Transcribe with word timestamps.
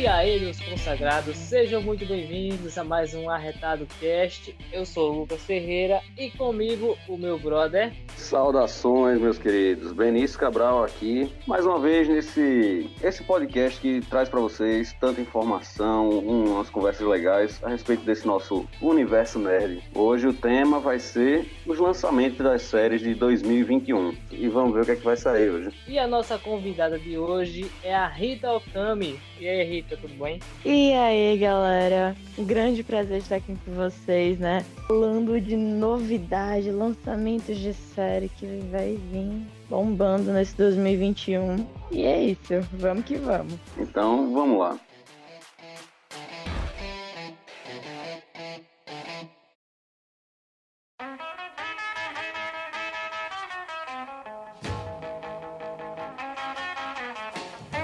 E 0.00 0.06
aí, 0.06 0.40
meus 0.40 0.58
consagrados, 0.58 1.36
sejam 1.36 1.82
muito 1.82 2.06
bem-vindos 2.06 2.78
a 2.78 2.82
mais 2.82 3.12
um 3.12 3.28
Arretado 3.28 3.86
Cast. 4.00 4.56
Eu 4.72 4.86
sou 4.86 5.12
o 5.12 5.18
Lucas 5.18 5.42
Ferreira 5.42 6.00
e 6.16 6.30
comigo 6.30 6.96
o 7.06 7.18
meu 7.18 7.38
brother. 7.38 7.92
Saudações, 8.30 9.20
meus 9.20 9.38
queridos. 9.38 9.90
Benício 9.92 10.38
Cabral 10.38 10.84
aqui, 10.84 11.32
mais 11.48 11.66
uma 11.66 11.80
vez 11.80 12.06
nesse 12.06 12.88
esse 13.02 13.24
podcast 13.24 13.80
que 13.80 14.00
traz 14.02 14.28
para 14.28 14.38
vocês 14.38 14.94
tanta 15.00 15.20
informação, 15.20 16.08
umas 16.10 16.70
conversas 16.70 17.04
legais 17.04 17.58
a 17.60 17.68
respeito 17.68 18.04
desse 18.04 18.24
nosso 18.24 18.68
universo 18.80 19.40
nerd. 19.40 19.82
Hoje 19.92 20.28
o 20.28 20.32
tema 20.32 20.78
vai 20.78 21.00
ser 21.00 21.50
os 21.66 21.80
lançamentos 21.80 22.38
das 22.38 22.62
séries 22.62 23.00
de 23.00 23.16
2021 23.16 24.14
e 24.30 24.46
vamos 24.46 24.74
ver 24.74 24.82
o 24.82 24.84
que 24.84 24.92
é 24.92 24.96
que 24.96 25.04
vai 25.04 25.16
sair 25.16 25.50
hoje. 25.50 25.72
E 25.88 25.98
a 25.98 26.06
nossa 26.06 26.38
convidada 26.38 27.00
de 27.00 27.18
hoje 27.18 27.68
é 27.82 27.92
a 27.92 28.06
Rita 28.06 28.52
Okami. 28.52 29.18
E 29.40 29.48
aí, 29.48 29.64
Rita, 29.64 29.96
tudo 29.96 30.14
bem? 30.22 30.38
E 30.64 30.92
aí, 30.92 31.36
galera? 31.38 32.14
Um 32.38 32.44
grande 32.44 32.84
prazer 32.84 33.18
estar 33.18 33.36
aqui 33.36 33.56
com 33.64 33.72
vocês, 33.72 34.38
né? 34.38 34.64
Falando 34.86 35.40
de 35.40 35.56
novidade, 35.56 36.70
lançamentos 36.70 37.58
de 37.58 37.72
série 38.20 38.28
que 38.28 38.46
vai 38.70 38.98
vir 39.10 39.46
bombando 39.68 40.32
nesse 40.32 40.54
2021. 40.56 41.66
E 41.90 42.04
é 42.04 42.22
isso, 42.22 42.60
vamos 42.72 43.04
que 43.04 43.16
vamos. 43.16 43.54
Então, 43.78 44.32
vamos 44.32 44.58
lá. 44.58 44.78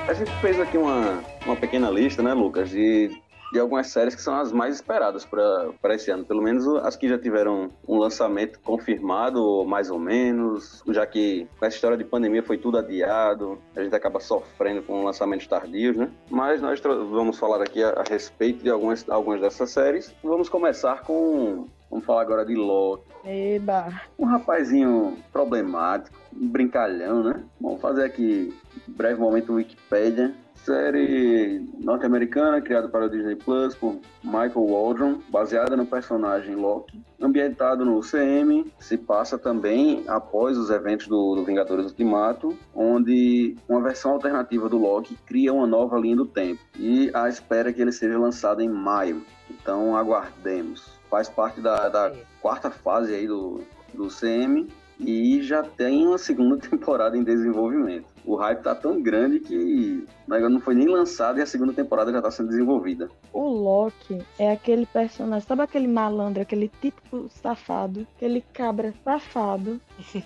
A 0.09 0.15
gente 0.15 0.31
fez 0.41 0.61
aqui 0.61 0.79
uma, 0.79 1.23
uma 1.45 1.57
pequena 1.57 1.91
lista, 1.91 2.23
né, 2.23 2.33
Lucas, 2.33 2.71
de, 2.71 3.11
de 3.53 3.59
algumas 3.59 3.89
séries 3.89 4.15
que 4.15 4.23
são 4.23 4.35
as 4.37 4.53
mais 4.53 4.77
esperadas 4.77 5.25
para 5.25 5.95
esse 5.95 6.11
ano. 6.11 6.25
Pelo 6.25 6.43
menos 6.43 6.67
as 6.85 6.97
que 6.97 7.09
já 7.09 7.19
tiveram 7.19 7.71
um 7.87 7.99
lançamento 7.99 8.61
confirmado, 8.61 9.65
mais 9.65 9.91
ou 9.91 9.99
menos, 9.99 10.83
já 10.89 11.07
que 11.07 11.47
com 11.59 11.67
essa 11.67 11.77
história 11.77 11.97
de 11.97 12.05
pandemia 12.05 12.43
foi 12.43 12.59
tudo 12.59 12.79
adiado, 12.79 13.59
a 13.75 13.83
gente 13.83 13.95
acaba 13.95 14.21
sofrendo 14.21 14.83
com 14.83 15.05
lançamentos 15.05 15.47
tardios, 15.47 15.97
né? 15.97 16.11
Mas 16.31 16.61
nós 16.61 16.81
vamos 16.81 17.39
falar 17.39 17.63
aqui 17.63 17.83
a, 17.83 17.91
a 17.91 18.05
respeito 18.09 18.63
de 18.63 18.71
algumas, 18.71 19.09
algumas 19.09 19.41
dessas 19.41 19.71
séries. 19.71 20.15
Vamos 20.23 20.49
começar 20.49 21.03
com 21.03 21.67
Vamos 21.91 22.05
falar 22.05 22.23
agora 22.23 22.45
de 22.45 22.55
Loki. 22.55 23.05
Eba! 23.25 24.03
Um 24.19 24.25
rapazinho 24.25 25.17
problemático, 25.33 26.17
um 26.35 26.49
brincalhão, 26.49 27.23
né? 27.23 27.45
Vamos 27.61 27.81
fazer 27.81 28.05
aqui 28.05 28.53
um 28.89 28.93
breve 28.93 29.21
momento 29.21 29.55
Wikipedia. 29.55 30.35
Série 30.67 31.65
norte-americana 31.79 32.61
criada 32.61 32.89
para 32.89 33.07
o 33.07 33.09
Disney 33.09 33.37
Plus 33.37 33.77
por 33.77 34.01
Michael 34.25 34.67
Waldron, 34.67 35.21
baseada 35.29 35.77
no 35.77 35.87
personagem 35.87 36.57
Loki, 36.57 37.01
ambientado 37.21 37.85
no 37.85 37.97
UCM, 37.97 38.73
se 38.81 38.99
passa 38.99 39.39
também 39.39 40.03
após 40.09 40.59
os 40.59 40.69
eventos 40.69 41.07
do, 41.07 41.37
do 41.37 41.45
Vingadores 41.45 41.87
Ultimato, 41.87 42.59
onde 42.75 43.55
uma 43.69 43.81
versão 43.81 44.11
alternativa 44.11 44.69
do 44.69 44.77
Loki 44.77 45.17
cria 45.25 45.55
uma 45.55 45.69
nova 45.69 45.97
linha 46.01 46.17
do 46.17 46.27
tempo 46.27 46.61
e 46.77 47.13
a 47.15 47.29
espera 47.29 47.73
que 47.73 47.81
ele 47.81 47.93
seja 47.93 48.19
lançado 48.19 48.61
em 48.61 48.69
maio. 48.69 49.25
Então 49.49 49.97
aguardemos. 49.97 50.99
Faz 51.09 51.29
parte 51.29 51.61
da, 51.61 51.89
da 51.89 52.13
quarta 52.43 52.73
fase 52.73 53.15
aí 53.15 53.29
do, 53.29 53.61
do 53.95 54.09
CM 54.09 54.67
e 54.99 55.43
já 55.43 55.63
tem 55.63 56.07
uma 56.07 56.19
segunda 56.19 56.57
temporada 56.69 57.17
em 57.17 57.23
desenvolvimento. 57.23 58.07
O 58.25 58.35
hype 58.35 58.63
tá 58.63 58.75
tão 58.75 59.01
grande 59.01 59.41
que 59.41 60.05
o 60.27 60.31
negócio 60.31 60.55
não 60.55 60.61
foi 60.61 60.75
nem 60.75 60.89
lançado 60.89 61.39
e 61.39 61.43
a 61.43 61.47
segunda 61.47 61.73
temporada 61.73 62.11
já 62.11 62.21
tá 62.21 62.31
sendo 62.31 62.49
desenvolvida. 62.49 63.09
O 63.33 63.49
Loki 63.49 64.19
é 64.39 64.51
aquele 64.51 64.87
personagem, 64.87 65.47
sabe 65.47 65.63
aquele 65.63 65.87
malandro, 65.87 66.43
aquele 66.43 66.69
típico 66.81 67.29
safado, 67.29 68.07
aquele 68.17 68.41
cabra 68.53 68.93
safado, 69.05 69.81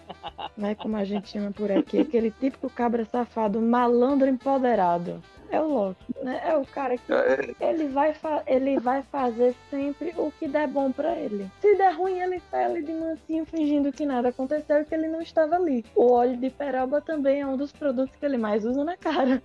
né, 0.57 0.75
como 0.75 0.97
a 0.97 1.05
gente 1.05 1.29
chama 1.29 1.51
por 1.51 1.71
aqui, 1.71 1.99
aquele 1.99 2.31
típico 2.31 2.71
cabra 2.71 3.05
safado, 3.05 3.61
malandro 3.61 4.29
empoderado 4.29 5.23
é 5.51 5.61
o 5.61 5.69
Loki, 5.69 6.15
né? 6.23 6.41
É 6.45 6.57
o 6.57 6.65
cara 6.65 6.97
que 6.97 7.13
é. 7.13 7.55
ele 7.61 7.89
vai, 7.89 8.15
ele 8.47 8.79
vai 8.79 9.03
fazer 9.03 9.55
sempre 9.71 10.15
o 10.17 10.33
que 10.39 10.49
der 10.49 10.69
bom 10.69 10.93
para 10.93 11.15
ele. 11.17 11.51
Se 11.61 11.75
der 11.77 11.95
ruim, 11.95 12.21
ele 12.21 12.41
tá 12.51 12.65
ali 12.65 12.83
de 12.83 12.93
mansinho 12.93 13.45
fingindo 13.45 13.93
que 13.93 14.07
nada 14.07 14.29
aconteceu 14.29 14.81
e 14.81 14.85
que 14.85 14.95
ele 14.95 15.09
não 15.09 15.21
estava 15.21 15.57
ali. 15.57 15.85
O 15.95 16.13
óleo 16.13 16.37
de 16.37 16.51
peroba 16.51 17.01
também 17.01 17.41
é 17.41 17.47
um 17.47 17.57
dos 17.57 17.73
produtos 17.73 18.15
que 18.17 18.25
ele 18.25 18.39
mais 18.39 18.65
usa 18.65 18.85
na 18.85 18.97
cara. 18.97 19.43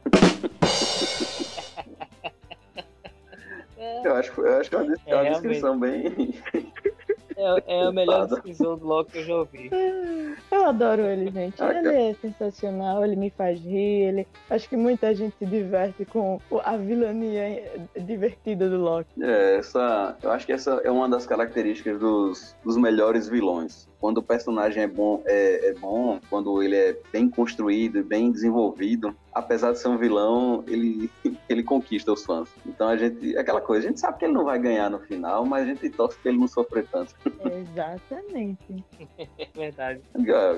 Eu 4.03 4.15
acho, 4.15 4.41
eu 4.41 4.59
acho 4.59 4.69
que 4.69 4.75
é 4.75 4.79
uma, 4.79 4.95
é 5.05 5.15
uma 5.15 5.29
descrição 5.31 5.79
bem. 5.79 6.33
É, 7.38 7.79
é 7.79 7.81
a 7.88 7.91
melhor 7.91 8.27
descrição 8.27 8.77
do 8.77 8.88
Loki 8.88 9.11
que 9.11 9.17
eu 9.17 9.23
já 9.25 9.35
ouvi. 9.35 9.69
Eu 10.65 10.69
adoro 10.69 11.03
ele, 11.03 11.29
gente. 11.29 11.61
Ele 11.61 11.87
é 11.89 12.15
sensacional, 12.15 13.05
ele 13.05 13.15
me 13.15 13.29
faz 13.29 13.59
rir. 13.59 14.07
Ele... 14.07 14.27
Acho 14.49 14.67
que 14.67 14.75
muita 14.75 15.13
gente 15.13 15.35
se 15.37 15.45
diverte 15.45 16.05
com 16.05 16.39
a 16.63 16.75
vilania 16.75 17.63
divertida 17.95 18.67
do 18.67 18.77
Loki. 18.77 19.23
É, 19.23 19.57
essa, 19.57 20.17
eu 20.23 20.31
acho 20.31 20.47
que 20.47 20.51
essa 20.51 20.81
é 20.83 20.89
uma 20.89 21.07
das 21.07 21.27
características 21.27 21.99
dos, 21.99 22.55
dos 22.63 22.77
melhores 22.77 23.29
vilões 23.29 23.87
quando 24.05 24.19
o 24.19 24.21
personagem 24.21 24.83
é 24.83 24.88
bom, 24.88 25.23
é, 25.25 25.69
é, 25.69 25.73
bom, 25.73 26.19
quando 26.29 26.61
ele 26.61 26.75
é 26.75 26.95
bem 27.11 27.27
construído, 27.27 28.03
bem 28.03 28.31
desenvolvido, 28.31 29.16
apesar 29.33 29.71
de 29.71 29.79
ser 29.79 29.88
um 29.88 29.97
vilão, 29.97 30.63
ele, 30.67 31.09
ele 31.49 31.63
conquista 31.63 32.13
os 32.13 32.23
fãs. 32.23 32.47
Então 32.67 32.88
a 32.88 32.95
gente, 32.95 33.35
é 33.35 33.39
aquela 33.39 33.59
coisa, 33.59 33.88
a 33.88 33.89
gente 33.89 33.99
sabe 33.99 34.19
que 34.19 34.25
ele 34.25 34.35
não 34.35 34.45
vai 34.45 34.59
ganhar 34.59 34.91
no 34.91 34.99
final, 34.99 35.44
mas 35.44 35.63
a 35.63 35.65
gente 35.65 35.89
torce 35.89 36.19
que 36.19 36.27
ele 36.27 36.38
não 36.38 36.47
sofra 36.47 36.85
tanto. 36.91 37.15
Exatamente. 37.73 38.85
Verdade. 39.55 40.01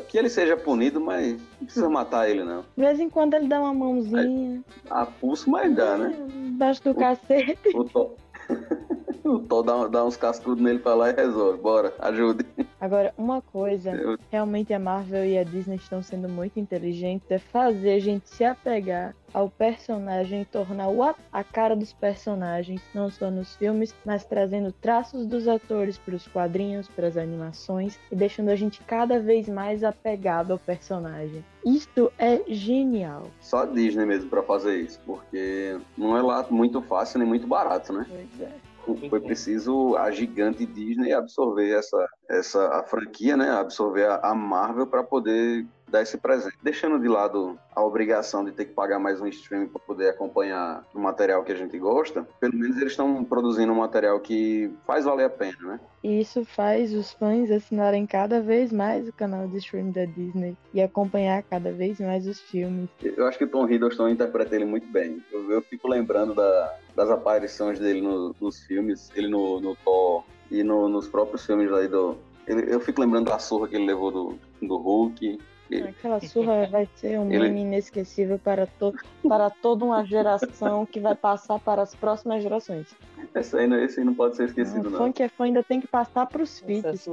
Que 0.10 0.18
ele 0.18 0.28
seja 0.28 0.58
punido, 0.58 1.00
mas 1.00 1.40
não 1.58 1.66
precisa 1.66 1.90
matar 1.90 2.30
ele, 2.30 2.44
não. 2.44 2.66
De 2.76 2.84
vez 2.84 3.00
em 3.00 3.10
quando 3.10 3.34
ele 3.36 3.48
dá 3.48 3.62
uma 3.62 3.74
mãozinha. 3.74 4.62
A 4.90 5.06
pulso, 5.06 5.50
mas 5.50 5.74
dá, 5.74 5.98
né? 5.98 6.14
Embaixo 6.36 6.84
do 6.84 6.92
o, 6.92 6.96
cacete. 6.96 7.70
O, 7.74 7.84
o 7.98 8.12
o 9.24 9.40
Thor 9.40 9.64
dá, 9.64 9.88
dá 9.88 10.04
uns 10.04 10.18
cascudos 10.18 10.62
nele 10.62 10.80
pra 10.80 10.96
lá 10.96 11.12
e 11.12 11.14
resolve. 11.14 11.62
Bora, 11.62 11.94
ajude. 12.00 12.46
Agora, 12.80 13.14
uma 13.18 13.42
coisa, 13.42 13.92
Eu... 13.92 14.18
realmente 14.32 14.74
a 14.74 14.80
Marvel 14.80 15.26
e 15.26 15.38
a 15.38 15.44
Disney 15.44 15.78
estão 15.78 16.02
sendo 16.04 16.30
muito 16.30 16.60
inteligentes, 16.60 17.30
é 17.32 17.40
fazer 17.40 17.94
a 17.94 18.00
gente 18.00 18.30
se 18.30 18.44
apegar 18.44 19.16
ao 19.34 19.50
personagem 19.50 20.42
e 20.42 20.46
tornar 20.46 20.88
o 20.88 21.04
a 21.04 21.44
cara 21.44 21.76
dos 21.76 21.94
personagens, 21.94 22.82
não 22.94 23.10
só 23.10 23.30
nos 23.30 23.56
filmes, 23.56 23.94
mas 24.06 24.26
trazendo 24.26 24.72
traços 24.72 25.26
dos 25.26 25.48
atores 25.48 25.98
para 25.98 26.16
os 26.16 26.28
quadrinhos, 26.28 26.88
para 26.88 27.08
as 27.08 27.18
animações 27.18 28.00
e 28.12 28.16
deixando 28.16 28.50
a 28.50 28.56
gente 28.56 28.82
cada 28.84 29.20
vez 29.20 29.48
mais 29.48 29.84
apegado 29.84 30.52
ao 30.52 30.60
personagem. 30.60 31.44
Isto 31.66 32.12
é 32.18 32.42
genial. 32.48 33.28
Só 33.40 33.64
a 33.64 33.66
Disney 33.66 34.06
mesmo 34.06 34.30
para 34.30 34.42
fazer 34.44 34.78
isso, 34.78 35.00
porque 35.06 35.80
não 35.98 36.18
é 36.18 36.22
lá 36.22 36.46
muito 36.50 36.82
fácil 36.82 37.20
nem 37.20 37.28
muito 37.28 37.48
barato, 37.48 37.94
né? 37.94 38.06
Pois 38.10 38.42
é 38.42 38.67
foi 39.10 39.20
preciso 39.20 39.96
a 39.96 40.12
gigante 40.12 40.66
Disney 40.66 41.12
absorver 41.14 41.72
essa, 41.72 42.08
essa 42.30 42.80
a 42.80 42.84
franquia, 42.84 43.36
né? 43.36 43.50
Absorver 43.52 44.06
a, 44.06 44.32
a 44.32 44.36
Marvel 44.36 44.88
para 44.88 45.04
poder 45.04 45.66
dar 45.88 46.02
esse 46.02 46.18
presente. 46.18 46.58
Deixando 46.62 47.00
de 47.00 47.08
lado 47.08 47.58
a 47.74 47.84
obrigação 47.84 48.44
de 48.44 48.52
ter 48.52 48.66
que 48.66 48.74
pagar 48.74 49.00
mais 49.00 49.22
um 49.22 49.28
streaming 49.28 49.68
para 49.68 49.80
poder 49.80 50.10
acompanhar 50.10 50.86
o 50.94 51.00
material 51.00 51.44
que 51.44 51.52
a 51.52 51.56
gente 51.56 51.78
gosta, 51.78 52.28
pelo 52.40 52.56
menos 52.56 52.78
eles 52.78 52.92
estão 52.92 53.24
produzindo 53.24 53.72
um 53.72 53.78
material 53.78 54.20
que 54.20 54.72
faz 54.86 55.06
valer 55.06 55.26
a 55.26 55.30
pena, 55.30 55.58
né? 55.62 55.80
E 56.04 56.22
isso 56.22 56.46
faz 56.46 56.94
os 56.94 57.12
fãs 57.12 57.52
assinarem 57.52 58.06
cada 58.06 58.40
vez 58.42 58.72
mais 58.72 59.08
o 59.08 59.14
canal 59.14 59.48
de 59.48 59.58
streaming 59.58 59.92
da 59.92 60.06
Disney 60.06 60.56
e 60.74 60.82
acompanhar 60.82 61.44
cada 61.44 61.72
vez 61.72 62.00
mais 62.00 62.28
os 62.28 62.40
filmes. 62.40 62.90
Eu 63.02 63.28
acho 63.28 63.38
que 63.38 63.44
o 63.44 63.50
Tom 63.50 63.68
Hiddleston 63.68 64.10
interpreta 64.10 64.56
ele 64.56 64.66
muito 64.66 64.88
bem. 64.88 65.24
Eu, 65.32 65.52
eu 65.52 65.62
fico 65.62 65.88
lembrando 65.88 66.34
da, 66.34 66.76
das 66.96 67.10
aparições 67.10 67.80
dele 67.80 68.02
no, 68.02 68.36
nos 68.40 68.64
filmes, 68.64 69.12
ele 69.16 69.28
no, 69.28 69.60
no 69.60 69.76
Thor 69.76 70.24
e 70.50 70.64
no, 70.64 70.88
nos 70.88 71.08
próprios 71.08 71.46
filmes 71.46 71.72
aí 71.72 71.88
do. 71.88 72.18
Eu 72.48 72.80
fico 72.80 73.02
lembrando 73.02 73.30
da 73.30 73.40
surra 73.40 73.68
que 73.68 73.76
ele 73.76 73.86
levou 73.86 74.10
do, 74.10 74.40
do 74.62 74.78
Hulk. 74.78 75.38
Aquela 75.76 76.20
surra 76.22 76.68
vai 76.68 76.88
ser 76.96 77.20
um 77.20 77.26
meme 77.26 77.46
ele... 77.46 77.60
inesquecível 77.60 78.40
para, 78.40 78.66
to 78.66 78.94
para 79.28 79.50
toda 79.50 79.84
uma 79.84 80.04
geração 80.06 80.86
que 80.86 81.00
vai 81.00 81.16
passar 81.16 81.60
para 81.60 81.82
as 81.82 81.94
próximas 81.94 82.42
gerações. 82.42 82.88
Esse 83.36 83.58
aí, 83.58 83.68
não, 83.68 83.78
esse 83.78 84.00
aí 84.00 84.06
não 84.06 84.14
pode 84.14 84.36
ser 84.38 84.46
esquecido, 84.46 84.90
não. 84.90 84.98
Fã 84.98 85.12
que 85.12 85.24
é 85.24 85.30
fã 85.30 85.44
ainda 85.46 85.64
tem 85.64 85.82
que 85.82 85.88
passar 85.88 86.26
para 86.26 86.42
os 86.42 86.60
filhos. 86.60 87.08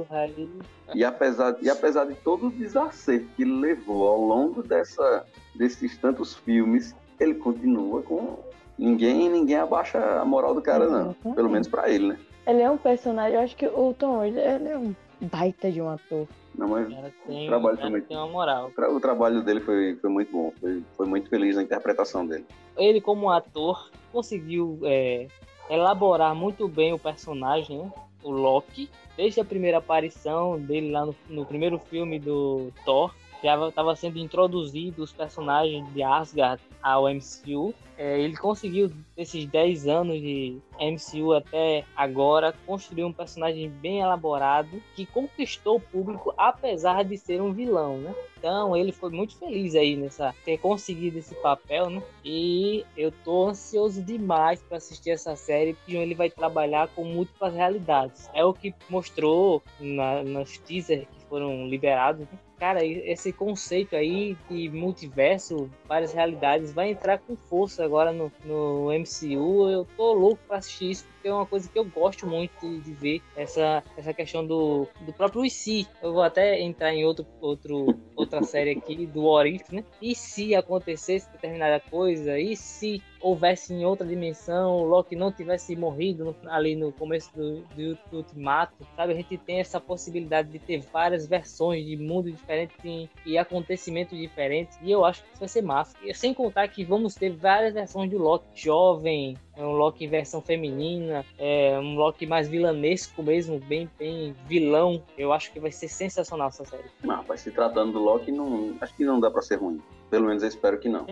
E 0.93 1.03
apesar, 1.03 1.57
e 1.61 1.69
apesar 1.69 2.05
de 2.05 2.15
todo 2.15 2.47
o 2.47 2.51
desacerto 2.51 3.27
que 3.35 3.43
ele 3.43 3.59
levou 3.59 4.07
ao 4.07 4.21
longo 4.21 4.63
dessa, 4.63 5.25
desses 5.55 5.97
tantos 5.97 6.35
filmes, 6.35 6.95
ele 7.19 7.35
continua 7.35 8.01
com. 8.01 8.39
Ninguém, 8.77 9.29
ninguém 9.29 9.55
abaixa 9.55 10.19
a 10.19 10.25
moral 10.25 10.53
do 10.53 10.61
cara, 10.61 10.89
não. 10.89 11.13
Pelo 11.33 11.49
menos 11.49 11.67
para 11.67 11.89
ele, 11.89 12.09
né? 12.09 12.19
Ele 12.45 12.61
é 12.61 12.69
um 12.69 12.77
personagem, 12.77 13.35
eu 13.35 13.41
acho 13.41 13.55
que 13.55 13.65
o 13.65 13.93
Tom 13.97 14.17
Holland, 14.17 14.37
ele 14.37 14.67
é 14.67 14.77
um 14.77 14.93
baita 15.19 15.71
de 15.71 15.81
um 15.81 15.89
ator. 15.89 16.27
Não, 16.57 16.67
mas 16.67 16.87
tem, 17.27 17.45
o 17.45 17.47
trabalho 17.47 17.77
foi 17.77 17.89
muito... 17.89 18.07
tem 18.07 18.17
uma 18.17 18.27
moral. 18.27 18.71
o 18.77 18.99
trabalho 18.99 19.41
dele 19.43 19.59
foi, 19.59 19.95
foi 19.95 20.09
muito 20.09 20.31
bom. 20.31 20.51
Foi, 20.59 20.83
foi 20.95 21.05
muito 21.05 21.29
feliz 21.29 21.55
na 21.55 21.63
interpretação 21.63 22.25
dele. 22.25 22.45
Ele, 22.77 23.01
como 23.01 23.29
ator, 23.29 23.89
conseguiu 24.11 24.79
é, 24.83 25.27
elaborar 25.69 26.33
muito 26.33 26.67
bem 26.67 26.93
o 26.93 26.99
personagem, 26.99 27.79
né? 27.79 27.91
o 28.23 28.31
Loki, 28.31 28.89
desde 29.15 29.39
a 29.39 29.45
primeira 29.45 29.77
aparição 29.77 30.59
dele 30.59 30.91
lá 30.91 31.05
no, 31.05 31.15
no 31.29 31.45
primeiro 31.45 31.77
filme 31.77 32.19
do 32.19 32.71
Thor. 32.83 33.13
Já 33.43 33.67
estava 33.67 33.95
sendo 33.95 34.17
introduzido 34.17 35.03
os 35.03 35.11
personagens 35.11 35.87
de 35.93 36.01
Asgard 36.03 36.61
ao 36.81 37.05
MCU. 37.09 37.73
É, 37.97 38.19
ele 38.19 38.35
conseguiu, 38.35 38.91
nesses 39.17 39.45
10 39.45 39.87
anos 39.87 40.19
de 40.19 40.59
MCU 40.79 41.33
até 41.33 41.85
agora, 41.95 42.53
construir 42.65 43.05
um 43.05 43.13
personagem 43.13 43.69
bem 43.69 44.01
elaborado 44.01 44.81
que 44.95 45.05
conquistou 45.05 45.77
o 45.77 45.79
público, 45.79 46.33
apesar 46.37 47.03
de 47.03 47.17
ser 47.17 47.41
um 47.41 47.53
vilão, 47.53 47.97
né? 47.97 48.13
Então 48.37 48.75
ele 48.75 48.91
foi 48.91 49.09
muito 49.09 49.37
feliz 49.37 49.75
aí 49.75 49.95
nessa 49.95 50.35
ter 50.43 50.57
conseguido 50.57 51.17
esse 51.17 51.33
papel, 51.35 51.89
né? 51.89 52.03
E 52.23 52.85
eu 52.95 53.11
tô 53.11 53.47
ansioso 53.47 54.03
demais 54.03 54.61
para 54.61 54.77
assistir 54.77 55.11
essa 55.11 55.35
série, 55.35 55.73
porque 55.73 55.95
ele 55.95 56.13
vai 56.13 56.29
trabalhar 56.29 56.89
com 56.89 57.03
múltiplas 57.05 57.53
realidades. 57.53 58.29
É 58.33 58.43
o 58.43 58.53
que 58.53 58.73
mostrou 58.89 59.63
na, 59.79 60.21
nos 60.21 60.57
teasers 60.59 61.07
que 61.07 61.25
foram 61.27 61.67
liberados. 61.67 62.21
Né? 62.21 62.39
Cara, 62.59 62.85
esse 62.85 63.33
conceito 63.33 63.95
aí 63.95 64.37
de 64.49 64.69
multiverso, 64.69 65.69
várias 65.87 66.13
realidades, 66.13 66.73
vai 66.73 66.91
entrar 66.91 67.17
com 67.19 67.35
força 67.35 67.83
agora 67.83 68.13
no, 68.13 68.31
no 68.45 68.91
MCU. 68.91 69.69
Eu 69.69 69.85
tô 69.97 70.13
louco 70.13 70.41
para 70.47 70.57
assistir 70.57 70.91
isso, 70.91 71.05
porque 71.05 71.27
é 71.27 71.33
uma 71.33 71.45
coisa 71.45 71.69
que 71.69 71.77
eu 71.77 71.83
gosto 71.83 72.25
muito 72.25 72.51
de, 72.61 72.79
de 72.79 72.93
ver, 72.93 73.21
essa, 73.35 73.83
essa 73.97 74.13
questão 74.13 74.45
do, 74.45 74.87
do 75.01 75.11
próprio 75.11 75.45
IC. 75.45 75.85
Eu 76.01 76.13
vou 76.13 76.23
até 76.23 76.61
entrar 76.61 76.93
em 76.93 77.03
outro, 77.03 77.25
outro, 77.41 77.87
outra 78.15 78.41
série 78.41 78.71
aqui, 78.71 79.05
do 79.05 79.25
Orif, 79.25 79.75
né? 79.75 79.83
E 80.01 80.15
se 80.15 80.55
acontecesse 80.55 81.29
determinada 81.31 81.81
coisa? 81.81 82.39
E 82.39 82.55
se 82.55 83.01
houvesse 83.25 83.73
em 83.73 83.83
outra 83.83 84.05
dimensão, 84.05 84.77
o 84.77 84.83
Loki 84.83 85.15
não 85.15 85.31
tivesse 85.31 85.75
morrido 85.75 86.25
no, 86.25 86.35
ali 86.51 86.75
no 86.75 86.91
começo 86.91 87.33
do, 87.35 87.61
do, 87.75 87.97
do, 88.11 88.17
Ultimato, 88.17 88.75
sabe? 88.95 89.13
A 89.13 89.15
gente 89.15 89.35
tem 89.35 89.59
essa 89.59 89.79
possibilidade 89.79 90.49
de 90.49 90.59
ter 90.59 90.79
várias 90.93 91.25
versões 91.25 91.83
de 91.83 91.97
mundo 91.97 92.31
diferentes 92.31 92.77
e, 92.85 93.09
e 93.25 93.35
acontecimentos 93.35 94.15
diferentes, 94.15 94.77
e 94.79 94.91
eu 94.91 95.03
acho 95.03 95.23
que 95.23 95.29
isso 95.29 95.39
vai 95.39 95.49
ser 95.49 95.63
massa. 95.63 95.97
E, 96.03 96.13
sem 96.13 96.35
contar 96.35 96.67
que 96.67 96.83
vamos 96.83 97.15
ter 97.15 97.31
várias 97.31 97.73
versões 97.73 98.11
do 98.11 98.19
Loki 98.19 98.45
jovem, 98.53 99.35
um 99.57 99.71
Loki 99.71 100.05
em 100.05 100.07
versão 100.07 100.39
feminina, 100.39 101.25
é, 101.39 101.79
um 101.79 101.95
Loki 101.95 102.27
mais 102.27 102.47
vilanesco 102.47 103.23
mesmo, 103.23 103.59
bem, 103.59 103.89
bem 103.97 104.35
vilão. 104.45 105.01
Eu 105.17 105.33
acho 105.33 105.51
que 105.51 105.59
vai 105.59 105.71
ser 105.71 105.87
sensacional 105.87 106.49
essa 106.49 106.63
série. 106.63 106.91
Não, 107.03 107.25
mas 107.27 107.41
se 107.41 107.49
tratando 107.49 107.93
do 107.93 107.99
Loki, 107.99 108.31
não, 108.31 108.75
acho 108.79 108.95
que 108.95 109.03
não 109.03 109.19
dá 109.19 109.31
para 109.31 109.41
ser 109.41 109.55
ruim. 109.55 109.81
Pelo 110.11 110.27
menos 110.27 110.43
eu 110.43 110.49
espero 110.49 110.79
que 110.79 110.89
não. 110.89 111.07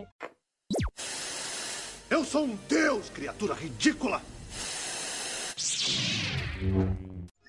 Eu 2.13 2.23
sou 2.23 2.43
um 2.43 2.55
deus, 2.69 3.09
criatura 3.09 3.55
ridícula! 3.55 4.21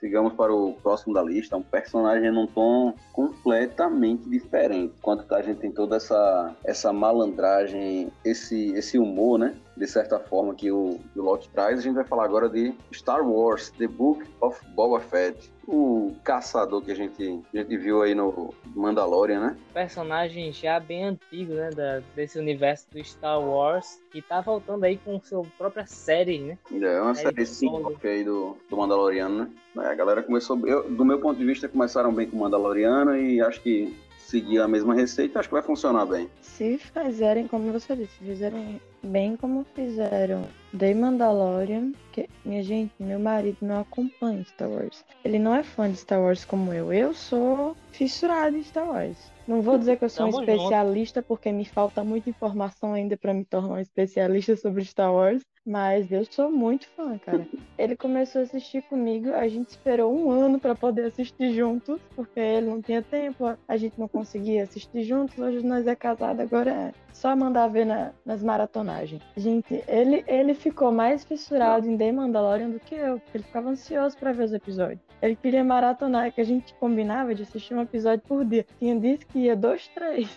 Sigamos 0.00 0.32
para 0.32 0.54
o 0.54 0.72
próximo 0.82 1.12
da 1.12 1.22
lista, 1.22 1.54
um 1.54 1.62
personagem 1.62 2.32
num 2.32 2.46
tom 2.46 2.94
completamente 3.12 4.26
diferente. 4.26 4.94
Enquanto 4.98 5.30
a 5.34 5.42
gente 5.42 5.58
tem 5.58 5.70
toda 5.70 5.96
essa, 5.96 6.56
essa 6.64 6.94
malandragem, 6.94 8.10
esse, 8.24 8.72
esse 8.72 8.98
humor, 8.98 9.38
né? 9.38 9.54
De 9.76 9.86
certa 9.86 10.18
forma 10.18 10.54
que 10.54 10.70
o, 10.70 11.00
o 11.16 11.22
Loki 11.22 11.48
traz, 11.48 11.78
a 11.78 11.82
gente 11.82 11.94
vai 11.94 12.04
falar 12.04 12.24
agora 12.24 12.48
de 12.48 12.74
Star 12.92 13.28
Wars, 13.28 13.70
The 13.70 13.88
Book 13.88 14.24
of 14.40 14.60
Boba 14.74 15.00
Fett. 15.00 15.52
O 15.66 16.14
caçador 16.22 16.82
que 16.82 16.92
a 16.92 16.94
gente, 16.94 17.42
a 17.52 17.56
gente 17.56 17.76
viu 17.78 18.02
aí 18.02 18.14
no 18.14 18.52
Mandalorian, 18.74 19.40
né? 19.40 19.56
Personagem 19.72 20.52
já 20.52 20.78
bem 20.78 21.04
antigo, 21.04 21.54
né? 21.54 21.70
Da, 21.70 22.02
desse 22.14 22.38
universo 22.38 22.86
do 22.92 23.02
Star 23.02 23.40
Wars, 23.40 23.98
que 24.12 24.20
tá 24.20 24.42
voltando 24.42 24.84
aí 24.84 24.98
com 24.98 25.18
sua 25.20 25.42
própria 25.56 25.86
série, 25.86 26.38
né? 26.38 26.58
É 26.70 27.00
uma 27.00 27.14
série 27.14 27.42
spin-off 27.42 28.06
aí 28.06 28.22
do, 28.22 28.58
do 28.68 28.76
Mandaloriano, 28.76 29.44
né? 29.44 29.50
A 29.76 29.94
galera 29.94 30.22
começou, 30.22 30.58
eu, 30.66 30.88
do 30.90 31.04
meu 31.04 31.18
ponto 31.18 31.38
de 31.38 31.46
vista, 31.46 31.68
começaram 31.68 32.12
bem 32.12 32.28
com 32.28 32.36
o 32.36 32.40
Mandaloriano 32.40 33.16
e 33.16 33.40
acho 33.40 33.60
que 33.62 33.96
seguir 34.34 34.58
a 34.58 34.66
mesma 34.66 34.94
receita, 34.94 35.38
acho 35.38 35.48
que 35.48 35.54
vai 35.54 35.62
funcionar 35.62 36.06
bem. 36.06 36.28
Se 36.40 36.76
fizerem, 36.76 37.46
como 37.46 37.70
você 37.70 37.94
disse, 37.94 38.18
fizerem 38.18 38.80
bem 39.00 39.36
como 39.36 39.64
fizeram 39.76 40.48
The 40.76 40.92
Mandalorian, 40.92 41.92
que, 42.10 42.28
minha 42.44 42.62
gente, 42.64 42.92
meu 42.98 43.20
marido 43.20 43.58
não 43.62 43.80
acompanha 43.80 44.42
Star 44.44 44.68
Wars. 44.68 45.04
Ele 45.24 45.38
não 45.38 45.54
é 45.54 45.62
fã 45.62 45.88
de 45.88 45.98
Star 45.98 46.20
Wars 46.20 46.44
como 46.44 46.72
eu. 46.72 46.92
Eu 46.92 47.14
sou 47.14 47.76
fissurado 47.92 48.56
em 48.56 48.62
Star 48.64 48.88
Wars. 48.88 49.16
Não 49.46 49.62
vou 49.62 49.78
dizer 49.78 49.98
que 49.98 50.04
eu 50.04 50.08
sou 50.08 50.26
um 50.26 50.40
especialista, 50.40 51.22
porque 51.22 51.52
me 51.52 51.64
falta 51.64 52.02
muita 52.02 52.30
informação 52.30 52.92
ainda 52.92 53.16
para 53.16 53.32
me 53.32 53.44
tornar 53.44 53.74
um 53.74 53.78
especialista 53.78 54.56
sobre 54.56 54.84
Star 54.84 55.12
Wars. 55.12 55.42
Mas 55.66 56.12
eu 56.12 56.24
sou 56.26 56.50
muito 56.50 56.86
fã, 56.88 57.16
cara. 57.16 57.46
Ele 57.78 57.96
começou 57.96 58.42
a 58.42 58.44
assistir 58.44 58.82
comigo, 58.82 59.32
a 59.32 59.48
gente 59.48 59.70
esperou 59.70 60.14
um 60.14 60.30
ano 60.30 60.60
para 60.60 60.74
poder 60.74 61.06
assistir 61.06 61.54
juntos, 61.54 61.98
porque 62.14 62.38
ele 62.38 62.66
não 62.66 62.82
tinha 62.82 63.00
tempo, 63.00 63.56
a 63.66 63.76
gente 63.76 63.98
não 63.98 64.06
conseguia 64.06 64.64
assistir 64.64 65.02
juntos. 65.04 65.38
Hoje 65.38 65.64
nós 65.64 65.86
é 65.86 65.96
casado, 65.96 66.40
agora 66.40 66.70
é 66.70 67.03
só 67.14 67.34
mandar 67.34 67.68
ver 67.68 67.86
na, 67.86 68.10
nas 68.26 68.42
maratonagens. 68.42 69.22
Gente, 69.36 69.82
ele, 69.86 70.24
ele 70.26 70.52
ficou 70.52 70.90
mais 70.90 71.24
fissurado 71.24 71.88
em 71.88 71.96
The 71.96 72.12
Mandalorian 72.12 72.70
do 72.70 72.80
que 72.80 72.94
eu, 72.94 73.20
porque 73.20 73.38
ele 73.38 73.44
ficava 73.44 73.70
ansioso 73.70 74.18
para 74.18 74.32
ver 74.32 74.44
os 74.44 74.52
episódios. 74.52 75.00
Ele 75.22 75.36
queria 75.36 75.64
maratonar, 75.64 76.32
que 76.32 76.40
a 76.40 76.44
gente 76.44 76.74
combinava 76.74 77.34
de 77.34 77.44
assistir 77.44 77.72
um 77.72 77.80
episódio 77.80 78.22
por 78.28 78.44
dia. 78.44 78.66
Tinha 78.78 78.98
dito 78.98 79.26
que 79.28 79.38
ia 79.38 79.56
dois, 79.56 79.88
três. 79.88 80.28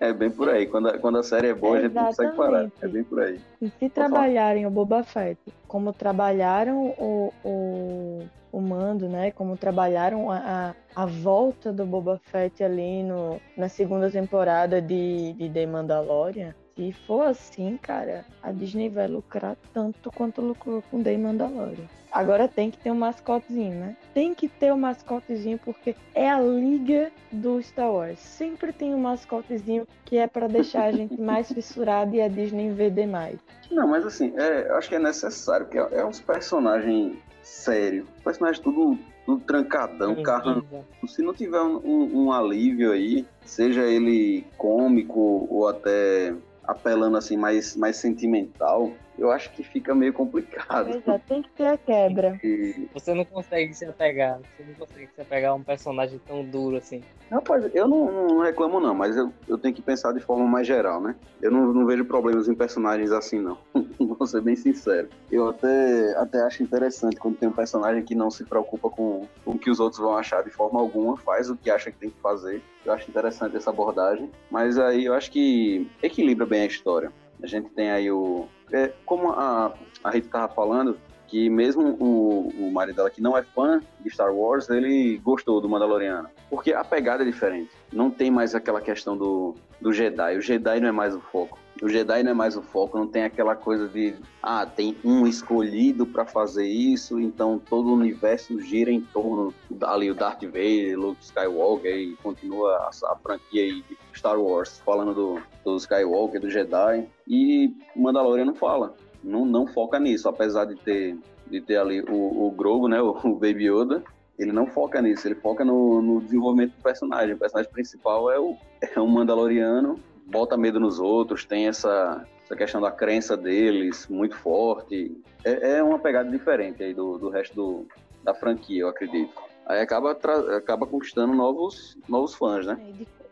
É 0.00 0.12
bem 0.12 0.30
por 0.30 0.48
aí. 0.48 0.66
Quando 0.66 0.88
a, 0.88 0.98
quando 0.98 1.18
a 1.18 1.22
série 1.22 1.48
é 1.48 1.54
boa, 1.54 1.78
a 1.78 1.82
gente 1.82 1.92
não 1.92 2.06
consegue 2.06 2.36
parar. 2.36 2.70
É 2.80 2.88
bem 2.88 3.04
por 3.04 3.20
aí. 3.20 3.40
E 3.60 3.68
se 3.68 3.88
trabalharem 3.88 4.66
o 4.66 4.70
Boba 4.70 5.02
Fett 5.02 5.38
como 5.68 5.92
trabalharam 5.92 6.94
o, 6.98 7.32
o, 7.44 8.22
o 8.54 8.60
Mando, 8.60 9.08
né? 9.08 9.32
Como 9.32 9.56
trabalharam 9.56 10.30
a, 10.30 10.74
a, 10.96 11.02
a 11.02 11.06
volta 11.06 11.72
do 11.72 11.84
Boba 11.84 12.20
Fett 12.22 12.62
ali 12.62 13.02
no, 13.02 13.40
na 13.56 13.68
segunda 13.68 14.08
temporada 14.10 14.80
de, 14.80 15.32
de 15.32 15.50
The 15.50 15.66
Mandalorian, 15.66 16.54
se 16.76 16.92
for 17.06 17.26
assim, 17.26 17.76
cara, 17.80 18.24
a 18.42 18.52
Disney 18.52 18.88
vai 18.88 19.08
lucrar 19.08 19.56
tanto 19.72 20.10
quanto 20.10 20.40
lucrou 20.40 20.82
com 20.90 21.02
The 21.02 21.16
Mandalorian. 21.16 21.88
Agora 22.10 22.46
tem 22.46 22.70
que 22.70 22.78
ter 22.78 22.92
um 22.92 22.96
mascotezinho, 22.96 23.74
né? 23.74 23.96
Tem 24.12 24.32
que 24.34 24.48
ter 24.48 24.72
um 24.72 24.78
mascotezinho 24.78 25.58
porque 25.58 25.96
é 26.14 26.30
a 26.30 26.40
liga 26.40 27.10
do 27.32 27.60
Star 27.60 27.92
Wars. 27.92 28.20
Sempre 28.20 28.72
tem 28.72 28.94
um 28.94 29.00
mascotezinho 29.00 29.84
que 30.04 30.16
é 30.16 30.28
para 30.28 30.46
deixar 30.46 30.84
a 30.84 30.92
gente 30.92 31.18
mais 31.20 31.50
fissurada 31.50 32.14
e 32.14 32.22
a 32.22 32.28
Disney 32.28 32.70
vender 32.70 33.06
mais. 33.06 33.40
Não, 33.68 33.88
mas 33.88 34.06
assim, 34.06 34.32
é, 34.36 34.68
eu 34.68 34.76
acho 34.76 34.88
que 34.88 34.94
é 34.94 35.00
necessário, 35.00 35.66
porque 35.66 35.78
é, 35.78 36.00
é 36.00 36.06
uns 36.06 36.20
personagens 36.20 37.16
sérios. 37.44 38.06
Personagem 38.22 38.62
tudo, 38.62 38.98
tudo 39.24 39.42
trancadão, 39.44 40.22
carrão. 40.22 40.64
Se 41.06 41.22
não 41.22 41.34
tiver 41.34 41.60
um, 41.60 41.76
um, 41.84 42.24
um 42.24 42.32
alívio 42.32 42.92
aí, 42.92 43.26
seja 43.44 43.82
ele 43.82 44.44
cômico 44.56 45.46
ou 45.50 45.68
até 45.68 46.34
apelando 46.64 47.16
assim 47.16 47.36
mais, 47.36 47.76
mais 47.76 47.96
sentimental, 47.96 48.92
eu 49.18 49.30
acho 49.30 49.50
que 49.52 49.62
fica 49.62 49.94
meio 49.94 50.12
complicado. 50.12 50.90
Pois 50.90 51.08
é, 51.08 51.18
tem 51.18 51.42
que 51.42 51.50
ter 51.50 51.66
a 51.66 51.76
quebra. 51.76 52.38
E... 52.42 52.88
Você 52.92 53.14
não 53.14 53.24
consegue 53.24 53.72
se 53.74 53.84
apegar, 53.84 54.38
você 54.38 54.64
não 54.66 54.74
consegue 54.74 55.08
se 55.14 55.20
apegar 55.20 55.52
a 55.52 55.54
um 55.54 55.62
personagem 55.62 56.20
tão 56.26 56.44
duro 56.44 56.76
assim. 56.76 57.02
Rapaz, 57.30 57.68
eu 57.74 57.88
não, 57.88 58.28
não 58.28 58.38
reclamo 58.40 58.78
não, 58.80 58.94
mas 58.94 59.16
eu, 59.16 59.32
eu 59.48 59.56
tenho 59.56 59.74
que 59.74 59.82
pensar 59.82 60.12
de 60.12 60.20
forma 60.20 60.46
mais 60.46 60.66
geral, 60.66 61.00
né? 61.00 61.14
Eu 61.40 61.50
não, 61.50 61.72
não 61.72 61.86
vejo 61.86 62.04
problemas 62.04 62.48
em 62.48 62.54
personagens 62.54 63.10
assim, 63.12 63.40
não. 63.40 63.58
Vou 63.98 64.26
ser 64.26 64.40
bem 64.40 64.56
sincero. 64.56 65.08
Eu 65.30 65.48
até, 65.48 66.16
até 66.16 66.40
acho 66.42 66.62
interessante 66.62 67.16
quando 67.16 67.36
tem 67.36 67.48
um 67.48 67.52
personagem 67.52 68.04
que 68.04 68.14
não 68.14 68.30
se 68.30 68.44
preocupa 68.44 68.90
com, 68.90 69.26
com 69.44 69.52
o 69.52 69.58
que 69.58 69.70
os 69.70 69.80
outros 69.80 70.00
vão 70.00 70.16
achar 70.16 70.42
de 70.42 70.50
forma 70.50 70.80
alguma, 70.80 71.16
faz 71.16 71.48
o 71.50 71.56
que 71.56 71.70
acha 71.70 71.90
que 71.90 71.98
tem 71.98 72.10
que 72.10 72.20
fazer. 72.20 72.62
Eu 72.84 72.92
acho 72.92 73.10
interessante 73.10 73.56
essa 73.56 73.70
abordagem, 73.70 74.30
mas 74.50 74.78
aí 74.78 75.06
eu 75.06 75.14
acho 75.14 75.30
que 75.30 75.90
equilibra 76.02 76.44
bem 76.44 76.62
a 76.62 76.66
história. 76.66 77.10
A 77.42 77.46
gente 77.46 77.70
tem 77.70 77.90
aí 77.90 78.10
o. 78.10 78.46
É, 78.72 78.92
como 79.04 79.30
a, 79.32 79.74
a 80.02 80.10
Rita 80.10 80.26
estava 80.26 80.48
falando, 80.54 80.98
que 81.26 81.48
mesmo 81.48 81.96
o, 82.00 82.48
o 82.48 82.72
marido 82.72 82.96
dela, 82.96 83.10
que 83.10 83.20
não 83.20 83.36
é 83.36 83.42
fã 83.42 83.80
de 84.00 84.10
Star 84.10 84.34
Wars, 84.34 84.68
ele 84.70 85.18
gostou 85.18 85.60
do 85.60 85.68
Mandaloriano. 85.68 86.28
Porque 86.48 86.72
a 86.72 86.84
pegada 86.84 87.22
é 87.22 87.26
diferente. 87.26 87.70
Não 87.92 88.10
tem 88.10 88.30
mais 88.30 88.54
aquela 88.54 88.80
questão 88.80 89.16
do, 89.16 89.54
do 89.80 89.92
Jedi. 89.92 90.36
O 90.36 90.40
Jedi 90.40 90.80
não 90.80 90.88
é 90.88 90.92
mais 90.92 91.14
o 91.14 91.20
foco. 91.20 91.58
O 91.82 91.88
Jedi 91.88 92.22
não 92.22 92.30
é 92.30 92.34
mais 92.34 92.56
o 92.56 92.62
foco, 92.62 92.96
não 92.96 93.06
tem 93.06 93.24
aquela 93.24 93.56
coisa 93.56 93.88
de 93.88 94.14
ah, 94.40 94.64
tem 94.64 94.96
um 95.04 95.26
escolhido 95.26 96.06
para 96.06 96.24
fazer 96.24 96.66
isso, 96.66 97.18
então 97.18 97.58
todo 97.58 97.88
o 97.88 97.94
universo 97.94 98.60
gira 98.60 98.92
em 98.92 99.00
torno 99.00 99.52
ali 99.82 100.08
o 100.08 100.14
Darth 100.14 100.44
Vader, 100.44 100.98
Luke 100.98 101.22
Skywalker 101.22 101.94
e 101.94 102.16
continua 102.22 102.76
a, 102.76 102.90
a 103.12 103.16
franquia 103.16 103.64
aí 103.64 103.82
de 103.82 103.98
Star 104.14 104.40
Wars, 104.40 104.80
falando 104.84 105.12
do, 105.14 105.42
do 105.64 105.76
Skywalker, 105.76 106.40
do 106.40 106.48
Jedi, 106.48 107.08
e 107.26 107.76
Mandalorian 107.96 108.44
não 108.44 108.54
fala, 108.54 108.94
não, 109.24 109.44
não 109.44 109.66
foca 109.66 109.98
nisso, 109.98 110.28
apesar 110.28 110.66
de 110.66 110.76
ter, 110.76 111.18
de 111.46 111.60
ter 111.60 111.78
ali 111.78 112.02
o, 112.02 112.46
o 112.46 112.50
Grogu, 112.50 112.88
né, 112.88 113.00
o, 113.00 113.10
o 113.24 113.34
Baby 113.34 113.70
Yoda, 113.70 114.02
ele 114.38 114.52
não 114.52 114.66
foca 114.66 115.00
nisso, 115.00 115.26
ele 115.26 115.36
foca 115.36 115.64
no, 115.64 116.02
no 116.02 116.20
desenvolvimento 116.20 116.74
do 116.76 116.82
personagem. 116.82 117.34
O 117.34 117.38
personagem 117.38 117.70
principal 117.70 118.30
é 118.30 118.38
o, 118.38 118.56
é 118.80 119.00
um 119.00 119.06
Mandaloriano, 119.06 119.98
bota 120.26 120.56
medo 120.56 120.80
nos 120.80 120.98
outros, 120.98 121.44
tem 121.44 121.68
essa, 121.68 122.26
essa 122.44 122.56
questão 122.56 122.80
da 122.80 122.90
crença 122.90 123.36
deles 123.36 124.06
muito 124.08 124.36
forte. 124.36 125.16
É, 125.44 125.78
é 125.78 125.82
uma 125.82 125.98
pegada 125.98 126.30
diferente 126.30 126.82
aí 126.82 126.92
do, 126.92 127.18
do 127.18 127.28
resto 127.30 127.54
do, 127.54 127.86
da 128.22 128.34
franquia, 128.34 128.82
eu 128.82 128.88
acredito. 128.88 129.32
Aí 129.66 129.80
acaba, 129.80 130.12
acaba 130.56 130.86
conquistando 130.86 131.32
novos, 131.32 131.96
novos 132.08 132.34
fãs, 132.34 132.66
né? 132.66 132.78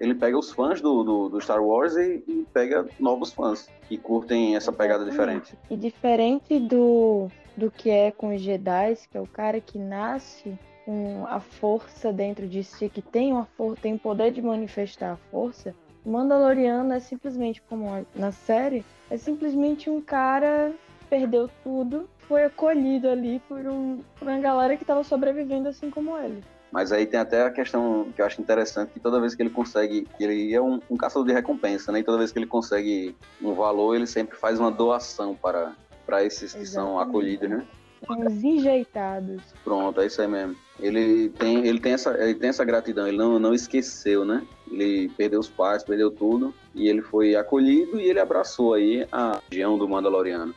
Ele 0.03 0.17
pega 0.17 0.37
os 0.37 0.51
fãs 0.51 0.81
do, 0.81 1.05
do, 1.05 1.29
do 1.29 1.41
Star 1.41 1.63
Wars 1.63 1.95
e, 1.95 2.25
e, 2.27 2.45
pega 2.53 2.85
novos 2.99 3.33
fãs 3.33 3.71
que 3.89 3.97
curtem 3.97 4.57
essa 4.57 4.73
pegada 4.73 5.05
diferente. 5.05 5.57
E 5.71 5.77
diferente 5.77 6.59
do, 6.59 7.29
do 7.57 7.71
que 7.71 7.89
é 7.89 8.11
com 8.11 8.35
os 8.35 8.41
Jedi, 8.41 8.97
que 9.09 9.17
é 9.17 9.21
o 9.21 9.29
cara 9.29 9.61
que 9.61 9.79
nasce 9.79 10.59
com 10.85 11.25
a 11.29 11.39
força 11.39 12.13
dentro 12.13 12.49
de 12.49 12.65
si, 12.65 12.89
que 12.89 13.01
tem 13.01 13.33
uma 13.33 13.45
for 13.45 13.79
tem 13.79 13.95
o 13.95 13.99
poder 13.99 14.33
de 14.33 14.43
manifestar 14.43 15.13
a 15.13 15.17
força, 15.31 15.73
o 16.05 16.11
Mandaloriano 16.11 16.93
é 16.93 16.99
simplesmente 16.99 17.63
como 17.63 18.05
na 18.13 18.33
série, 18.33 18.85
é 19.09 19.17
simplesmente 19.17 19.89
um 19.89 20.01
cara 20.01 20.73
que 20.99 21.07
perdeu 21.07 21.49
tudo, 21.63 22.11
foi 22.19 22.43
acolhido 22.45 23.09
ali 23.09 23.41
por, 23.49 23.61
um, 23.61 24.01
por 24.19 24.27
uma 24.27 24.41
galera 24.41 24.77
que 24.77 24.83
estava 24.83 25.05
sobrevivendo 25.05 25.69
assim 25.69 25.91
como 25.91 26.19
ele. 26.19 26.43
Mas 26.73 26.91
aí 26.91 27.05
tem 27.05 27.21
até 27.21 27.43
a 27.43 27.51
questão 27.51 28.09
que 28.17 28.23
eu 28.23 28.27
acho 28.27 28.41
interessante, 28.41 28.93
que 28.93 28.99
toda 28.99 29.21
vez 29.21 29.35
que 29.35 29.43
ele 29.43 29.51
consegue, 29.51 30.09
ele 30.19 30.55
é 30.55 30.61
um, 30.61 30.81
um 30.89 30.97
caçador 30.97 31.27
de 31.27 31.35
recompensa, 31.35 31.93
né? 31.93 31.99
E 32.01 32.03
toda 32.03 32.17
vez 32.17 32.33
que 32.33 32.39
ele 32.39 32.47
consegue 32.47 33.15
um 33.43 33.53
valor, 33.53 33.95
ele 33.95 34.07
sempre 34.07 34.39
faz 34.39 34.59
uma 34.59 34.71
doação 34.71 35.35
para, 35.35 35.75
para 36.07 36.25
esses 36.25 36.55
que 36.55 36.61
Exatamente. 36.61 36.91
são 36.91 36.99
acolhidos, 36.99 37.51
né? 37.51 37.67
Os 38.09 38.43
enjeitados. 38.43 39.43
Pronto, 39.63 40.01
é 40.01 40.07
isso 40.07 40.21
aí 40.23 40.27
mesmo. 40.27 40.57
Ele 40.81 41.29
tem, 41.29 41.67
ele 41.67 41.79
tem, 41.79 41.93
essa, 41.93 42.11
ele 42.19 42.35
tem 42.35 42.49
essa 42.49 42.65
gratidão, 42.65 43.07
ele 43.07 43.19
não, 43.19 43.39
não 43.39 43.55
esqueceu, 43.55 44.25
né? 44.25 44.43
Ele 44.71 45.11
perdeu 45.11 45.41
os 45.41 45.49
pais, 45.49 45.85
perdeu 45.85 46.11
tudo, 46.11 46.55
e 46.75 46.89
ele 46.89 47.03
foi 47.03 47.37
acolhido 47.37 48.01
e 48.01 48.09
ele 48.09 48.19
abraçou 48.19 48.73
aí 48.73 49.07
a 49.13 49.41
região 49.51 49.77
do 49.77 49.87
Mandaloriano. 49.87 50.55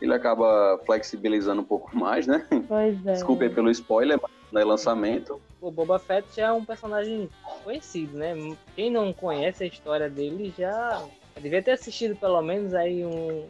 Ele 0.00 0.14
acaba 0.14 0.80
flexibilizando 0.86 1.60
um 1.60 1.64
pouco 1.64 1.90
mais, 1.96 2.26
né? 2.26 2.46
Pois 2.68 3.04
é. 3.04 3.12
Desculpe 3.12 3.48
pelo 3.50 3.70
spoiler, 3.70 4.18
mas 4.22 4.39
no 4.52 4.66
lançamento. 4.66 5.40
O 5.60 5.70
Boba 5.70 5.98
Fett 5.98 6.26
já 6.36 6.48
é 6.48 6.52
um 6.52 6.64
personagem 6.64 7.28
conhecido, 7.62 8.16
né? 8.16 8.34
Quem 8.74 8.90
não 8.90 9.12
conhece 9.12 9.64
a 9.64 9.66
história 9.66 10.08
dele 10.08 10.52
já 10.56 11.02
devia 11.40 11.62
ter 11.62 11.72
assistido 11.72 12.16
pelo 12.16 12.40
menos 12.42 12.74
aí 12.74 13.04
um, 13.04 13.46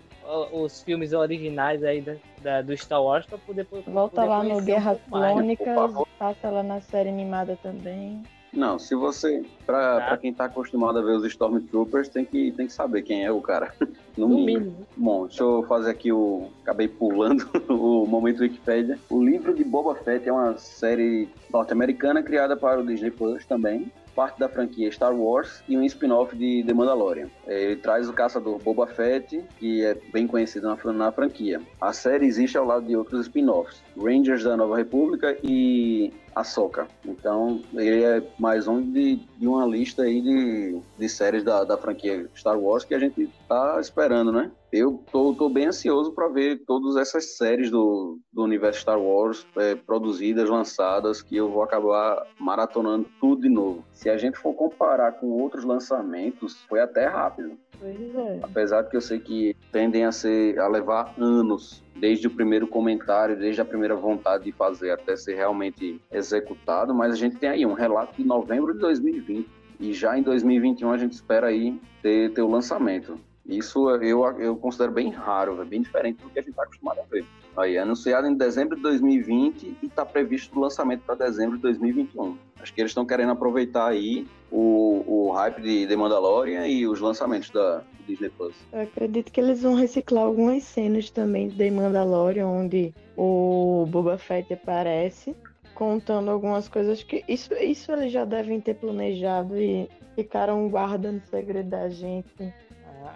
os 0.53 0.83
filmes 0.83 1.13
originais 1.13 1.83
aí 1.83 2.01
da, 2.01 2.15
da 2.43 2.63
do 2.63 2.77
Star 2.77 3.03
Wars 3.03 3.27
para 3.27 3.39
poder 3.39 3.67
volta 3.87 4.17
poder 4.17 4.29
lá 4.29 4.43
no 4.45 4.63
Guerra 4.63 4.93
um 4.93 5.11
Clônicas, 5.11 5.91
passa 6.19 6.51
lá 6.51 6.63
na 6.63 6.81
série 6.81 7.09
animada 7.09 7.59
também. 7.63 8.23
Não, 8.53 8.79
se 8.79 8.95
você, 8.95 9.45
pra, 9.65 10.01
tá. 10.01 10.07
pra 10.07 10.17
quem 10.19 10.35
tá 10.35 10.45
acostumado 10.47 10.99
a 10.99 11.03
ver 11.03 11.13
os 11.13 11.25
Stormtroopers, 11.25 12.09
tem 12.09 12.25
que, 12.25 12.53
tem 12.53 12.67
que 12.67 12.73
saber 12.73 13.03
quem 13.03 13.25
é 13.25 13.31
o 13.31 13.41
cara. 13.41 13.73
No, 14.17 14.29
no 14.29 14.35
mínimo. 14.35 14.67
mínimo. 14.67 14.87
Bom, 14.97 15.27
deixa 15.27 15.43
eu 15.43 15.63
fazer 15.63 15.93
aqui 15.93 16.13
o. 16.13 16.49
Acabei 16.63 16.89
pulando 16.89 17.49
o 17.71 18.05
momento 18.05 18.41
Wikipedia. 18.41 18.99
O 19.09 19.23
livro 19.23 19.55
de 19.55 19.63
Boba 19.63 19.95
Fett 19.95 20.29
é 20.29 20.33
uma 20.33 20.59
série 20.59 21.29
norte-americana 21.51 22.21
criada 22.21 22.57
para 22.57 22.81
o 22.81 22.87
Disney 22.87 23.13
Plus 23.13 23.47
também 23.47 23.91
parte 24.15 24.39
da 24.39 24.49
franquia 24.49 24.91
Star 24.93 25.15
Wars 25.15 25.63
e 25.69 25.77
um 25.77 25.83
spin-off 25.85 26.37
de 26.37 26.63
The 26.67 26.75
Mandalorian. 26.75 27.29
É, 27.47 27.63
ele 27.63 27.77
traz 27.77 28.09
o 28.09 28.13
caçador 28.13 28.59
Boba 28.59 28.87
Fett, 28.87 29.43
que 29.59 29.85
é 29.85 29.97
bem 30.13 30.27
conhecido 30.27 30.69
na, 30.69 30.93
na 30.93 31.13
franquia. 31.13 31.61
A 31.81 31.93
série 31.93 32.27
existe 32.27 32.59
ao 32.59 32.67
lado 32.67 32.87
de 32.87 32.97
outros 32.97 33.23
spin-offs, 33.23 33.83
Rangers 33.97 34.45
da 34.45 34.57
Nova 34.57 34.77
República 34.77 35.37
e 35.43 36.13
Ahsoka. 36.35 36.89
Então, 37.05 37.61
ele 37.75 38.03
é 38.03 38.23
mais 38.39 38.69
um 38.69 38.81
de, 38.81 39.17
de 39.39 39.47
uma 39.47 39.67
lista 39.67 40.03
aí 40.03 40.21
de, 40.21 40.81
de 40.99 41.09
séries 41.09 41.45
da, 41.45 41.65
da 41.65 41.77
franquia 41.77 42.29
Star 42.37 42.59
Wars 42.59 42.85
que 42.85 42.95
a 42.95 42.99
gente 42.99 43.29
tá 43.49 43.79
esperando, 43.81 44.33
né? 44.33 44.51
Eu 44.73 45.03
tô, 45.11 45.35
tô 45.35 45.49
bem 45.49 45.67
ansioso 45.67 46.13
para 46.13 46.29
ver 46.29 46.63
todas 46.65 46.97
essas 46.97 47.37
séries 47.37 47.71
do, 47.71 48.21
do 48.33 48.45
universo 48.45 48.81
Star 48.81 49.01
Wars 49.01 49.45
é, 49.57 49.75
produzidas, 49.75 50.49
lançadas, 50.49 51.21
que 51.23 51.37
eu 51.37 51.51
vou 51.51 51.63
acabar 51.63 52.25
maratonando 52.39 53.09
tudo 53.21 53.43
de 53.43 53.49
novo. 53.49 53.85
Se 53.93 54.09
a 54.09 54.17
gente 54.17 54.39
for 54.39 54.55
comparar 54.55 55.13
com 55.13 55.27
outros 55.27 55.65
lançamentos, 55.65 56.63
foi 56.69 56.81
até 56.81 57.07
rápido. 57.07 57.59
É. 57.83 58.39
Apesar 58.43 58.83
de 58.83 58.91
que 58.91 58.97
eu 58.97 59.01
sei 59.01 59.19
que 59.19 59.57
tendem 59.73 60.05
a 60.05 60.13
ser 60.13 60.59
a 60.59 60.69
levar 60.69 61.15
anos 61.19 61.83
desde 62.01 62.27
o 62.27 62.31
primeiro 62.31 62.67
comentário, 62.67 63.37
desde 63.37 63.61
a 63.61 63.65
primeira 63.65 63.95
vontade 63.95 64.45
de 64.45 64.53
fazer 64.53 64.91
até 64.91 65.15
ser 65.17 65.35
realmente 65.35 66.01
executado, 66.11 66.95
mas 66.95 67.13
a 67.13 67.17
gente 67.17 67.37
tem 67.37 67.51
aí 67.51 67.67
um 67.67 67.75
relato 67.75 68.15
de 68.17 68.27
novembro 68.27 68.73
de 68.73 68.81
2020 68.81 69.47
e 69.79 69.93
já 69.93 70.19
em 70.19 70.23
2021 70.23 70.91
a 70.91 70.97
gente 70.97 71.13
espera 71.13 71.49
aí 71.49 71.79
ter, 72.03 72.33
ter 72.33 72.43
o 72.43 72.51
lançamento. 72.51 73.19
Isso 73.47 73.91
eu, 73.91 74.25
eu 74.39 74.57
considero 74.57 74.93
bem 74.93 75.11
raro, 75.11 75.65
bem 75.65 75.83
diferente 75.83 76.23
do 76.23 76.31
que 76.31 76.39
a 76.39 76.43
gente 76.43 76.51
está 76.51 76.63
acostumado 76.63 77.01
a 77.01 77.05
ver. 77.05 77.25
Aí, 77.57 77.77
anunciado 77.77 78.27
em 78.27 78.35
dezembro 78.35 78.77
de 78.77 78.83
2020 78.83 79.77
e 79.83 79.87
está 79.87 80.07
previsto 80.07 80.57
o 80.57 80.63
lançamento 80.63 81.03
para 81.03 81.17
dezembro 81.17 81.57
de 81.57 81.63
2021. 81.63 82.37
Acho 82.61 82.73
que 82.73 82.81
eles 82.81 82.91
estão 82.91 83.05
querendo 83.05 83.33
aproveitar 83.33 83.89
aí 83.89 84.27
o, 84.51 85.03
o 85.07 85.33
hype 85.33 85.61
de 85.61 85.87
The 85.87 85.97
Mandalorian 85.97 86.67
e 86.67 86.87
os 86.87 87.01
lançamentos 87.01 87.51
da 87.51 87.83
Disney 88.07 88.31
Plus. 88.31 88.55
Eu 88.73 88.83
acredito 88.83 89.33
que 89.33 89.41
eles 89.41 89.63
vão 89.63 89.75
reciclar 89.75 90.25
algumas 90.25 90.63
cenas 90.63 91.11
também 91.11 91.49
de 91.49 91.57
The 91.57 91.71
Mandalorian, 91.71 92.47
onde 92.47 92.95
o 93.17 93.85
Boba 93.89 94.17
Fett 94.17 94.53
aparece, 94.53 95.35
contando 95.75 96.31
algumas 96.31 96.69
coisas 96.69 97.03
que. 97.03 97.25
Isso, 97.29 97.53
isso 97.55 97.91
eles 97.93 98.13
já 98.13 98.25
devem 98.25 98.61
ter 98.61 98.75
planejado 98.75 99.57
e 99.57 99.89
ficaram 100.15 100.69
guardando 100.69 101.21
segredo 101.27 101.71
da 101.71 101.89
gente 101.89 102.53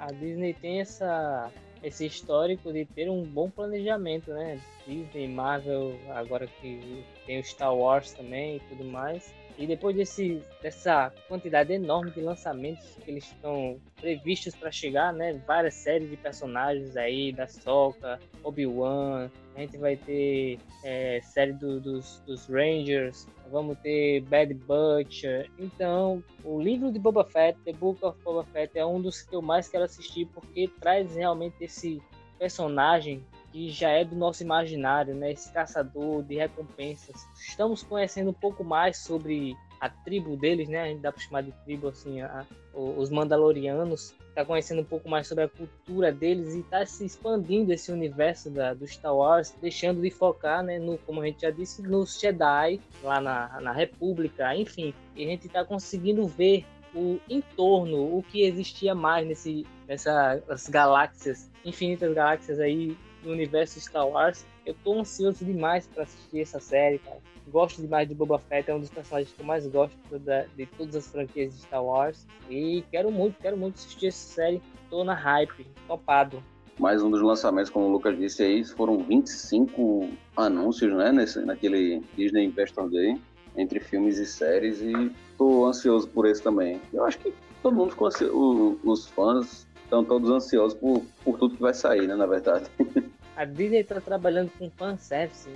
a 0.00 0.12
Disney 0.12 0.54
tem 0.54 0.80
essa, 0.80 1.50
esse 1.82 2.06
histórico 2.06 2.72
de 2.72 2.84
ter 2.84 3.10
um 3.10 3.22
bom 3.22 3.50
planejamento, 3.50 4.30
né? 4.30 4.60
Disney, 4.86 5.28
Marvel, 5.28 5.98
agora 6.10 6.46
que 6.46 7.04
tem 7.26 7.40
o 7.40 7.44
Star 7.44 7.74
Wars 7.74 8.12
também 8.12 8.56
e 8.56 8.60
tudo 8.60 8.84
mais. 8.84 9.32
E 9.56 9.66
depois 9.66 9.94
desse, 9.94 10.42
dessa 10.60 11.12
quantidade 11.28 11.72
enorme 11.72 12.10
de 12.10 12.20
lançamentos 12.20 12.84
que 13.04 13.10
eles 13.10 13.24
estão 13.24 13.78
previstos 14.00 14.54
para 14.54 14.70
chegar, 14.72 15.12
né? 15.12 15.40
Várias 15.46 15.74
séries 15.74 16.10
de 16.10 16.16
personagens 16.16 16.96
aí, 16.96 17.32
da 17.32 17.46
Soca, 17.46 18.18
Obi-Wan, 18.42 19.30
a 19.54 19.60
gente 19.60 19.78
vai 19.78 19.96
ter 19.96 20.58
é, 20.82 21.20
série 21.22 21.52
do, 21.52 21.80
dos, 21.80 22.20
dos 22.26 22.46
Rangers, 22.48 23.28
vamos 23.50 23.78
ter 23.78 24.22
Bad 24.22 24.52
Butcher. 24.54 25.48
Então, 25.58 26.22
o 26.42 26.60
livro 26.60 26.90
de 26.90 26.98
Boba 26.98 27.24
Fett, 27.24 27.56
The 27.64 27.72
Book 27.72 28.04
of 28.04 28.20
Boba 28.24 28.44
Fett, 28.44 28.76
é 28.76 28.84
um 28.84 29.00
dos 29.00 29.22
que 29.22 29.36
eu 29.36 29.40
mais 29.40 29.68
quero 29.68 29.84
assistir 29.84 30.26
porque 30.34 30.68
traz 30.80 31.14
realmente 31.14 31.62
esse 31.62 32.02
personagem 32.38 33.24
que 33.54 33.70
já 33.70 33.88
é 33.90 34.04
do 34.04 34.16
nosso 34.16 34.42
imaginário, 34.42 35.14
né? 35.14 35.30
Esse 35.30 35.52
caçador 35.52 36.24
de 36.24 36.34
recompensas. 36.34 37.24
Estamos 37.36 37.84
conhecendo 37.84 38.30
um 38.30 38.34
pouco 38.34 38.64
mais 38.64 38.98
sobre 38.98 39.56
a 39.80 39.88
tribo 39.88 40.36
deles, 40.36 40.68
né? 40.68 40.82
A 40.82 40.86
gente 40.88 41.02
dá 41.02 41.12
para 41.12 41.22
chamar 41.22 41.42
de 41.42 41.52
tribo 41.64 41.86
assim, 41.86 42.20
a, 42.20 42.44
os 42.74 43.10
Mandalorianos. 43.10 44.12
Está 44.28 44.44
conhecendo 44.44 44.80
um 44.80 44.84
pouco 44.84 45.08
mais 45.08 45.28
sobre 45.28 45.44
a 45.44 45.48
cultura 45.48 46.10
deles 46.10 46.56
e 46.56 46.60
está 46.60 46.84
se 46.84 47.06
expandindo 47.06 47.72
esse 47.72 47.92
universo 47.92 48.50
da, 48.50 48.74
do 48.74 48.84
Star 48.88 49.14
Wars, 49.14 49.54
deixando 49.62 50.02
de 50.02 50.10
focar, 50.10 50.60
né, 50.64 50.80
no, 50.80 50.98
como 50.98 51.20
a 51.20 51.26
gente 51.26 51.42
já 51.42 51.50
disse, 51.50 51.80
nos 51.80 52.18
Jedi, 52.18 52.80
lá 53.04 53.20
na, 53.20 53.60
na 53.60 53.70
República, 53.70 54.52
enfim. 54.56 54.92
E 55.14 55.24
a 55.24 55.28
gente 55.28 55.46
está 55.46 55.64
conseguindo 55.64 56.26
ver 56.26 56.66
o 56.92 57.20
entorno, 57.30 58.18
o 58.18 58.20
que 58.20 58.42
existia 58.42 58.96
mais 58.96 59.24
nesse, 59.24 59.64
nessas 59.86 60.68
galáxias, 60.68 61.48
infinitas 61.64 62.12
galáxias 62.12 62.58
aí 62.58 62.96
do 63.24 63.32
universo 63.32 63.80
Star 63.80 64.06
Wars. 64.06 64.44
Eu 64.64 64.74
tô 64.84 65.00
ansioso 65.00 65.44
demais 65.44 65.86
para 65.86 66.04
assistir 66.04 66.40
essa 66.40 66.60
série, 66.60 66.98
cara. 66.98 67.18
Gosto 67.48 67.82
demais 67.82 68.08
de 68.08 68.14
Boba 68.14 68.38
Fett, 68.38 68.70
é 68.70 68.74
um 68.74 68.80
dos 68.80 68.90
personagens 68.90 69.34
que 69.34 69.40
eu 69.40 69.46
mais 69.46 69.66
gosto 69.66 69.96
da, 70.20 70.44
de 70.56 70.66
todas 70.66 70.94
as 70.96 71.06
franquias 71.08 71.52
de 71.54 71.60
Star 71.62 71.84
Wars. 71.84 72.26
E 72.48 72.84
quero 72.90 73.10
muito, 73.10 73.36
quero 73.40 73.56
muito 73.56 73.74
assistir 73.76 74.06
essa 74.06 74.34
série. 74.34 74.62
Tô 74.88 75.04
na 75.04 75.14
hype, 75.14 75.66
topado. 75.86 76.42
Mais 76.78 77.02
um 77.02 77.10
dos 77.10 77.22
lançamentos, 77.22 77.70
como 77.70 77.86
o 77.86 77.92
Lucas 77.92 78.18
disse 78.18 78.42
aí, 78.42 78.64
foram 78.64 78.98
25 78.98 80.08
anúncios, 80.36 80.92
né, 80.92 81.12
nesse, 81.12 81.40
naquele 81.40 82.02
Disney 82.16 82.46
Investor 82.46 82.90
Day, 82.90 83.16
entre 83.56 83.78
filmes 83.78 84.18
e 84.18 84.26
séries, 84.26 84.80
e 84.80 85.12
tô 85.38 85.66
ansioso 85.66 86.08
por 86.08 86.26
esse 86.26 86.42
também. 86.42 86.80
Eu 86.92 87.04
acho 87.04 87.18
que 87.18 87.32
todo 87.62 87.76
mundo 87.76 87.90
ficou 87.90 88.08
ansioso, 88.08 88.78
os 88.82 89.06
fãs 89.06 89.66
estão 90.00 90.04
todos 90.04 90.30
ansiosos 90.30 90.74
por, 90.78 91.02
por 91.24 91.38
tudo 91.38 91.56
que 91.56 91.62
vai 91.62 91.74
sair, 91.74 92.06
né, 92.06 92.14
na 92.14 92.26
verdade. 92.26 92.66
A 93.36 93.44
Disney 93.44 93.82
tá 93.82 94.00
trabalhando 94.00 94.48
com 94.56 94.70
fanservice, 94.70 95.48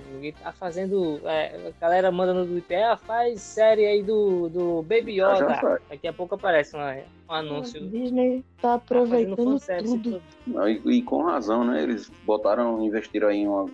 tá 0.43 0.51
fazendo. 0.51 1.21
É, 1.23 1.69
a 1.69 1.79
galera 1.79 2.11
manda 2.11 2.33
no 2.33 2.45
Twitter, 2.45 2.85
ah, 2.85 2.97
faz 2.97 3.39
série 3.39 3.85
aí 3.85 4.03
do, 4.03 4.49
do 4.49 4.81
Baby 4.81 5.21
Yoda. 5.21 5.79
Daqui 5.89 6.05
a 6.05 6.11
pouco 6.11 6.35
aparece 6.35 6.75
um, 6.75 6.79
um 6.81 7.33
anúncio. 7.33 7.81
A 7.81 7.87
Disney 7.87 8.43
tá, 8.61 8.67
tá 8.67 8.73
aproveitando 8.73 9.57
tá 9.61 9.77
tudo. 9.77 10.21
E, 10.67 10.97
e, 10.97 11.01
com 11.01 11.23
razão, 11.23 11.63
né? 11.63 11.81
Eles 11.81 12.11
botaram, 12.25 12.83
investiram 12.83 13.29
aí 13.29 13.47
uma, 13.47 13.69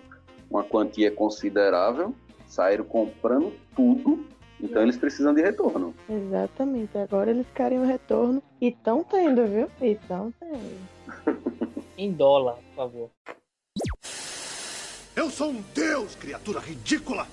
uma 0.48 0.62
quantia 0.62 1.10
considerável 1.10 2.14
saíram 2.46 2.84
comprando 2.84 3.52
tudo, 3.74 4.24
então 4.60 4.82
eles 4.82 4.96
precisam 4.96 5.34
de 5.34 5.42
retorno. 5.42 5.94
Exatamente. 6.08 6.96
Agora 6.98 7.30
eles 7.30 7.46
querem 7.54 7.78
o 7.78 7.86
retorno 7.86 8.42
e 8.60 8.68
estão 8.68 9.04
tendo, 9.04 9.46
viu? 9.46 9.70
E 9.80 9.92
estão 9.92 10.32
tendo. 10.40 11.76
em 11.96 12.12
dólar, 12.12 12.56
por 12.56 12.74
favor. 12.74 13.10
Eu 15.14 15.30
sou 15.30 15.50
um 15.50 15.62
deus, 15.74 16.14
criatura 16.14 16.60
ridícula! 16.60 17.26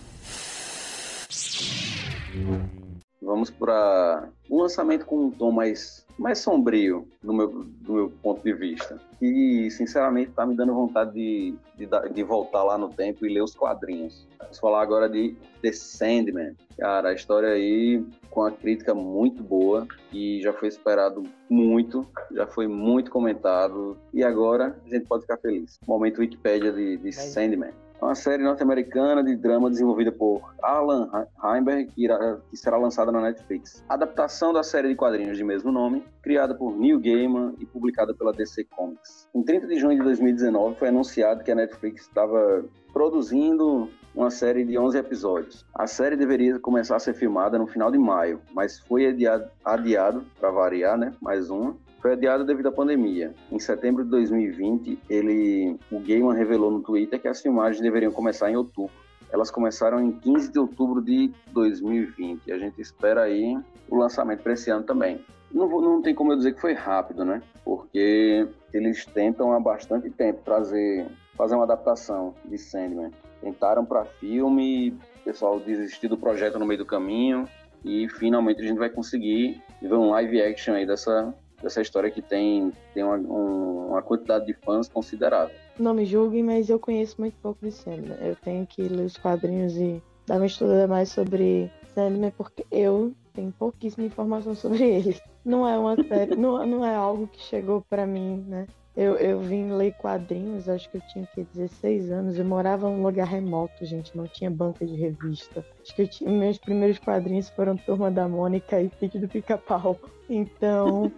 Vamos 3.23 3.49
para 3.49 4.27
um 4.49 4.61
lançamento 4.61 5.05
com 5.05 5.25
um 5.25 5.31
tom 5.31 5.51
mais, 5.51 6.05
mais 6.17 6.39
sombrio, 6.39 7.07
do 7.21 7.33
meu, 7.33 7.47
do 7.47 7.93
meu 7.93 8.09
ponto 8.21 8.43
de 8.43 8.53
vista. 8.53 8.99
Que, 9.17 9.69
sinceramente, 9.71 10.29
está 10.29 10.45
me 10.45 10.55
dando 10.55 10.73
vontade 10.73 11.13
de, 11.13 11.55
de, 11.77 11.87
de, 12.13 12.23
voltar 12.23 12.63
lá 12.63 12.77
no 12.77 12.89
tempo 12.89 13.25
e 13.25 13.33
ler 13.33 13.41
os 13.41 13.55
quadrinhos. 13.55 14.27
Vamos 14.39 14.59
falar 14.59 14.81
agora 14.81 15.07
de 15.09 15.35
The 15.61 15.71
Sandman. 15.71 16.55
Cara, 16.77 17.09
a 17.09 17.13
história 17.13 17.49
aí 17.49 18.03
com 18.29 18.43
a 18.43 18.51
crítica 18.51 18.93
muito 18.93 19.41
boa 19.41 19.87
e 20.11 20.41
já 20.41 20.51
foi 20.51 20.67
esperado 20.67 21.23
muito, 21.49 22.05
já 22.31 22.45
foi 22.45 22.67
muito 22.67 23.09
comentado 23.09 23.97
e 24.13 24.23
agora 24.23 24.75
a 24.85 24.89
gente 24.89 25.05
pode 25.05 25.21
ficar 25.21 25.37
feliz. 25.37 25.79
Momento 25.87 26.19
Wikipedia 26.19 26.71
de, 26.71 26.97
de 26.97 27.11
Sandman 27.11 27.71
uma 28.03 28.15
série 28.15 28.43
norte-americana 28.43 29.23
de 29.23 29.35
drama 29.35 29.69
desenvolvida 29.69 30.11
por 30.11 30.53
Alan 30.61 31.09
Heinberg, 31.43 31.85
que, 31.85 32.57
será 32.57 32.77
lançada 32.77 33.11
na 33.11 33.21
Netflix. 33.21 33.83
Adaptação 33.87 34.51
da 34.51 34.61
série 34.61 34.89
de 34.89 34.95
quadrinhos 34.95 35.37
de 35.37 35.43
mesmo 35.43 35.71
nome, 35.71 36.03
criada 36.21 36.53
por 36.53 36.77
Neil 36.77 36.99
Gaiman 36.99 37.55
e 37.59 37.65
publicada 37.65 38.13
pela 38.13 38.33
DC 38.33 38.65
Comics. 38.65 39.27
Em 39.33 39.41
30 39.41 39.67
de 39.67 39.79
junho 39.79 39.97
de 39.97 40.03
2019 40.03 40.75
foi 40.75 40.89
anunciado 40.89 41.43
que 41.43 41.51
a 41.51 41.55
Netflix 41.55 42.01
estava 42.01 42.63
produzindo 42.91 43.89
uma 44.13 44.29
série 44.29 44.63
de 44.63 44.77
11 44.77 44.97
episódios. 44.97 45.65
A 45.73 45.87
série 45.87 46.15
deveria 46.15 46.59
começar 46.59 46.97
a 46.97 46.99
ser 46.99 47.13
filmada 47.13 47.57
no 47.57 47.65
final 47.65 47.89
de 47.89 47.97
maio, 47.97 48.39
mas 48.53 48.79
foi 48.79 49.07
adiado, 49.07 49.49
adiado 49.65 50.23
para 50.39 50.51
variar, 50.51 50.97
né? 50.97 51.13
Mais 51.19 51.49
uma 51.49 51.75
foi 52.03 52.11
adiado 52.11 52.43
devido 52.43 52.67
à 52.67 52.71
pandemia. 52.71 53.33
Em 53.49 53.57
setembro 53.57 54.03
de 54.03 54.09
2020, 54.09 54.99
ele, 55.09 55.79
o 55.89 56.01
Gaiman 56.01 56.35
revelou 56.35 56.69
no 56.69 56.81
Twitter 56.81 57.17
que 57.17 57.29
as 57.29 57.41
filmagens 57.41 57.81
deveriam 57.81 58.11
começar 58.11 58.51
em 58.51 58.57
outubro. 58.57 58.93
Elas 59.31 59.49
começaram 59.49 60.01
em 60.01 60.11
15 60.11 60.51
de 60.51 60.59
outubro 60.59 61.01
de 61.01 61.31
2020. 61.53 62.51
A 62.51 62.57
gente 62.57 62.81
espera 62.81 63.21
aí 63.21 63.57
o 63.89 63.95
lançamento 63.95 64.43
para 64.43 64.51
esse 64.51 64.69
ano 64.69 64.83
também. 64.83 65.23
Não, 65.49 65.69
não 65.69 66.01
tem 66.01 66.13
como 66.13 66.33
eu 66.33 66.35
dizer 66.35 66.53
que 66.53 66.59
foi 66.59 66.73
rápido, 66.73 67.23
né? 67.23 67.41
Porque 67.63 68.49
eles 68.73 69.05
tentam 69.05 69.53
há 69.53 69.59
bastante 69.61 70.09
tempo 70.09 70.41
trazer, 70.43 71.07
fazer 71.37 71.55
uma 71.55 71.63
adaptação 71.63 72.35
de 72.43 72.57
Sandman. 72.57 73.11
Tentaram 73.39 73.85
para 73.85 74.03
filme, 74.03 74.89
o 75.21 75.23
pessoal 75.23 75.57
desistiu 75.57 76.09
do 76.09 76.17
projeto 76.17 76.59
no 76.59 76.65
meio 76.65 76.79
do 76.79 76.85
caminho 76.85 77.47
e 77.83 78.09
finalmente 78.09 78.61
a 78.61 78.65
gente 78.65 78.77
vai 78.77 78.89
conseguir 78.89 79.61
ver 79.81 79.95
um 79.95 80.11
live 80.11 80.41
action 80.41 80.73
aí 80.73 80.85
dessa, 80.85 81.33
dessa 81.63 81.81
história 81.81 82.11
que 82.11 82.21
tem, 82.21 82.71
tem 82.93 83.03
uma, 83.03 83.15
um, 83.15 83.87
uma 83.89 84.01
quantidade 84.01 84.45
de 84.45 84.53
fãs 84.53 84.87
considerável. 84.87 85.55
Não 85.79 85.93
me 85.93 86.05
julguem, 86.05 86.43
mas 86.43 86.69
eu 86.69 86.77
conheço 86.77 87.15
muito 87.19 87.35
pouco 87.41 87.65
de 87.65 87.71
Sandman. 87.71 88.17
Eu 88.21 88.35
tenho 88.35 88.67
que 88.67 88.83
ler 88.83 89.05
os 89.05 89.17
quadrinhos 89.17 89.75
e 89.77 90.03
dar 90.27 90.37
uma 90.37 90.45
estudada 90.45 90.87
mais 90.87 91.09
sobre 91.09 91.71
Sandman, 91.95 92.31
porque 92.31 92.65
eu 92.69 93.13
tenho 93.33 93.51
pouquíssima 93.57 94.05
informação 94.05 94.53
sobre 94.55 94.83
ele. 94.83 95.19
Não 95.43 95.67
é 95.67 95.77
uma 95.77 95.95
série, 96.03 96.35
não, 96.35 96.65
não 96.65 96.85
é 96.85 96.93
algo 96.93 97.27
que 97.27 97.41
chegou 97.41 97.81
para 97.89 98.05
mim, 98.05 98.43
né? 98.47 98.67
Eu, 98.95 99.15
eu 99.15 99.39
vim 99.39 99.71
ler 99.71 99.93
quadrinhos, 99.93 100.69
acho 100.69 100.87
que 100.91 100.97
eu 100.97 101.01
tinha 101.11 101.27
que 101.33 101.43
16 101.51 102.11
anos. 102.11 102.37
Eu 102.37 102.45
morava 102.45 102.87
num 102.87 103.01
lugar 103.01 103.25
remoto, 103.25 103.83
gente, 103.83 104.15
não 104.15 104.27
tinha 104.27 104.51
banca 104.51 104.85
de 104.85 104.95
revista. 104.95 105.65
Acho 105.81 105.95
que 105.95 106.05
tinha, 106.05 106.29
meus 106.29 106.59
primeiros 106.59 106.99
quadrinhos 106.99 107.49
foram 107.49 107.75
Turma 107.75 108.11
da 108.11 108.27
Mônica 108.27 108.79
e 108.79 108.91
Sítio 108.99 109.19
do 109.19 109.27
Pica-Pau. 109.27 109.97
Então, 110.29 111.11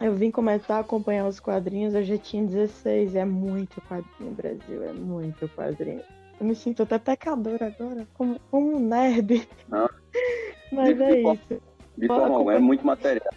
eu 0.00 0.14
vim 0.14 0.30
começar 0.30 0.76
a 0.76 0.80
acompanhar 0.80 1.26
os 1.26 1.38
quadrinhos, 1.38 1.94
eu 1.94 2.02
já 2.02 2.16
tinha 2.16 2.44
16. 2.44 3.14
É 3.14 3.24
muito 3.24 3.80
quadrinho, 3.82 4.32
Brasil, 4.32 4.82
é 4.82 4.92
muito 4.92 5.48
quadrinho. 5.50 6.02
Eu 6.40 6.46
me 6.46 6.54
sinto 6.54 6.82
até 6.82 6.98
pecadora 6.98 7.66
agora, 7.66 8.08
como, 8.14 8.40
como 8.50 8.76
um 8.76 8.80
nerd. 8.80 9.46
Não. 9.68 9.88
Mas 10.72 10.96
de, 10.96 11.02
é 11.02 11.14
de 11.14 11.32
isso. 11.32 11.62
De 11.98 12.06
forma 12.06 12.54
é 12.54 12.58
muito 12.58 12.86
material. 12.86 13.34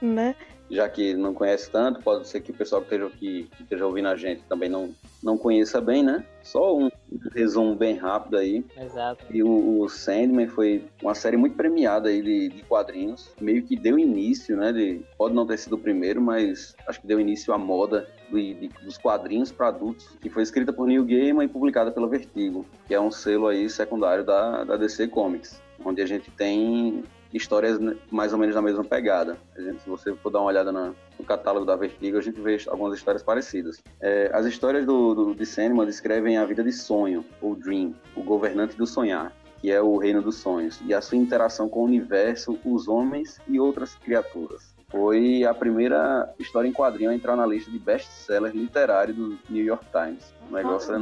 Né? 0.00 0.36
Já 0.70 0.88
que 0.88 1.14
não 1.14 1.32
conhece 1.32 1.70
tanto, 1.70 2.00
pode 2.02 2.26
ser 2.26 2.40
que 2.40 2.50
o 2.50 2.54
pessoal 2.54 2.82
que 2.82 2.94
esteja, 2.94 3.10
que, 3.10 3.44
que 3.44 3.62
esteja 3.62 3.86
ouvindo 3.86 4.08
a 4.08 4.16
gente 4.16 4.42
também 4.48 4.68
não, 4.68 4.90
não 5.22 5.38
conheça 5.38 5.80
bem, 5.80 6.02
né? 6.02 6.24
Só 6.42 6.76
um 6.76 6.90
resumo 7.32 7.74
bem 7.74 7.96
rápido 7.96 8.36
aí. 8.36 8.64
Exato. 8.76 9.24
E 9.30 9.42
o, 9.42 9.80
o 9.80 9.88
Sandman 9.88 10.48
foi 10.48 10.84
uma 11.02 11.14
série 11.14 11.36
muito 11.36 11.56
premiada 11.56 12.08
aí 12.08 12.22
de, 12.22 12.48
de 12.48 12.62
quadrinhos, 12.62 13.30
meio 13.40 13.62
que 13.62 13.76
deu 13.76 13.98
início, 13.98 14.56
né? 14.56 14.72
De, 14.72 15.00
pode 15.16 15.34
não 15.34 15.46
ter 15.46 15.58
sido 15.58 15.76
o 15.76 15.78
primeiro, 15.78 16.20
mas 16.20 16.74
acho 16.86 17.00
que 17.00 17.06
deu 17.06 17.20
início 17.20 17.52
à 17.52 17.58
moda 17.58 18.08
de, 18.30 18.54
de, 18.54 18.68
dos 18.82 18.98
quadrinhos 18.98 19.52
para 19.52 19.68
adultos, 19.68 20.08
que 20.20 20.28
foi 20.28 20.42
escrita 20.42 20.72
por 20.72 20.86
Neil 20.86 21.04
Gaiman 21.04 21.44
e 21.44 21.48
publicada 21.48 21.90
pela 21.90 22.08
Vertigo, 22.08 22.66
que 22.86 22.94
é 22.94 23.00
um 23.00 23.10
selo 23.10 23.46
aí 23.46 23.68
secundário 23.70 24.24
da, 24.24 24.64
da 24.64 24.76
DC 24.76 25.08
Comics, 25.08 25.60
onde 25.84 26.02
a 26.02 26.06
gente 26.06 26.30
tem 26.32 27.04
histórias 27.36 27.78
mais 28.10 28.32
ou 28.32 28.38
menos 28.38 28.54
na 28.54 28.62
mesma 28.62 28.84
pegada. 28.84 29.36
Gente, 29.56 29.82
se 29.82 29.88
você 29.88 30.14
for 30.14 30.30
dar 30.30 30.40
uma 30.40 30.48
olhada 30.48 30.72
na, 30.72 30.92
no 31.18 31.24
catálogo 31.24 31.66
da 31.66 31.76
Vertigo, 31.76 32.18
a 32.18 32.20
gente 32.20 32.40
vê 32.40 32.58
algumas 32.68 32.96
histórias 32.96 33.22
parecidas. 33.22 33.82
É, 34.00 34.30
as 34.32 34.46
histórias 34.46 34.84
do, 34.86 35.14
do, 35.14 35.34
de 35.34 35.46
Sandman 35.46 35.86
descrevem 35.86 36.36
a 36.38 36.44
vida 36.44 36.62
de 36.62 36.72
sonho, 36.72 37.24
ou 37.40 37.54
Dream, 37.54 37.94
o 38.14 38.22
governante 38.22 38.76
do 38.76 38.86
sonhar, 38.86 39.32
que 39.60 39.70
é 39.70 39.80
o 39.80 39.96
reino 39.96 40.22
dos 40.22 40.36
sonhos, 40.36 40.80
e 40.84 40.94
a 40.94 41.00
sua 41.00 41.18
interação 41.18 41.68
com 41.68 41.80
o 41.80 41.84
universo, 41.84 42.58
os 42.64 42.88
homens 42.88 43.40
e 43.48 43.58
outras 43.58 43.94
criaturas. 43.96 44.74
Foi 44.88 45.44
a 45.44 45.52
primeira 45.52 46.32
história 46.38 46.68
em 46.68 46.72
quadrinho 46.72 47.10
a 47.10 47.14
entrar 47.14 47.36
na 47.36 47.44
lista 47.44 47.70
de 47.70 47.78
best-sellers 47.78 48.54
literários 48.54 49.16
do 49.16 49.38
New 49.50 49.64
York 49.64 49.84
Times. 49.90 50.32
O 50.48 50.54
negócio, 50.54 50.94
ah, 50.94 50.98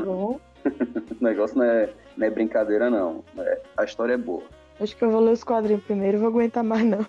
é, 0.64 0.68
o 1.20 1.22
negócio 1.22 1.58
não, 1.58 1.64
é, 1.64 1.92
não 2.16 2.26
é 2.26 2.30
brincadeira, 2.30 2.88
não. 2.88 3.22
É, 3.36 3.60
a 3.76 3.84
história 3.84 4.14
é 4.14 4.16
boa. 4.16 4.42
Acho 4.80 4.96
que 4.96 5.04
eu 5.04 5.10
vou 5.10 5.20
ler 5.20 5.32
os 5.32 5.44
quadrinhos 5.44 5.84
primeiro, 5.84 6.18
vou 6.18 6.28
aguentar 6.28 6.64
mais 6.64 6.84
não. 6.84 7.06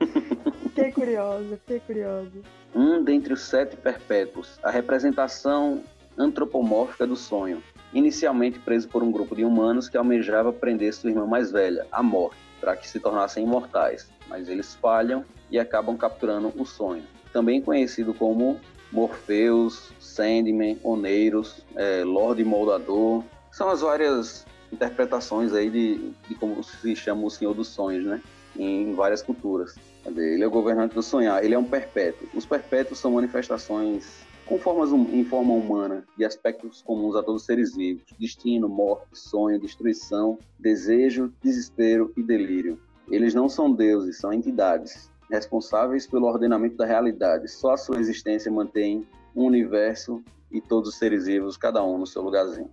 fiquei 0.68 0.92
curiosa, 0.92 1.56
fiquei 1.58 1.80
curiosa. 1.80 2.30
Um 2.74 3.02
dentre 3.02 3.32
os 3.32 3.42
sete 3.42 3.76
perpétuos, 3.76 4.58
a 4.62 4.70
representação 4.70 5.82
antropomórfica 6.16 7.06
do 7.06 7.16
sonho. 7.16 7.62
Inicialmente 7.92 8.58
preso 8.58 8.88
por 8.88 9.02
um 9.02 9.10
grupo 9.10 9.34
de 9.34 9.44
humanos 9.44 9.88
que 9.88 9.96
almejava 9.96 10.52
prender 10.52 10.92
sua 10.92 11.10
irmã 11.10 11.26
mais 11.26 11.50
velha, 11.50 11.86
a 11.90 12.02
morte, 12.02 12.36
para 12.60 12.76
que 12.76 12.88
se 12.88 13.00
tornassem 13.00 13.44
imortais. 13.44 14.08
Mas 14.28 14.48
eles 14.48 14.74
falham 14.74 15.24
e 15.50 15.58
acabam 15.58 15.96
capturando 15.96 16.52
o 16.56 16.64
sonho. 16.64 17.02
Também 17.32 17.60
conhecido 17.60 18.14
como 18.14 18.60
Morpheus, 18.92 19.92
Sandman, 19.98 20.78
Oneiros, 20.82 21.64
é, 21.74 22.04
Lorde 22.04 22.44
Moldador. 22.44 23.24
São 23.50 23.68
as 23.68 23.80
várias 23.80 24.46
interpretações 24.72 25.52
aí 25.52 25.70
de, 25.70 26.12
de 26.28 26.34
como 26.34 26.62
se 26.62 26.94
chama 26.96 27.24
o 27.24 27.30
Senhor 27.30 27.54
dos 27.54 27.68
Sonhos, 27.68 28.04
né? 28.04 28.22
Em 28.56 28.94
várias 28.94 29.22
culturas. 29.22 29.76
Ele 30.04 30.42
é 30.42 30.46
o 30.46 30.50
governante 30.50 30.94
do 30.94 31.02
sonhar, 31.02 31.44
ele 31.44 31.54
é 31.54 31.58
um 31.58 31.64
perpétuo. 31.64 32.28
Os 32.34 32.46
perpétuos 32.46 32.98
são 32.98 33.12
manifestações 33.12 34.24
com 34.50 34.58
formas 34.58 34.90
hum, 34.90 35.06
em 35.12 35.24
forma 35.24 35.54
humana 35.54 36.04
de 36.16 36.24
aspectos 36.24 36.82
comuns 36.82 37.14
a 37.14 37.22
todos 37.22 37.42
os 37.42 37.46
seres 37.46 37.76
vivos: 37.76 38.02
destino, 38.18 38.68
morte, 38.68 39.06
sonho, 39.12 39.60
destruição, 39.60 40.38
desejo, 40.58 41.32
desespero 41.42 42.12
e 42.16 42.22
delírio. 42.22 42.78
Eles 43.08 43.34
não 43.34 43.48
são 43.48 43.72
deuses, 43.72 44.18
são 44.18 44.32
entidades 44.32 45.10
responsáveis 45.30 46.06
pelo 46.06 46.26
ordenamento 46.26 46.76
da 46.76 46.84
realidade. 46.84 47.48
Só 47.48 47.72
a 47.72 47.76
sua 47.76 48.00
existência 48.00 48.50
mantém 48.50 49.06
um 49.34 49.44
universo 49.44 50.22
e 50.50 50.60
todos 50.60 50.88
os 50.90 50.96
seres 50.96 51.26
vivos, 51.26 51.56
cada 51.56 51.84
um 51.84 51.98
no 51.98 52.06
seu 52.06 52.20
lugarzinho. 52.20 52.70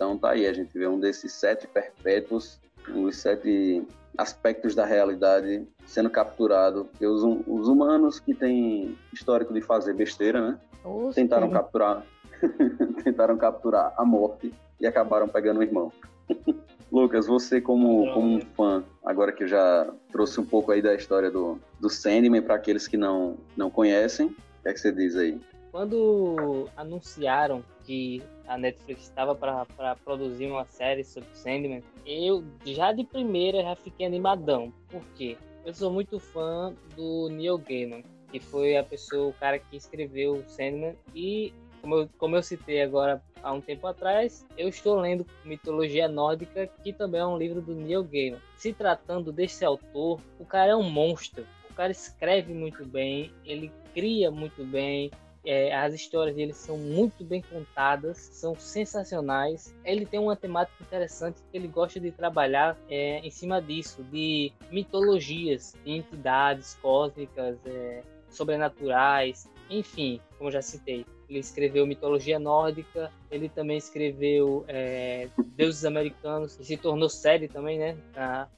Então 0.00 0.16
tá 0.16 0.30
aí, 0.30 0.46
a 0.46 0.52
gente 0.54 0.72
vê 0.72 0.86
um 0.86 0.98
desses 0.98 1.30
sete 1.30 1.66
perpétuos, 1.66 2.58
os 2.88 3.18
sete 3.18 3.86
aspectos 4.16 4.74
da 4.74 4.86
realidade 4.86 5.68
sendo 5.84 6.08
capturado 6.08 6.88
pelos 6.98 7.22
os 7.46 7.68
humanos 7.68 8.18
que 8.18 8.32
têm 8.32 8.96
histórico 9.12 9.52
de 9.52 9.60
fazer 9.60 9.92
besteira, 9.92 10.40
né? 10.40 10.58
Nossa. 10.82 11.16
Tentaram 11.16 11.50
capturar, 11.50 12.02
tentaram 13.04 13.36
capturar 13.36 13.92
a 13.94 14.02
morte 14.02 14.54
e 14.80 14.86
acabaram 14.86 15.28
pegando 15.28 15.60
o 15.60 15.62
irmão. 15.62 15.92
Lucas, 16.90 17.26
você 17.26 17.60
como, 17.60 18.10
como 18.14 18.36
um 18.36 18.40
fã, 18.40 18.82
agora 19.04 19.32
que 19.32 19.44
eu 19.44 19.48
já 19.48 19.86
trouxe 20.10 20.40
um 20.40 20.46
pouco 20.46 20.72
aí 20.72 20.80
da 20.80 20.94
história 20.94 21.30
do, 21.30 21.60
do 21.78 21.90
Sandman 21.90 22.40
para 22.40 22.54
aqueles 22.54 22.88
que 22.88 22.96
não, 22.96 23.36
não 23.54 23.68
conhecem, 23.68 24.28
o 24.28 24.62
que 24.62 24.68
é 24.70 24.72
que 24.72 24.80
você 24.80 24.92
diz 24.92 25.14
aí? 25.14 25.38
Quando 25.70 26.68
anunciaram 26.76 27.64
que 27.84 28.22
a 28.46 28.58
Netflix 28.58 29.02
estava 29.02 29.34
para 29.34 29.94
produzir 30.04 30.46
uma 30.46 30.64
série 30.64 31.04
sobre 31.04 31.28
Sandman, 31.32 31.82
eu 32.04 32.44
já 32.64 32.92
de 32.92 33.04
primeira 33.04 33.62
já 33.62 33.76
fiquei 33.76 34.06
animadão. 34.06 34.72
Por 34.88 35.02
quê? 35.14 35.36
Eu 35.64 35.72
sou 35.72 35.92
muito 35.92 36.18
fã 36.18 36.74
do 36.96 37.28
Neil 37.28 37.58
Gaiman, 37.58 38.02
que 38.32 38.40
foi 38.40 38.76
a 38.76 38.82
pessoa, 38.82 39.28
o 39.28 39.32
cara 39.34 39.58
que 39.58 39.76
escreveu 39.76 40.42
Sandman 40.48 40.96
e 41.14 41.52
como 41.80 41.94
eu, 41.94 42.08
como 42.18 42.36
eu 42.36 42.42
citei 42.42 42.82
agora 42.82 43.22
há 43.42 43.52
um 43.52 43.60
tempo 43.60 43.86
atrás, 43.86 44.46
eu 44.58 44.68
estou 44.68 45.00
lendo 45.00 45.26
Mitologia 45.44 46.08
Nórdica, 46.08 46.66
que 46.82 46.92
também 46.92 47.20
é 47.20 47.26
um 47.26 47.38
livro 47.38 47.62
do 47.62 47.74
Neil 47.74 48.04
Gaiman. 48.04 48.40
Se 48.56 48.72
tratando 48.72 49.32
desse 49.32 49.64
autor, 49.64 50.20
o 50.38 50.44
cara 50.44 50.72
é 50.72 50.76
um 50.76 50.90
monstro. 50.90 51.46
O 51.70 51.74
cara 51.74 51.90
escreve 51.90 52.52
muito 52.52 52.84
bem, 52.84 53.32
ele 53.44 53.72
cria 53.94 54.30
muito 54.30 54.64
bem, 54.64 55.10
é, 55.44 55.74
as 55.74 55.94
histórias 55.94 56.36
dele 56.36 56.52
são 56.52 56.76
muito 56.76 57.24
bem 57.24 57.42
contadas, 57.42 58.18
são 58.18 58.54
sensacionais. 58.56 59.74
Ele 59.84 60.04
tem 60.04 60.20
uma 60.20 60.36
temática 60.36 60.82
interessante 60.82 61.40
que 61.50 61.56
ele 61.56 61.68
gosta 61.68 61.98
de 61.98 62.10
trabalhar 62.10 62.76
é, 62.88 63.18
em 63.20 63.30
cima 63.30 63.60
disso, 63.60 64.02
de 64.04 64.52
mitologias, 64.70 65.74
de 65.84 65.92
entidades 65.92 66.78
cósmicas, 66.82 67.58
é, 67.64 68.02
sobrenaturais, 68.28 69.48
enfim, 69.68 70.20
como 70.38 70.50
já 70.50 70.62
citei. 70.62 71.06
Ele 71.28 71.38
escreveu 71.38 71.86
mitologia 71.86 72.38
nórdica, 72.40 73.10
ele 73.30 73.48
também 73.48 73.76
escreveu 73.76 74.64
é, 74.66 75.28
Deuses 75.56 75.84
Americanos, 75.84 76.56
que 76.56 76.64
se 76.64 76.76
tornou 76.76 77.08
série 77.08 77.46
também, 77.46 77.78
né, 77.78 77.96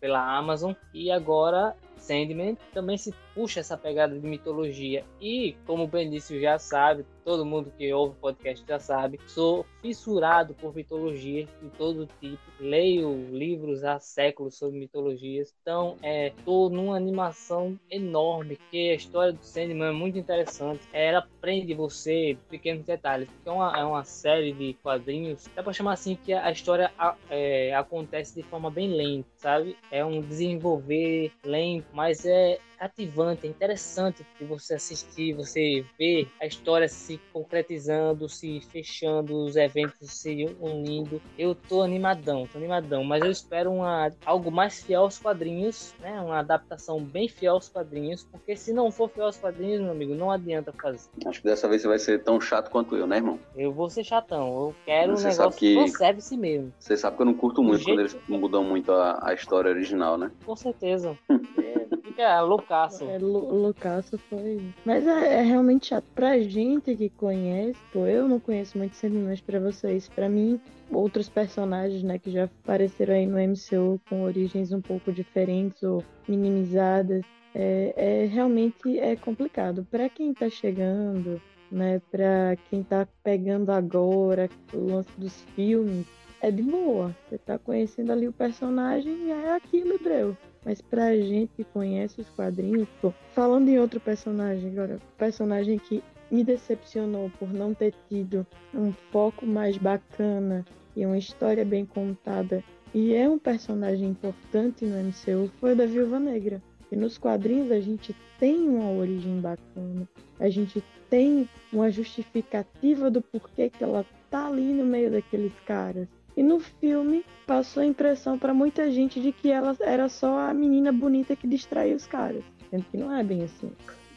pela 0.00 0.38
Amazon. 0.38 0.72
E 0.94 1.10
agora 1.10 1.76
Sandman 1.98 2.56
também 2.72 2.96
se 2.96 3.14
puxa 3.34 3.60
essa 3.60 3.76
pegada 3.76 4.18
de 4.18 4.26
mitologia. 4.26 5.04
E, 5.20 5.56
como 5.66 5.84
o 5.84 5.88
Benício 5.88 6.40
já 6.40 6.58
sabe, 6.58 7.04
todo 7.24 7.44
mundo 7.44 7.72
que 7.76 7.92
ouve 7.92 8.14
o 8.14 8.20
podcast 8.20 8.64
já 8.66 8.78
sabe, 8.78 9.18
sou 9.26 9.64
fissurado 9.80 10.54
por 10.54 10.74
mitologias 10.74 11.48
de 11.62 11.70
todo 11.70 12.08
tipo. 12.20 12.42
Leio 12.60 13.28
livros 13.30 13.84
há 13.84 13.98
séculos 13.98 14.56
sobre 14.56 14.78
mitologias. 14.78 15.54
Então, 15.62 15.96
é, 16.02 16.32
tô 16.44 16.68
numa 16.68 16.96
animação 16.96 17.78
enorme, 17.90 18.58
que 18.70 18.90
a 18.90 18.94
história 18.94 19.32
do 19.32 19.44
Sandman 19.44 19.88
é 19.88 19.92
muito 19.92 20.18
interessante. 20.18 20.82
Ela 20.92 21.26
prende 21.40 21.74
você 21.74 22.36
pequenos 22.48 22.84
detalhes, 22.84 23.28
porque 23.28 23.48
é 23.48 23.52
uma, 23.52 23.78
é 23.78 23.84
uma 23.84 24.04
série 24.04 24.52
de 24.52 24.74
quadrinhos, 24.82 25.48
dá 25.54 25.62
pra 25.62 25.72
chamar 25.72 25.92
assim 25.92 26.16
que 26.16 26.32
a 26.32 26.50
história 26.50 26.92
é, 27.30 27.74
acontece 27.74 28.34
de 28.34 28.42
forma 28.42 28.70
bem 28.70 28.88
lenta, 28.88 29.28
sabe? 29.36 29.76
É 29.90 30.04
um 30.04 30.20
desenvolver 30.20 31.32
lento, 31.44 31.86
mas 31.92 32.24
é 32.24 32.58
cativante, 32.82 33.46
é 33.46 33.50
interessante 33.50 34.26
de 34.40 34.44
você 34.44 34.74
assistir, 34.74 35.34
você 35.34 35.84
ver 35.96 36.28
a 36.40 36.46
história 36.46 36.88
se 36.88 37.20
concretizando, 37.32 38.28
se 38.28 38.60
fechando, 38.72 39.44
os 39.44 39.54
eventos 39.54 40.10
se 40.10 40.44
unindo. 40.60 41.22
Eu 41.38 41.54
tô 41.54 41.82
animadão, 41.82 42.48
tô 42.50 42.58
animadão, 42.58 43.04
mas 43.04 43.22
eu 43.22 43.30
espero 43.30 43.70
uma, 43.70 44.10
algo 44.26 44.50
mais 44.50 44.82
fiel 44.82 45.02
aos 45.02 45.16
quadrinhos, 45.16 45.94
né? 46.00 46.20
Uma 46.20 46.40
adaptação 46.40 47.00
bem 47.00 47.28
fiel 47.28 47.54
aos 47.54 47.68
quadrinhos, 47.68 48.24
porque 48.24 48.56
se 48.56 48.72
não 48.72 48.90
for 48.90 49.08
fiel 49.08 49.26
aos 49.26 49.38
quadrinhos, 49.38 49.80
meu 49.80 49.92
amigo, 49.92 50.14
não 50.14 50.32
adianta 50.32 50.72
fazer. 50.72 51.08
Acho 51.24 51.40
que 51.40 51.46
dessa 51.46 51.68
vez 51.68 51.82
você 51.82 51.88
vai 51.88 51.98
ser 52.00 52.24
tão 52.24 52.40
chato 52.40 52.68
quanto 52.68 52.96
eu, 52.96 53.06
né, 53.06 53.16
irmão? 53.16 53.38
Eu 53.54 53.72
vou 53.72 53.88
ser 53.88 54.02
chatão, 54.02 54.48
eu 54.48 54.74
quero 54.84 55.16
você 55.16 55.28
um 55.28 55.30
negócio 55.30 55.58
que 55.58 55.88
serve-se 55.88 56.36
mesmo. 56.36 56.72
Você 56.80 56.96
sabe 56.96 57.16
que 57.16 57.22
eu 57.22 57.26
não 57.26 57.34
curto 57.34 57.62
muito 57.62 57.84
quando 57.84 58.00
eles 58.00 58.16
mudam 58.28 58.64
muito 58.64 58.90
a, 58.90 59.20
a 59.22 59.34
história 59.34 59.70
original, 59.70 60.18
né? 60.18 60.32
Com 60.44 60.56
certeza. 60.56 61.16
é, 61.30 61.91
fica 62.02 62.40
loucaço. 62.40 63.04
É, 63.04 63.18
loucaço 63.18 64.18
foi. 64.18 64.60
Mas 64.84 65.06
é, 65.06 65.40
é, 65.40 65.42
realmente 65.42 65.86
chato. 65.86 66.04
Pra 66.14 66.38
gente 66.40 66.94
que 66.94 67.08
conhece, 67.08 67.78
pô, 67.92 68.06
eu 68.06 68.28
não 68.28 68.40
conheço 68.40 68.76
muito 68.76 68.96
Sandman, 68.96 69.24
mas 69.24 69.40
pra 69.40 69.60
vocês, 69.60 70.08
pra 70.08 70.28
mim, 70.28 70.60
outros 70.90 71.28
personagens, 71.28 72.02
né, 72.02 72.18
que 72.18 72.30
já 72.30 72.44
apareceram 72.44 73.14
aí 73.14 73.26
no 73.26 73.38
MCU 73.38 74.00
com 74.08 74.22
origens 74.22 74.72
um 74.72 74.80
pouco 74.80 75.12
diferentes 75.12 75.82
ou 75.82 76.04
minimizadas, 76.28 77.22
é, 77.54 77.94
é 77.96 78.26
realmente 78.26 78.98
é 78.98 79.16
complicado. 79.16 79.86
Pra 79.90 80.08
quem 80.08 80.34
tá 80.34 80.48
chegando, 80.48 81.40
né, 81.70 82.00
pra 82.10 82.56
quem 82.68 82.82
tá 82.82 83.06
pegando 83.22 83.70
agora 83.70 84.48
o 84.72 84.78
lance 84.78 85.10
dos 85.18 85.42
filmes, 85.54 86.06
é 86.40 86.50
de 86.50 86.62
boa. 86.62 87.14
Você 87.28 87.38
tá 87.38 87.58
conhecendo 87.58 88.12
ali 88.12 88.26
o 88.26 88.32
personagem 88.32 89.28
e 89.28 89.30
é 89.30 89.54
aquilo, 89.54 89.98
Dreu. 89.98 90.36
Mas 90.64 90.80
pra 90.80 91.16
gente 91.16 91.52
que 91.56 91.64
conhece 91.64 92.20
os 92.20 92.28
quadrinhos, 92.30 92.88
pô, 93.00 93.12
falando 93.34 93.68
em 93.68 93.78
outro 93.78 93.98
personagem 93.98 94.70
agora, 94.70 94.98
personagem 95.18 95.78
que 95.78 96.02
me 96.30 96.44
decepcionou 96.44 97.30
por 97.38 97.52
não 97.52 97.74
ter 97.74 97.94
tido 98.08 98.46
um 98.74 98.92
foco 99.10 99.44
mais 99.44 99.76
bacana 99.76 100.64
e 100.96 101.04
uma 101.04 101.18
história 101.18 101.64
bem 101.64 101.84
contada, 101.84 102.62
e 102.94 103.14
é 103.14 103.28
um 103.28 103.38
personagem 103.38 104.10
importante 104.10 104.84
no 104.84 104.96
MCU, 104.98 105.50
foi 105.58 105.72
o 105.72 105.76
da 105.76 105.86
Viúva 105.86 106.20
Negra. 106.20 106.62
E 106.90 106.96
nos 106.96 107.16
quadrinhos 107.16 107.70
a 107.70 107.80
gente 107.80 108.14
tem 108.38 108.68
uma 108.68 108.90
origem 108.90 109.40
bacana, 109.40 110.06
a 110.38 110.48
gente 110.50 110.84
tem 111.08 111.48
uma 111.72 111.90
justificativa 111.90 113.10
do 113.10 113.22
porquê 113.22 113.70
que 113.70 113.82
ela 113.82 114.04
tá 114.30 114.46
ali 114.46 114.72
no 114.74 114.84
meio 114.84 115.10
daqueles 115.10 115.52
caras. 115.66 116.06
E 116.36 116.42
no 116.42 116.60
filme 116.60 117.24
passou 117.46 117.82
a 117.82 117.86
impressão 117.86 118.38
para 118.38 118.54
muita 118.54 118.90
gente 118.90 119.20
de 119.20 119.32
que 119.32 119.50
ela 119.50 119.76
era 119.80 120.08
só 120.08 120.38
a 120.38 120.54
menina 120.54 120.92
bonita 120.92 121.36
que 121.36 121.46
distraía 121.46 121.94
os 121.94 122.06
caras. 122.06 122.42
Sendo 122.70 122.84
que 122.90 122.96
não 122.96 123.14
é 123.14 123.22
bem 123.22 123.44
assim. 123.44 123.70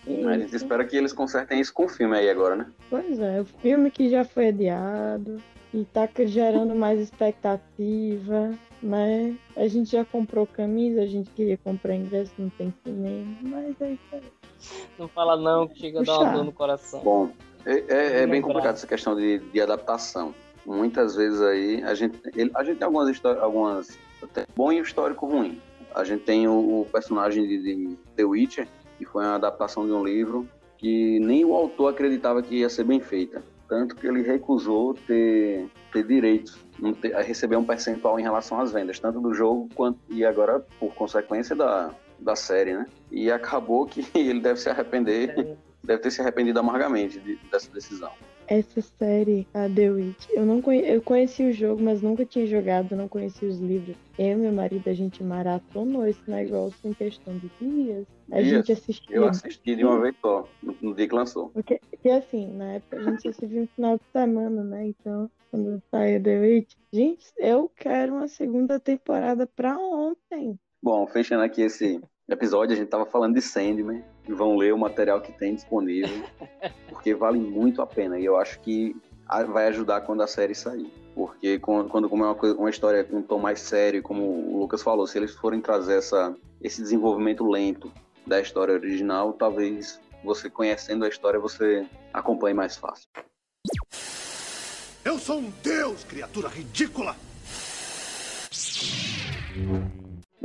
E 0.08 0.26
a 0.26 0.38
gente 0.38 0.56
espera 0.56 0.86
que 0.86 0.96
eles 0.96 1.12
consertem 1.12 1.60
isso 1.60 1.74
com 1.74 1.86
o 1.86 1.90
filme 1.90 2.16
aí 2.16 2.30
agora, 2.30 2.56
né? 2.56 2.68
Pois 2.90 3.20
é, 3.20 3.42
o 3.42 3.46
filme 3.46 3.90
que 3.90 4.10
já 4.10 4.24
foi 4.24 4.50
adiado 4.50 5.42
e 5.74 5.84
tá 5.84 6.08
gerando 6.26 6.76
mais 6.76 7.00
expectativa, 7.00 8.54
né? 8.82 9.36
A 9.58 9.68
gente 9.68 9.92
já 9.92 10.06
comprou 10.06 10.46
camisa, 10.46 11.02
a 11.02 11.08
gente 11.08 11.30
queria 11.32 11.58
comprar 11.58 11.96
ingresso, 11.96 12.32
não 12.38 12.50
tem 12.52 12.74
cinema, 12.84 13.36
mas 13.42 13.82
é 13.82 13.92
isso 13.92 14.04
aí. 14.14 14.22
Não 14.98 15.08
fala 15.08 15.36
não, 15.36 15.68
que 15.68 15.80
chega 15.80 16.00
a 16.00 16.04
dar 16.04 16.20
uma 16.20 16.32
dor 16.32 16.46
no 16.46 16.54
coração. 16.54 17.02
Bom, 17.02 17.32
é, 17.66 17.74
é, 17.90 18.22
é 18.22 18.28
bem 18.28 18.42
complicado 18.42 18.76
essa 18.76 18.88
questão 18.88 19.16
de, 19.16 19.40
de 19.40 19.60
adaptação 19.60 20.34
muitas 20.66 21.16
vezes 21.16 21.42
aí 21.42 21.84
a 21.84 21.94
gente, 21.94 22.20
ele, 22.36 22.52
a 22.56 22.64
gente 22.64 22.78
tem 22.78 22.86
algumas 22.86 23.10
histórias, 23.10 23.44
algumas 23.44 23.98
bom 24.56 24.72
e 24.72 24.80
histórico 24.80 25.26
ruim. 25.26 25.62
A 25.94 26.04
gente 26.04 26.24
tem 26.24 26.48
o, 26.48 26.82
o 26.82 26.88
personagem 26.92 27.48
de, 27.48 27.62
de, 27.62 27.98
The 28.16 28.26
Witcher, 28.26 28.68
que 28.98 29.06
foi 29.06 29.24
uma 29.24 29.36
adaptação 29.36 29.86
de 29.86 29.92
um 29.92 30.04
livro 30.04 30.48
que 30.78 31.20
nem 31.20 31.46
o 31.46 31.54
autor 31.54 31.94
acreditava 31.94 32.42
que 32.42 32.56
ia 32.56 32.70
ser 32.70 32.84
bem 32.84 33.00
feita. 33.00 33.44
Tanto 33.68 33.96
que 33.96 34.06
ele 34.06 34.22
recusou 34.22 34.94
ter, 34.94 35.68
ter 35.92 36.06
direitos, 36.06 36.60
ter, 37.02 37.16
a 37.16 37.22
receber 37.22 37.56
um 37.56 37.64
percentual 37.64 38.20
em 38.20 38.24
relação 38.24 38.60
às 38.60 38.72
vendas, 38.72 39.00
tanto 39.00 39.20
do 39.20 39.34
jogo 39.34 39.70
quanto 39.74 40.00
e 40.10 40.24
agora, 40.24 40.60
por 40.80 40.94
consequência, 40.94 41.56
da, 41.56 41.92
da 42.20 42.36
série, 42.36 42.74
né? 42.74 42.86
E 43.10 43.32
acabou 43.32 43.86
que 43.86 44.06
ele 44.14 44.42
deve 44.42 44.60
se 44.60 44.70
arrepender, 44.70 45.40
é. 45.40 45.56
deve 45.84 46.02
ter 46.02 46.12
se 46.12 46.22
arrependido 46.22 46.60
amargamente 46.60 47.20
de, 47.20 47.38
dessa 47.50 47.72
decisão 47.72 48.12
essa 48.48 48.82
série, 48.82 49.48
a 49.54 49.70
The 49.70 49.90
Witch, 49.90 50.28
eu 50.32 50.46
não 50.46 50.62
conhe... 50.62 50.82
eu 50.82 51.02
conheci 51.02 51.44
o 51.44 51.54
jogo, 51.54 51.82
mas 51.82 52.02
nunca 52.02 52.26
tinha 52.26 52.46
jogado, 52.46 52.96
não 52.96 53.08
conheci 53.08 53.46
os 53.46 53.60
livros. 53.60 53.96
Eu 54.18 54.34
e 54.34 54.36
meu 54.36 54.52
marido, 54.52 54.90
a 54.90 54.94
gente 54.94 55.24
maratonou 55.24 56.06
esse 56.06 56.30
negócio 56.30 56.78
em 56.84 56.94
questão 56.94 57.38
de 57.38 57.52
dias. 57.60 58.06
A 58.32 58.42
dias. 58.42 58.48
gente 58.48 58.72
assistiu. 58.72 59.16
Eu 59.16 59.28
assisti 59.28 59.76
de 59.76 59.84
uma 59.84 60.00
vez 60.00 60.16
só, 60.22 60.48
no, 60.62 60.76
no 60.82 60.96
dia 60.96 61.08
que 61.08 61.16
lançou. 61.16 61.50
Porque, 61.50 61.80
porque 61.90 62.10
assim, 62.10 62.48
na 62.56 62.74
época 62.74 62.98
a 62.98 63.04
gente 63.04 63.28
assistiu 63.28 63.62
no 63.62 63.68
final 63.68 63.98
de 63.98 64.04
semana, 64.12 64.64
né? 64.64 64.88
Então, 64.88 65.30
quando 65.52 65.82
saiu 65.92 66.22
The 66.22 66.40
Witch, 66.40 66.74
gente, 66.92 67.26
eu 67.38 67.70
quero 67.76 68.14
uma 68.14 68.28
segunda 68.28 68.80
temporada 68.80 69.48
pra 69.48 69.78
ontem. 69.78 70.60
Bom, 70.82 71.06
fechando 71.08 71.44
aqui 71.44 71.62
esse 71.62 72.00
episódio, 72.30 72.76
a 72.76 72.78
gente 72.78 72.90
tava 72.90 73.06
falando 73.06 73.36
de 73.36 73.42
Sandman 73.42 74.04
e 74.28 74.34
vão 74.34 74.56
ler 74.58 74.74
o 74.74 74.78
material 74.78 75.22
que 75.22 75.32
tem 75.32 75.56
disponível, 75.56 76.26
porque 76.90 77.14
vale 77.14 77.40
muito 77.40 77.82
a 77.82 77.88
pena. 77.88 78.20
E 78.20 78.26
eu 78.26 78.38
acho 78.38 78.60
que 78.60 78.96
vai 79.50 79.68
ajudar 79.68 80.02
quando 80.02 80.22
a 80.22 80.28
série 80.28 80.56
sair. 80.56 80.92
Porque 81.14 81.58
quando, 81.60 81.90
quando 81.90 82.10
como 82.10 82.24
é 82.24 82.28
uma, 82.28 82.36
coisa, 82.36 82.58
uma 82.58 82.70
história 82.70 83.04
com 83.04 83.18
um 83.18 83.22
tom 83.22 83.40
mais 83.40 83.62
sério, 83.62 84.04
como 84.04 84.24
o 84.24 84.60
Lucas 84.60 84.84
falou, 84.84 85.08
se 85.08 85.18
eles 85.18 85.34
forem 85.34 85.62
trazer 85.62 85.98
essa, 85.98 86.36
esse 86.62 86.82
desenvolvimento 86.82 87.50
lento 87.50 87.92
da 88.28 88.42
história 88.42 88.74
original, 88.74 89.32
talvez 89.34 90.00
você 90.24 90.50
conhecendo 90.50 91.06
a 91.06 91.08
história, 91.08 91.40
você 91.40 91.86
acompanhe 92.14 92.54
mais 92.54 92.76
fácil. 92.76 93.08
Eu 95.06 95.20
sou 95.20 95.38
um 95.38 95.54
deus, 95.64 96.04
criatura 96.04 96.50
ridícula! 96.50 97.16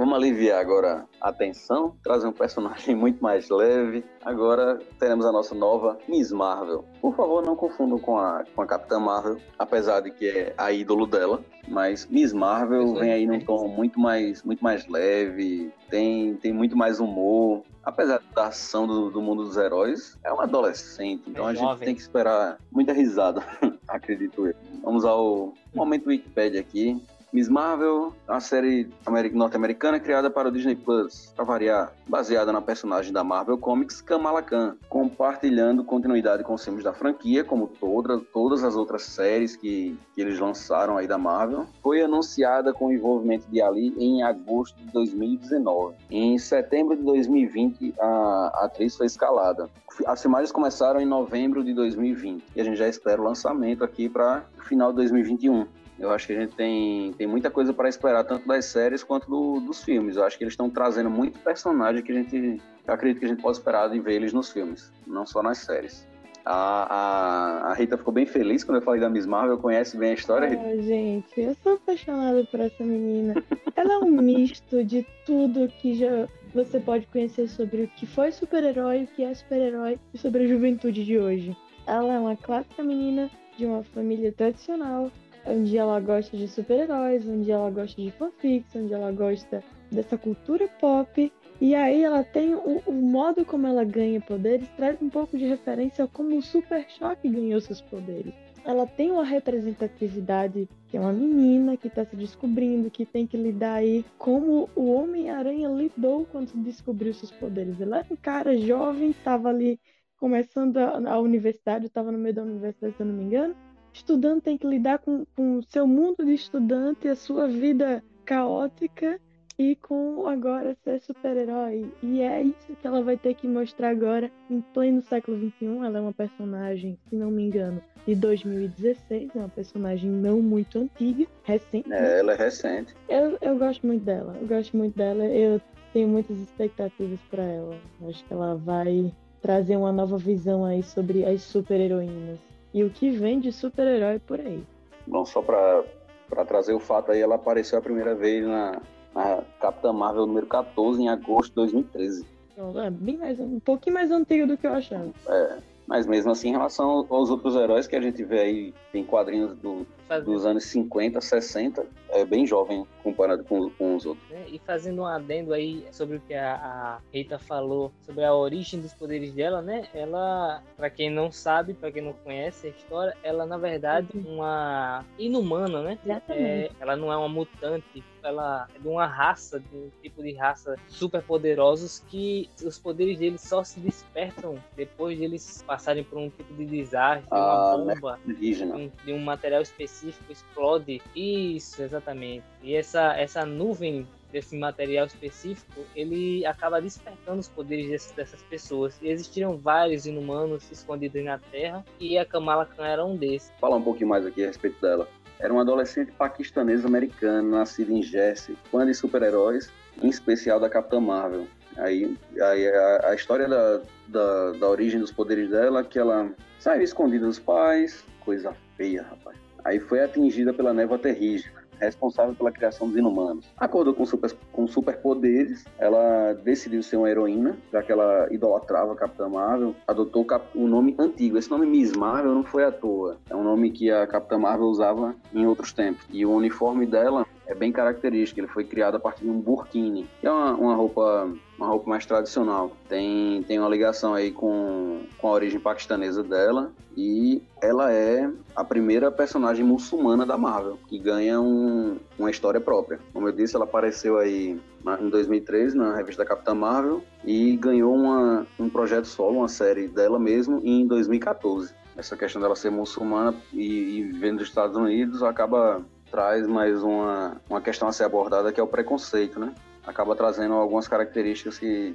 Vamos 0.01 0.15
aliviar 0.15 0.59
agora 0.59 1.05
a 1.21 1.31
tensão, 1.31 1.95
trazer 2.03 2.27
um 2.27 2.33
personagem 2.33 2.95
muito 2.97 3.23
mais 3.23 3.51
leve. 3.51 4.03
Agora 4.25 4.79
teremos 4.99 5.27
a 5.27 5.31
nossa 5.31 5.55
nova 5.55 5.99
Miss 6.09 6.33
Marvel. 6.33 6.87
Por 7.03 7.15
favor, 7.15 7.45
não 7.45 7.55
confundam 7.55 7.99
com 7.99 8.17
a, 8.17 8.43
com 8.57 8.63
a 8.63 8.67
Capitã 8.67 8.99
Marvel, 8.99 9.37
apesar 9.59 10.01
de 10.01 10.11
que 10.11 10.27
é 10.27 10.55
a 10.57 10.73
ídolo 10.73 11.07
dela. 11.07 11.45
Mas 11.69 12.07
Miss 12.07 12.33
Marvel 12.33 12.95
vem 12.95 13.13
aí 13.13 13.27
num 13.27 13.41
tom 13.41 13.69
muito 13.69 14.01
mais, 14.01 14.43
muito 14.43 14.65
mais 14.65 14.89
leve, 14.89 15.71
tem, 15.91 16.35
tem 16.37 16.51
muito 16.51 16.75
mais 16.75 16.99
humor. 16.99 17.63
Apesar 17.85 18.23
da 18.35 18.47
ação 18.47 18.87
do, 18.87 19.11
do 19.11 19.21
mundo 19.21 19.45
dos 19.45 19.59
heróis, 19.59 20.19
é 20.25 20.33
uma 20.33 20.45
adolescente, 20.45 21.25
então 21.27 21.47
é 21.47 21.53
a 21.53 21.55
gente 21.55 21.79
tem 21.81 21.95
que 21.95 22.01
esperar 22.01 22.59
muita 22.73 22.95
risada, 22.95 23.43
acredito 23.87 24.47
eu. 24.47 24.55
Vamos 24.83 25.05
ao 25.05 25.53
momento 25.75 26.07
Wikipedia 26.07 26.59
aqui 26.59 27.03
Miss 27.33 27.49
Marvel, 27.49 28.13
a 28.27 28.41
série 28.41 28.89
norte-americana 29.33 30.01
criada 30.01 30.29
para 30.29 30.49
o 30.49 30.51
Disney 30.51 30.75
Plus, 30.75 31.33
para 31.37 31.45
variar, 31.45 31.93
baseada 32.09 32.53
na 32.53 32.61
personagem 32.61 33.13
da 33.13 33.23
Marvel 33.23 33.57
Comics 33.57 34.01
Kamala 34.01 34.43
Khan, 34.43 34.77
compartilhando 34.89 35.85
continuidade 35.85 36.43
com 36.43 36.55
os 36.55 36.65
filmes 36.65 36.83
da 36.83 36.93
franquia, 36.93 37.45
como 37.45 37.69
toda, 37.69 38.19
todas 38.19 38.65
as 38.65 38.75
outras 38.75 39.03
séries 39.03 39.55
que, 39.55 39.97
que 40.13 40.21
eles 40.21 40.41
lançaram 40.41 40.97
aí 40.97 41.07
da 41.07 41.19
Marvel. 41.19 41.67
Foi 41.81 42.03
anunciada 42.03 42.73
com 42.73 42.87
o 42.87 42.93
envolvimento 42.93 43.49
de 43.49 43.63
Ali 43.63 43.95
em 43.97 44.25
agosto 44.25 44.77
de 44.79 44.93
2019. 44.93 45.95
Em 46.11 46.37
setembro 46.37 46.97
de 46.97 47.03
2020, 47.05 47.95
a, 48.01 48.65
atriz 48.65 48.97
foi 48.97 49.07
escalada. 49.07 49.71
As 50.07 50.21
filmagens 50.21 50.51
começaram 50.51 51.01
em 51.01 51.07
novembro 51.07 51.63
de 51.63 51.75
2020 51.75 52.45
e 52.57 52.61
a 52.61 52.65
gente 52.65 52.77
já 52.77 52.89
espera 52.89 53.21
o 53.21 53.25
lançamento 53.25 53.85
aqui 53.85 54.09
para 54.09 54.45
final 54.71 54.91
de 54.91 54.97
2021. 54.97 55.67
Eu 56.01 56.11
acho 56.11 56.27
que 56.27 56.33
a 56.33 56.41
gente 56.41 56.57
tem, 56.57 57.13
tem 57.13 57.27
muita 57.27 57.51
coisa 57.51 57.73
para 57.73 57.89
esperar, 57.89 58.25
tanto 58.25 58.49
das 58.49 58.65
séries 58.65 59.05
quanto 59.05 59.29
do, 59.29 59.61
dos 59.61 59.85
filmes. 59.85 60.17
Eu 60.17 60.25
acho 60.25 60.37
que 60.39 60.43
eles 60.43 60.55
estão 60.55 60.71
trazendo 60.71 61.11
muito 61.11 61.39
personagem 61.41 62.03
que 62.03 62.11
a 62.11 62.15
gente 62.15 62.61
eu 62.91 62.95
acredito 62.95 63.21
que 63.21 63.27
a 63.27 63.29
gente 63.29 63.43
pode 63.43 63.57
esperar 63.57 63.89
de 63.89 64.01
ver 64.01 64.15
eles 64.15 64.33
nos 64.33 64.51
filmes, 64.51 64.93
não 65.07 65.25
só 65.25 65.43
nas 65.43 65.59
séries. 65.59 66.09
A, 66.45 66.95
a, 66.95 67.71
a, 67.71 67.75
Rita 67.75 67.97
ficou 67.99 68.13
bem 68.13 68.27
feliz 68.27 68.65
quando 68.65 68.79
eu 68.79 68.83
falei 68.83 69.01
da 69.01 69.09
Miss 69.09 69.27
Marvel, 69.27 69.59
conhece 69.59 69.97
bem 69.97 70.11
a 70.11 70.15
história, 70.15 70.49
Rita? 70.49 70.63
Oh, 70.65 70.83
gente, 70.83 71.41
eu 71.41 71.55
sou 71.63 71.75
apaixonada 71.75 72.43
por 72.51 72.59
essa 72.59 72.83
menina. 72.83 73.35
Ela 73.77 73.93
é 73.93 73.99
um 73.99 74.11
misto 74.23 74.83
de 74.83 75.07
tudo 75.25 75.69
que 75.69 75.95
já 75.95 76.27
você 76.53 76.81
pode 76.81 77.07
conhecer 77.09 77.47
sobre 77.47 77.83
o 77.83 77.89
que 77.89 78.07
foi 78.07 78.33
super-herói, 78.33 79.05
o 79.05 79.07
que 79.07 79.23
é 79.23 79.33
super-herói 79.35 80.01
e 80.13 80.19
sobre 80.19 80.45
a 80.45 80.49
juventude 80.49 81.05
de 81.05 81.19
hoje. 81.19 81.57
Ela 81.87 82.15
é 82.15 82.19
uma 82.19 82.37
clássica 82.37 82.83
menina 82.83 83.31
de 83.57 83.67
uma 83.67 83.85
família 83.85 84.33
tradicional, 84.33 85.13
onde 85.47 85.77
ela 85.77 85.99
gosta 86.01 86.37
de 86.37 86.49
super-heróis, 86.49 87.27
onde 87.29 87.51
ela 87.51 87.71
gosta 87.71 88.01
de 88.01 88.11
fanfics, 88.13 88.75
onde 88.75 88.93
ela 88.93 89.11
gosta 89.13 89.63
dessa 89.91 90.17
cultura 90.17 90.69
pop. 90.81 91.33
E 91.61 91.75
aí 91.75 92.03
ela 92.03 92.25
tem 92.25 92.55
o, 92.55 92.83
o, 92.87 92.93
modo 92.93 93.45
como 93.45 93.67
ela 93.67 93.85
ganha 93.85 94.21
poderes, 94.21 94.69
traz 94.77 95.01
um 95.03 95.11
pouco 95.11 95.37
de 95.37 95.45
referência 95.45 96.05
a 96.05 96.09
como 96.09 96.37
o 96.37 96.43
Super 96.43 96.87
Choque 96.89 97.29
ganhou 97.29 97.61
seus 97.61 97.81
poderes. 97.83 98.33
Ela 98.65 98.87
tem 98.87 99.11
uma 99.11 99.25
representatividade 99.25 100.69
que 100.89 100.97
é 100.97 101.01
uma 101.01 101.13
menina 101.13 101.77
que 101.77 101.89
está 101.89 102.05
se 102.05 102.17
descobrindo, 102.17 102.91
que 102.91 103.07
tem 103.07 103.27
que 103.27 103.37
lidar 103.37 103.75
aí 103.75 104.05
como 104.19 104.69
o 104.75 104.93
Homem-Aranha 104.93 105.69
lidou 105.69 106.27
quando 106.31 106.53
descobriu 106.63 107.13
seus 107.15 107.31
poderes. 107.31 107.81
Ele 107.81 107.95
era 107.95 108.07
um 108.11 108.17
cara 108.17 108.57
jovem, 108.57 109.11
estava 109.11 109.49
ali 109.49 109.79
começando 110.19 110.77
a, 110.77 111.13
a 111.13 111.19
universidade, 111.19 111.87
estava 111.87 112.13
no 112.13 112.19
meio 112.19 112.35
da 112.35 112.43
universidade, 112.43 112.95
se 112.95 113.03
eu 113.03 113.07
não 113.07 113.15
me 113.15 113.25
engano, 113.25 113.55
estudante 113.93 114.43
tem 114.43 114.59
que 114.59 114.67
lidar 114.67 114.99
com 114.99 115.27
o 115.39 115.63
seu 115.69 115.87
mundo 115.87 116.25
de 116.25 116.35
estudante, 116.35 117.09
a 117.09 117.17
sua 117.17 117.47
vida 117.49 118.03
caótica 118.25 119.21
e 119.59 119.77
com 119.77 120.27
agora 120.27 120.75
ser 120.83 121.01
super-herói. 121.01 121.93
E 122.03 122.23
é 122.23 122.43
isso 122.43 122.75
que 122.81 122.87
ela 122.87 123.03
vai 123.03 123.19
ter 123.19 123.35
que 123.35 123.47
mostrar 123.47 123.91
agora 123.91 124.31
em 124.49 124.63
pleno 124.73 125.03
século 125.03 125.37
XXI. 125.37 125.67
Ela 125.85 125.99
é 125.99 126.01
uma 126.01 126.15
personagem, 126.15 126.99
se 127.09 127.15
não 127.15 127.31
me 127.31 127.43
engano, 127.43 127.83
de 128.07 128.15
2016, 128.15 129.31
é 129.35 129.39
uma 129.39 129.51
personagem 129.51 130.11
não 130.11 130.41
muito 130.41 130.79
antiga, 130.79 131.27
recente. 131.43 131.93
É, 131.93 132.21
ela 132.21 132.33
é 132.33 132.37
recente. 132.37 132.95
Eu, 133.07 133.37
eu 133.43 133.59
gosto 133.59 133.87
muito 133.87 134.03
dela, 134.03 134.35
eu 134.41 134.49
gosto 134.49 134.75
muito 134.75 134.97
dela, 134.97 135.27
eu 135.27 135.61
tenho 135.93 136.09
muitas 136.09 136.39
expectativas 136.39 137.21
para 137.31 137.43
ela. 137.43 137.77
Acho 138.09 138.25
que 138.25 138.33
ela 138.33 138.55
vai 138.55 139.13
trazer 139.43 139.77
uma 139.77 139.93
nova 139.93 140.17
visão 140.17 140.65
aí 140.65 140.83
sobre 140.83 141.25
as 141.27 141.43
super-heroínas 141.43 142.50
e 142.73 142.85
o 142.85 142.91
que 142.91 143.11
vem 143.11 143.41
de 143.41 143.53
super-herói 143.53 144.19
por 144.19 144.41
aí. 144.41 144.63
Bom, 145.07 145.25
só 145.25 145.43
para 145.43 146.45
trazer 146.45 146.73
o 146.73 146.81
fato 146.81 147.13
aí, 147.13 147.21
ela 147.21 147.35
apareceu 147.35 147.79
a 147.79 147.83
primeira 147.83 148.15
vez 148.15 148.47
na, 148.47 148.81
na 149.15 149.43
Capitã 149.61 149.93
Marvel 149.93 150.27
número 150.27 150.47
14 150.47 151.03
em 151.03 151.09
agosto 151.09 151.49
de 151.49 151.55
2013. 151.57 152.27
Então, 152.53 152.83
é 152.83 152.91
bem 152.91 153.17
mais, 153.17 153.41
um 153.41 153.59
pouquinho 153.59 153.95
mais 153.95 154.11
antigo 154.11 154.47
do 154.47 154.57
que 154.57 154.67
eu 154.67 154.75
achava. 154.75 155.11
É, 155.27 155.59
mas 155.87 156.07
mesmo 156.07 156.31
assim, 156.31 156.51
em 156.51 156.53
relação 156.53 157.07
aos 157.09 157.31
outros 157.31 157.57
heróis 157.57 157.87
que 157.87 157.97
a 157.97 158.01
gente 158.01 158.23
vê 158.23 158.41
aí, 158.41 158.75
tem 158.93 159.05
quadrinhos 159.05 159.57
do, 159.57 159.87
dos 160.19 160.45
anos 160.45 160.65
50, 160.65 161.21
60, 161.21 161.87
é 162.09 162.25
bem 162.25 162.47
jovem 162.47 162.85
comparado 163.03 163.45
com, 163.45 163.71
com 163.71 163.95
os 163.95 164.05
outros. 164.05 164.31
É, 164.31 164.47
e 164.49 164.59
fazendo 164.59 165.03
um 165.03 165.07
adendo 165.07 165.53
aí 165.53 165.87
sobre 165.93 166.17
o 166.17 166.21
que 166.21 166.35
a, 166.35 166.55
a 166.55 166.99
Rita 167.13 167.39
falou 167.39 167.93
sobre 168.03 168.25
a 168.25 168.35
origem 168.35 168.81
dos 168.81 168.93
poderes 168.93 169.33
dela, 169.33 169.63
né? 169.63 169.89
Ela, 169.95 170.63
para 170.77 170.91
quem 170.91 171.09
não 171.09 171.31
sabe, 171.31 171.75
para 171.75 171.93
quem 171.93 172.03
não 172.03 172.13
conhece 172.13 172.67
a 172.67 172.71
história, 172.71 173.17
ela 173.23 173.47
na 173.47 173.57
verdade 173.57 174.09
uhum. 174.15 174.37
uma 174.37 175.05
inumana, 175.19 175.83
né? 175.83 175.99
É, 176.29 176.71
ela 176.81 176.97
não 176.97 177.13
é 177.13 177.17
uma 177.17 177.29
mutante, 177.29 178.03
ela 178.23 178.67
é 178.75 178.79
de 178.79 178.89
uma 178.89 179.07
raça, 179.07 179.61
de 179.61 179.77
um 179.77 179.91
tipo 180.03 180.23
de 180.23 180.33
raça 180.35 180.77
super 180.89 181.23
poderosos 181.23 182.01
que 182.09 182.51
os 182.65 182.79
poderes 182.79 183.19
deles 183.19 183.41
só 183.41 183.63
se 183.63 183.79
despertam 183.81 184.57
depois 184.77 185.17
de 185.17 185.25
eles 185.25 185.63
passarem 185.67 186.03
por 186.03 186.19
um 186.19 186.29
tipo 186.29 186.53
de 186.55 186.67
desastre, 186.67 187.27
ah, 187.31 187.77
uma 187.77 187.95
bomba, 187.95 188.19
de 188.27 188.65
um, 188.65 188.91
de 189.05 189.13
um 189.13 189.21
material 189.21 189.63
específico 189.63 190.00
explode. 190.29 191.01
Isso, 191.15 191.83
exatamente. 191.83 192.45
E 192.63 192.75
essa, 192.75 193.15
essa 193.17 193.45
nuvem 193.45 194.07
desse 194.33 194.57
material 194.57 195.07
específico, 195.07 195.85
ele 195.95 196.47
acaba 196.47 196.81
despertando 196.81 197.41
os 197.41 197.49
poderes 197.49 197.89
dessas, 197.89 198.13
dessas 198.13 198.43
pessoas. 198.43 198.99
E 199.03 199.09
existiram 199.09 199.57
vários 199.57 200.07
inumanos 200.07 200.71
escondidos 200.71 201.25
na 201.25 201.39
Terra 201.39 201.85
e 201.99 202.17
a 202.17 202.25
Kamala 202.25 202.65
Khan 202.67 202.87
era 202.87 203.05
um 203.05 203.17
desses. 203.17 203.53
Falar 203.61 203.77
um 203.77 203.83
pouquinho 203.83 204.09
mais 204.09 204.25
aqui 204.25 204.45
a 204.45 204.47
respeito 204.47 204.81
dela. 204.81 205.09
Era 205.39 205.53
uma 205.53 205.63
adolescente 205.63 206.13
paquistanesa 206.13 206.87
americana, 206.87 207.43
nascida 207.43 207.93
em 207.93 208.03
Jersey, 208.03 208.57
fã 208.71 208.85
de 208.85 208.95
super-heróis, 208.95 209.73
em 210.03 210.09
especial 210.09 210.61
da 210.61 210.69
Capitã 210.69 211.01
Marvel. 211.01 211.47
Aí, 211.79 212.17
aí 212.43 212.69
a, 212.69 213.09
a 213.09 213.15
história 213.15 213.49
da, 213.49 213.81
da, 214.07 214.53
da, 214.53 214.69
origem 214.69 215.01
dos 215.01 215.11
poderes 215.11 215.49
dela, 215.51 215.83
que 215.83 215.99
ela 215.99 216.31
saiu 216.59 216.83
escondida 216.83 217.27
dos 217.27 217.39
pais, 217.39 218.05
coisa 218.21 218.55
feia, 218.77 219.03
rapaz. 219.03 219.39
Aí 219.65 219.81
foi 219.81 220.03
atingida 220.03 220.53
pela 220.53 220.73
névoa 220.73 220.99
terrígena 220.99 221.61
responsável 221.81 222.35
pela 222.35 222.53
criação 222.53 222.89
dos 222.89 222.97
inumanos. 222.97 223.47
Acordou 223.57 223.95
com, 223.95 224.05
super, 224.05 224.31
com 224.53 224.67
superpoderes, 224.67 225.65
ela 225.79 226.35
decidiu 226.45 226.83
ser 226.83 226.97
uma 226.97 227.11
heroína, 227.11 227.57
já 227.73 227.83
que 227.83 227.91
ela 227.91 228.29
idolatrava 228.31 228.93
a 228.93 228.97
Capitã 228.97 229.29
Marvel, 229.29 229.75
adotou 229.87 230.27
o 230.55 230.67
nome 230.67 230.95
antigo. 230.99 231.39
Esse 231.39 231.51
nome 231.51 231.67
Miss 231.67 231.93
Marvel 231.93 232.35
não 232.35 232.45
foi 232.45 232.65
à 232.65 232.71
toa, 232.71 233.17
é 233.29 233.35
um 233.35 233.43
nome 233.43 233.71
que 233.71 233.91
a 233.91 234.07
Capitã 234.07 234.39
Marvel 234.39 234.67
usava 234.67 235.15
em 235.33 235.47
outros 235.47 235.73
tempos. 235.73 236.05
E 236.11 236.25
o 236.25 236.33
uniforme 236.33 236.87
dela 236.87 237.27
é 237.51 237.55
bem 237.55 237.73
característico. 237.73 238.41
Ele 238.41 238.47
foi 238.47 238.65
criado 238.65 238.97
a 238.97 239.01
partir 239.01 239.25
de 239.25 239.31
um 239.31 239.41
burkini, 239.41 240.09
que 240.21 240.27
é 240.27 240.31
uma, 240.31 240.55
uma 240.55 240.75
roupa 240.75 241.29
uma 241.59 241.67
roupa 241.67 241.91
mais 241.91 242.07
tradicional. 242.07 242.73
Tem, 242.89 243.43
tem 243.43 243.59
uma 243.59 243.69
ligação 243.69 244.15
aí 244.15 244.31
com, 244.31 245.03
com 245.19 245.29
a 245.29 245.33
origem 245.33 245.61
paquistanesa 245.61 246.23
dela 246.23 246.73
e 246.97 247.43
ela 247.61 247.93
é 247.93 248.31
a 248.57 248.65
primeira 248.65 249.13
personagem 249.13 249.63
muçulmana 249.63 250.25
da 250.25 250.39
Marvel 250.39 250.79
que 250.89 250.99
ganha 250.99 251.39
um, 251.39 251.99
uma 252.19 252.31
história 252.31 252.61
própria. 252.61 252.99
Como 253.13 253.29
eu 253.29 253.33
disse, 253.33 253.57
ela 253.57 253.67
apareceu 253.67 254.17
aí 254.17 254.59
em 255.01 255.09
2003 255.11 255.75
na 255.75 255.95
revista 255.95 256.25
Capitã 256.25 256.55
Marvel 256.55 257.05
e 257.25 257.57
ganhou 257.57 257.95
uma, 257.95 258.47
um 258.59 258.71
projeto 258.71 259.05
solo, 259.05 259.41
uma 259.41 259.49
série 259.49 259.87
dela 259.87 260.19
mesmo 260.19 260.63
em 260.65 260.87
2014. 260.87 261.75
Essa 261.95 262.17
questão 262.17 262.41
dela 262.41 262.57
ser 262.57 262.71
muçulmana 262.71 263.35
e, 263.53 263.99
e 263.99 264.03
vivendo 264.05 264.39
nos 264.39 264.49
Estados 264.49 264.77
Unidos 264.77 265.23
acaba 265.23 265.85
traz 266.11 266.47
mais 266.47 266.83
uma, 266.83 267.41
uma 267.49 267.61
questão 267.61 267.89
a 267.89 267.93
ser 267.93 268.05
abordada 268.05 268.53
que 268.53 268.61
é 268.61 268.63
o 268.63 268.67
preconceito, 268.67 269.39
né? 269.39 269.55
acaba 269.87 270.15
trazendo 270.15 270.55
algumas 270.55 270.89
características 270.89 271.59
que 271.59 271.95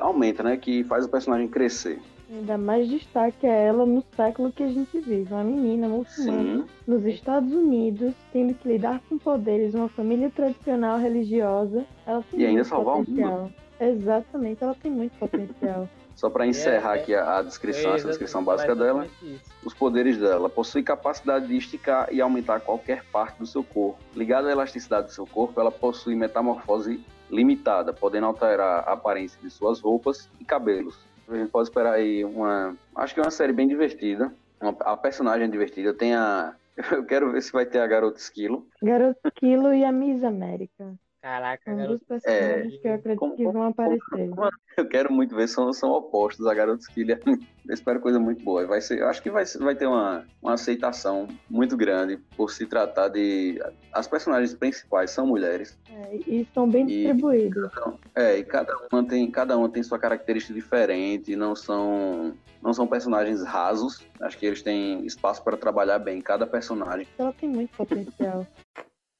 aumenta, 0.00 0.42
né? 0.42 0.56
Que 0.56 0.84
faz 0.84 1.04
o 1.04 1.08
personagem 1.08 1.48
crescer. 1.48 2.00
Ainda 2.30 2.56
mais 2.56 2.88
destaque 2.88 3.46
é 3.46 3.66
ela 3.66 3.84
no 3.84 4.02
século 4.16 4.50
que 4.50 4.62
a 4.62 4.68
gente 4.68 4.98
vive. 5.00 5.32
Uma 5.32 5.44
menina 5.44 5.86
muçulmana 5.86 6.64
nos 6.86 7.04
Estados 7.04 7.52
Unidos, 7.52 8.14
tendo 8.32 8.54
que 8.54 8.68
lidar 8.68 9.02
com 9.06 9.18
poderes, 9.18 9.74
uma 9.74 9.88
família 9.88 10.30
tradicional 10.30 10.98
religiosa. 10.98 11.84
Ela 12.06 12.24
tem 12.30 12.40
e 12.40 12.46
ainda 12.46 12.64
salvar 12.64 12.96
potencial. 12.98 13.38
o 13.38 13.42
mundo. 13.42 13.54
Exatamente, 13.78 14.64
ela 14.64 14.74
tem 14.74 14.90
muito 14.90 15.18
potencial. 15.18 15.88
Só 16.16 16.30
para 16.30 16.46
encerrar 16.46 16.96
é, 16.96 17.00
aqui 17.00 17.14
a, 17.14 17.38
a 17.38 17.42
descrição, 17.42 17.92
é 17.92 17.96
essa 17.96 18.08
descrição 18.08 18.44
básica 18.44 18.74
dela, 18.74 19.06
isso. 19.22 19.40
os 19.64 19.74
poderes 19.74 20.18
dela. 20.18 20.48
Possui 20.48 20.82
capacidade 20.82 21.46
de 21.46 21.56
esticar 21.56 22.08
e 22.12 22.20
aumentar 22.20 22.60
qualquer 22.60 23.04
parte 23.04 23.38
do 23.38 23.46
seu 23.46 23.64
corpo. 23.64 23.98
Ligada 24.14 24.48
à 24.48 24.52
elasticidade 24.52 25.08
do 25.08 25.12
seu 25.12 25.26
corpo, 25.26 25.60
ela 25.60 25.70
possui 25.70 26.14
metamorfose 26.14 27.04
limitada, 27.30 27.92
podendo 27.92 28.26
alterar 28.26 28.84
a 28.86 28.92
aparência 28.92 29.40
de 29.40 29.50
suas 29.50 29.80
roupas 29.80 30.28
e 30.38 30.44
cabelos. 30.44 30.98
A 31.28 31.36
gente 31.36 31.50
pode 31.50 31.68
esperar 31.68 31.94
aí 31.94 32.24
uma. 32.24 32.76
Acho 32.94 33.14
que 33.14 33.20
é 33.20 33.22
uma 33.22 33.30
série 33.30 33.52
bem 33.52 33.66
divertida. 33.66 34.32
Uma, 34.60 34.76
a 34.80 34.96
personagem 34.96 35.46
é 35.46 35.50
divertida. 35.50 35.94
Tem 35.94 36.14
a. 36.14 36.54
Eu 36.92 37.04
quero 37.04 37.32
ver 37.32 37.42
se 37.42 37.52
vai 37.52 37.64
ter 37.64 37.78
a 37.78 37.86
Garota 37.86 38.18
Esquilo. 38.18 38.66
Garota 38.82 39.28
Esquilo 39.28 39.72
e 39.72 39.84
a 39.84 39.92
Miss 39.92 40.22
América. 40.22 40.94
Caraca, 41.22 41.70
Um 41.72 41.76
garoto. 41.76 41.98
dos 41.98 42.06
personagens 42.08 42.80
que 42.80 42.88
eu 42.88 42.94
acredito 42.94 43.18
Como- 43.20 43.36
que 43.36 43.44
vão 43.44 43.62
aparecer. 43.62 44.00
como- 44.30 44.50
Eu 44.76 44.88
quero 44.88 45.12
muito 45.12 45.36
ver, 45.36 45.46
são, 45.48 45.72
são 45.72 45.90
opostos 45.90 46.46
a 46.46 46.54
Garotos 46.54 46.86
Killer. 46.88 47.20
Eu 47.64 47.74
espero 47.74 48.00
coisa 48.00 48.18
muito 48.18 48.42
boa. 48.42 48.66
Vai 48.66 48.80
ser, 48.80 48.98
eu 48.98 49.06
acho 49.08 49.22
que 49.22 49.30
vai, 49.30 49.44
vai 49.44 49.74
ter 49.76 49.86
uma, 49.86 50.26
uma 50.42 50.54
aceitação 50.54 51.28
muito 51.48 51.76
grande 51.76 52.16
por 52.36 52.50
se 52.50 52.66
tratar 52.66 53.06
de. 53.08 53.62
As 53.92 54.08
personagens 54.08 54.52
principais 54.52 55.12
são 55.12 55.24
mulheres. 55.28 55.78
É, 55.88 56.16
e 56.26 56.40
estão 56.40 56.68
bem 56.68 56.82
E- 56.84 56.86
distribuídos. 57.04 57.70
Então, 57.70 57.96
é, 58.16 58.36
e 58.38 58.42
cada 58.44 58.74
uma 58.92 59.06
tem, 59.06 59.30
cada 59.30 59.56
uma 59.56 59.68
tem 59.68 59.80
sua 59.84 59.98
característica 59.98 60.52
diferente, 60.52 61.36
não 61.36 61.54
são, 61.54 62.34
não 62.60 62.72
são 62.74 62.84
personagens 62.88 63.44
rasos. 63.44 64.04
Acho 64.20 64.36
que 64.36 64.46
eles 64.46 64.60
têm 64.60 65.06
espaço 65.06 65.44
para 65.44 65.56
trabalhar 65.56 66.00
bem 66.00 66.20
cada 66.20 66.46
personagem. 66.48 67.06
Ela 67.16 67.32
tem 67.32 67.48
muito 67.48 67.70
potencial. 67.76 68.44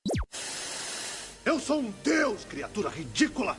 Eu 1.53 1.61
sou 1.61 1.81
um 1.81 1.93
deus, 2.03 2.47
criatura 2.47 2.89
ridícula! 2.89 3.55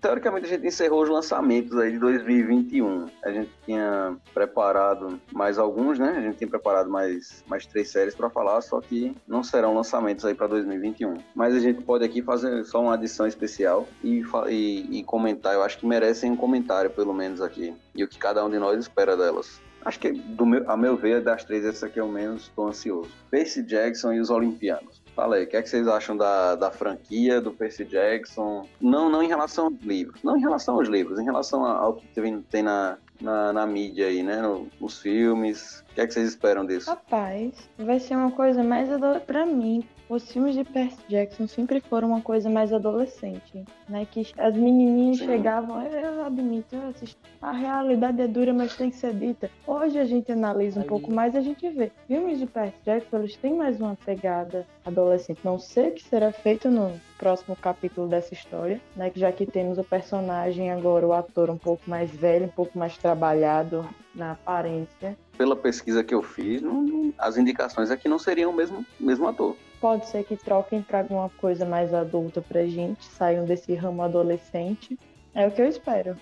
Teoricamente 0.00 0.46
a 0.46 0.48
gente 0.48 0.66
encerrou 0.66 1.04
os 1.04 1.08
lançamentos 1.08 1.78
aí 1.78 1.92
de 1.92 1.98
2021. 2.00 3.06
A 3.24 3.30
gente 3.30 3.52
tinha 3.64 4.16
preparado 4.34 5.20
mais 5.32 5.58
alguns, 5.58 5.96
né? 6.00 6.16
A 6.16 6.20
gente 6.20 6.38
tinha 6.38 6.50
preparado 6.50 6.90
mais, 6.90 7.44
mais 7.46 7.64
três 7.66 7.88
séries 7.88 8.16
para 8.16 8.28
falar, 8.28 8.62
só 8.62 8.80
que 8.80 9.16
não 9.28 9.44
serão 9.44 9.76
lançamentos 9.76 10.24
aí 10.24 10.34
para 10.34 10.48
2021. 10.48 11.18
Mas 11.36 11.54
a 11.54 11.60
gente 11.60 11.80
pode 11.80 12.04
aqui 12.04 12.20
fazer 12.20 12.64
só 12.64 12.82
uma 12.82 12.94
adição 12.94 13.28
especial 13.28 13.86
e, 14.02 14.24
e, 14.48 14.98
e 14.98 15.04
comentar. 15.04 15.54
Eu 15.54 15.62
acho 15.62 15.78
que 15.78 15.86
merecem 15.86 16.32
um 16.32 16.36
comentário, 16.36 16.90
pelo 16.90 17.14
menos 17.14 17.40
aqui. 17.40 17.72
E 17.94 18.02
o 18.02 18.08
que 18.08 18.18
cada 18.18 18.44
um 18.44 18.50
de 18.50 18.58
nós 18.58 18.80
espera 18.80 19.16
delas. 19.16 19.62
Acho 19.84 19.98
que, 19.98 20.12
do 20.12 20.46
meu, 20.46 20.68
a 20.70 20.76
meu 20.76 20.96
ver, 20.96 21.20
das 21.20 21.44
três, 21.44 21.64
esse 21.64 21.84
aqui 21.84 22.00
é 22.00 22.02
o 22.02 22.08
menos 22.08 22.42
estou 22.42 22.68
ansioso. 22.68 23.10
Percy 23.30 23.62
Jackson 23.62 24.12
e 24.12 24.20
os 24.20 24.30
Olimpianos. 24.30 25.02
Fala 25.14 25.36
aí, 25.36 25.44
o 25.44 25.46
que, 25.46 25.56
é 25.56 25.62
que 25.62 25.68
vocês 25.68 25.86
acham 25.86 26.16
da, 26.16 26.56
da 26.56 26.70
franquia, 26.70 27.40
do 27.40 27.52
Percy 27.52 27.84
Jackson? 27.84 28.66
Não, 28.80 29.08
não 29.08 29.22
em 29.22 29.28
relação 29.28 29.66
aos 29.66 29.80
livros. 29.82 30.22
Não 30.24 30.36
em 30.36 30.40
relação 30.40 30.74
aos 30.74 30.88
livros, 30.88 31.20
em 31.20 31.24
relação 31.24 31.64
ao 31.64 31.94
que 31.94 32.06
tem, 32.50 32.62
na, 32.62 32.96
na, 33.20 33.52
na 33.52 33.66
mídia 33.66 34.06
aí, 34.06 34.22
né? 34.22 34.42
Nos 34.80 35.00
filmes. 35.00 35.84
O 35.90 35.94
que 35.94 36.00
é 36.00 36.06
que 36.06 36.14
vocês 36.14 36.30
esperam 36.30 36.66
disso? 36.66 36.90
Rapaz, 36.90 37.52
vai 37.78 38.00
ser 38.00 38.16
uma 38.16 38.32
coisa 38.32 38.64
mais 38.64 38.90
ado... 38.90 39.20
pra 39.20 39.46
mim. 39.46 39.86
Os 40.08 40.30
filmes 40.30 40.54
de 40.54 40.64
Percy 40.64 40.98
Jackson 41.08 41.46
sempre 41.46 41.80
foram 41.80 42.08
uma 42.08 42.20
coisa 42.20 42.50
mais 42.50 42.72
adolescente, 42.74 43.64
né? 43.88 44.06
Que 44.10 44.26
as 44.36 44.54
menininhas 44.54 45.16
Sim. 45.18 45.26
chegavam, 45.26 45.80
eu 45.82 46.24
admito, 46.26 46.76
eu 46.76 46.88
assisto. 46.88 47.16
a 47.40 47.52
realidade 47.52 48.20
é 48.20 48.28
dura, 48.28 48.52
mas 48.52 48.76
tem 48.76 48.90
que 48.90 48.96
ser 48.96 49.14
dita. 49.14 49.50
Hoje 49.66 49.98
a 49.98 50.04
gente 50.04 50.30
analisa 50.30 50.78
um 50.78 50.82
Ali. 50.82 50.88
pouco 50.88 51.10
mais, 51.10 51.34
a 51.34 51.40
gente 51.40 51.68
vê. 51.70 51.90
Filmes 52.06 52.38
de 52.38 52.46
Percy 52.46 52.74
Jackson, 52.84 53.16
eles 53.18 53.36
têm 53.36 53.54
mais 53.54 53.80
uma 53.80 53.96
pegada 54.04 54.66
adolescente. 54.84 55.40
Não 55.42 55.58
sei 55.58 55.88
o 55.88 55.92
que 55.92 56.02
será 56.02 56.30
feito 56.32 56.70
no 56.70 56.92
próximo 57.18 57.56
capítulo 57.56 58.06
dessa 58.06 58.34
história, 58.34 58.80
né? 58.94 59.10
Já 59.14 59.32
que 59.32 59.46
temos 59.46 59.78
o 59.78 59.84
personagem 59.84 60.70
agora, 60.70 61.06
o 61.06 61.12
ator 61.14 61.48
um 61.48 61.56
pouco 61.58 61.82
mais 61.88 62.10
velho, 62.10 62.44
um 62.44 62.48
pouco 62.50 62.78
mais 62.78 62.96
trabalhado 62.98 63.86
na 64.14 64.32
aparência. 64.32 65.16
Pela 65.36 65.56
pesquisa 65.56 66.04
que 66.04 66.14
eu 66.14 66.22
fiz, 66.22 66.60
não- 66.62 66.82
não- 66.82 67.12
as 67.18 67.36
indicações 67.38 67.90
aqui 67.90 68.08
não 68.08 68.18
seriam 68.18 68.50
o 68.50 68.54
mesmo, 68.54 68.84
mesmo 69.00 69.26
ator. 69.26 69.56
Pode 69.84 70.06
ser 70.06 70.24
que 70.24 70.34
troquem 70.34 70.80
para 70.80 71.00
alguma 71.00 71.28
coisa 71.28 71.66
mais 71.66 71.92
adulta 71.92 72.40
pra 72.40 72.64
gente, 72.64 73.04
saiam 73.04 73.44
desse 73.44 73.74
ramo 73.74 74.00
adolescente. 74.00 74.98
É 75.34 75.46
o 75.46 75.50
que 75.50 75.60
eu 75.60 75.68
espero. 75.68 76.16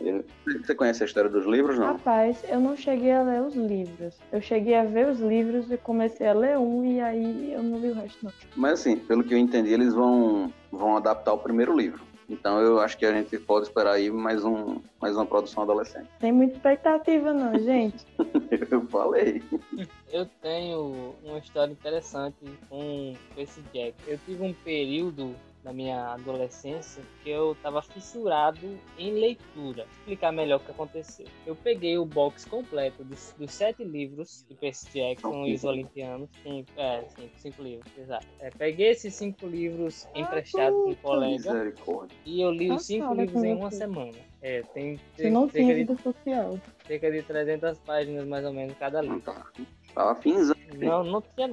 Você 0.44 0.74
conhece 0.74 1.04
a 1.04 1.06
história 1.06 1.30
dos 1.30 1.46
livros, 1.46 1.78
não? 1.78 1.92
Rapaz, 1.92 2.42
eu 2.48 2.58
não 2.58 2.76
cheguei 2.76 3.12
a 3.12 3.22
ler 3.22 3.40
os 3.40 3.54
livros. 3.54 4.18
Eu 4.32 4.40
cheguei 4.40 4.74
a 4.74 4.82
ver 4.82 5.06
os 5.06 5.20
livros 5.20 5.70
e 5.70 5.76
comecei 5.76 6.26
a 6.26 6.32
ler 6.32 6.58
um 6.58 6.84
e 6.84 7.00
aí 7.00 7.52
eu 7.52 7.62
não 7.62 7.78
li 7.78 7.90
o 7.90 7.94
resto 7.94 8.24
não. 8.24 8.32
Mas 8.56 8.80
assim, 8.80 8.96
pelo 8.96 9.22
que 9.22 9.32
eu 9.32 9.38
entendi, 9.38 9.72
eles 9.72 9.94
vão, 9.94 10.52
vão 10.72 10.96
adaptar 10.96 11.32
o 11.32 11.38
primeiro 11.38 11.72
livro. 11.72 12.02
Então 12.32 12.58
eu 12.60 12.80
acho 12.80 12.96
que 12.96 13.04
a 13.04 13.12
gente 13.12 13.38
pode 13.38 13.66
esperar 13.66 13.92
aí 13.92 14.10
mais, 14.10 14.42
um, 14.42 14.80
mais 14.98 15.14
uma 15.14 15.26
produção 15.26 15.62
adolescente. 15.62 16.08
Tem 16.18 16.32
muita 16.32 16.54
expectativa 16.54 17.32
não, 17.32 17.58
gente. 17.58 18.06
Eu 18.70 18.86
falei. 18.86 19.42
Eu 20.10 20.26
tenho 20.40 21.14
uma 21.24 21.38
história 21.38 21.72
interessante 21.72 22.36
com 22.70 23.14
esse 23.36 23.60
Jack. 23.72 23.94
Eu 24.06 24.18
tive 24.24 24.42
um 24.42 24.54
período 24.54 25.34
na 25.64 25.72
minha 25.72 26.12
adolescência 26.14 27.02
que 27.22 27.30
eu 27.30 27.52
estava 27.52 27.80
fissurado 27.82 28.58
em 28.98 29.12
leitura. 29.12 29.84
Vou 29.84 29.92
explicar 30.00 30.32
melhor 30.32 30.56
o 30.56 30.60
que 30.60 30.70
aconteceu. 30.72 31.26
Eu 31.46 31.54
peguei 31.54 31.96
o 31.98 32.04
box 32.04 32.44
completo 32.44 33.04
dos, 33.04 33.34
dos 33.38 33.52
sete 33.52 33.84
livros 33.84 34.44
de 34.48 34.54
Percy 34.56 34.88
Jackson 34.92 35.46
e 35.46 35.54
os 35.54 35.64
Olimpianos. 35.64 36.28
Cinco, 36.42 36.68
é, 36.76 37.04
cinco, 37.16 37.30
cinco 37.38 37.62
livros, 37.62 37.92
exato. 37.96 38.26
É, 38.40 38.50
peguei 38.50 38.88
esses 38.90 39.14
cinco 39.14 39.46
livros 39.46 40.08
emprestados 40.14 40.84
de 40.84 40.90
um 40.90 40.94
colega 40.96 41.52
Misericórdia. 41.52 42.16
e 42.26 42.40
eu 42.40 42.50
li 42.50 42.70
os 42.70 42.76
Ah, 42.76 42.84
cinco 42.84 43.14
livros 43.14 43.44
em 43.44 43.54
com 43.54 43.60
uma 43.60 43.70
semana. 43.70 44.18
É, 44.40 44.62
tem, 44.74 44.98
Você 45.16 45.30
não 45.30 45.42
cerca 45.48 45.58
tinha 45.60 45.74
de 45.74 45.80
vida 45.80 45.96
social. 46.02 46.58
cerca 46.86 47.12
de 47.12 47.22
300 47.22 47.78
páginas 47.78 48.26
mais 48.26 48.44
ou 48.44 48.52
menos 48.52 48.74
cada 48.76 49.00
livro. 49.00 49.20
Tá. 49.20 49.46
Tava 49.94 50.14
finzão. 50.20 50.56
Não, 50.78 51.04
não 51.04 51.22
tinha 51.22 51.48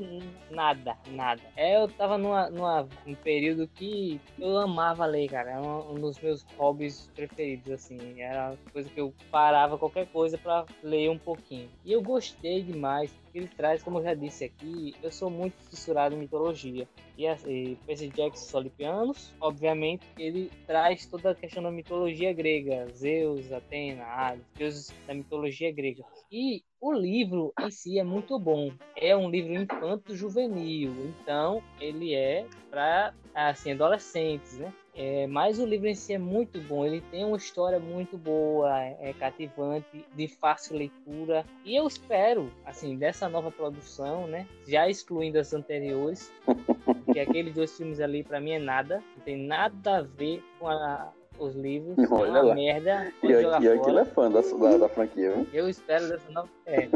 nada, 0.50 0.98
nada. 1.08 1.42
É, 1.56 1.82
eu 1.82 1.88
tava 1.88 2.18
numa, 2.18 2.50
numa, 2.50 2.88
um 3.06 3.16
período 3.16 3.68
que 3.68 4.20
eu 4.38 4.58
amava 4.58 5.06
ler, 5.06 5.30
cara. 5.30 5.52
Era 5.52 5.62
um, 5.62 5.94
um 5.94 5.96
dos 5.96 6.20
meus 6.20 6.44
hobbies 6.58 7.10
preferidos, 7.16 7.72
assim. 7.72 8.22
Era 8.22 8.56
coisa 8.72 8.90
que 8.90 9.00
eu 9.00 9.14
parava 9.32 9.78
qualquer 9.78 10.08
coisa 10.08 10.38
pra 10.38 10.66
ler 10.84 11.10
um 11.10 11.18
pouquinho. 11.18 11.70
E 11.86 11.92
eu 11.92 12.02
gostei 12.02 12.62
demais, 12.62 13.14
ele 13.34 13.48
traz, 13.48 13.84
como 13.84 14.00
eu 14.00 14.04
já 14.04 14.14
disse 14.14 14.46
aqui, 14.46 14.96
eu 15.04 15.12
sou 15.12 15.30
muito 15.30 15.56
fissurado 15.70 16.16
em 16.16 16.20
mitologia. 16.20 16.88
E, 17.18 17.28
assim, 17.28 17.78
Percy 17.86 18.08
Jackson 18.10 18.46
Solipianos, 18.46 19.34
obviamente, 19.42 20.06
ele 20.18 20.50
traz 20.66 21.06
toda 21.06 21.32
a 21.32 21.36
questão 21.36 21.62
da 21.62 21.72
mitologia 21.72 22.32
grega. 22.34 22.88
Zeus, 22.94 23.52
Atena, 23.52 24.06
Hades, 24.06 24.46
deuses 24.56 24.94
da 25.06 25.14
mitologia 25.14 25.72
grega. 25.72 26.04
E 26.32 26.64
o 26.80 26.94
livro 26.94 27.54
em 27.60 27.70
si 27.70 28.00
é 28.00 28.04
muito 28.04 28.40
bom. 28.40 28.72
É 28.96 29.09
um 29.15 29.30
livro 29.30 29.54
infanto-juvenil, 29.54 30.91
então 31.22 31.62
ele 31.80 32.13
é 32.13 32.45
para 32.69 33.13
assim 33.34 33.72
adolescentes, 33.72 34.58
né? 34.58 34.74
É, 34.95 35.28
mas 35.28 35.60
o 35.60 35.65
livro 35.65 35.88
em 35.88 35.95
si 35.95 36.13
é 36.13 36.17
muito 36.17 36.60
bom. 36.62 36.86
Ele 36.86 37.00
tem 37.10 37.24
uma 37.24 37.38
história 37.38 37.80
muito 37.80 38.17
boa, 38.17 38.78
é 38.84 39.13
cativante, 39.17 40.06
de 40.13 40.28
fácil 40.28 40.76
leitura. 40.78 41.45
E 41.63 41.74
eu 41.76 41.88
espero, 41.88 42.52
assim, 42.65 42.98
dessa 42.98 43.30
nova 43.30 43.50
produção, 43.50 44.28
né? 44.28 44.45
Já 44.67 44.89
excluindo 44.89 45.39
as 45.39 45.54
anteriores, 45.54 46.30
que 47.13 47.19
aqueles 47.19 47.54
dois 47.54 47.76
filmes 47.78 48.02
ali 48.02 48.24
para 48.24 48.41
mim 48.41 48.52
é 48.52 48.60
nada, 48.60 49.02
não 49.15 49.24
tem 49.24 49.38
nada 49.38 49.98
a 49.98 50.02
ver 50.02 50.43
com 50.60 50.67
a- 50.67 51.13
os 51.39 51.56
livros. 51.56 51.98
é 51.98 52.13
Olha 52.13 52.32
uma 52.32 52.41
lá. 52.41 52.56
merda. 52.56 53.08
E, 53.08 53.22
pode 53.22 53.41
jogar 53.41 53.56
aqui, 53.58 53.65
e 53.67 53.69
aquilo 53.69 54.00
é 54.00 54.06
fã 54.06 54.30
da, 54.30 54.41
da, 54.41 54.78
da 54.80 54.89
franquia, 54.89 55.32
viu? 55.32 55.48
Eu 55.54 55.69
espero 55.69 56.10
dessa 56.10 56.30
nova. 56.30 56.50
É. 56.65 56.89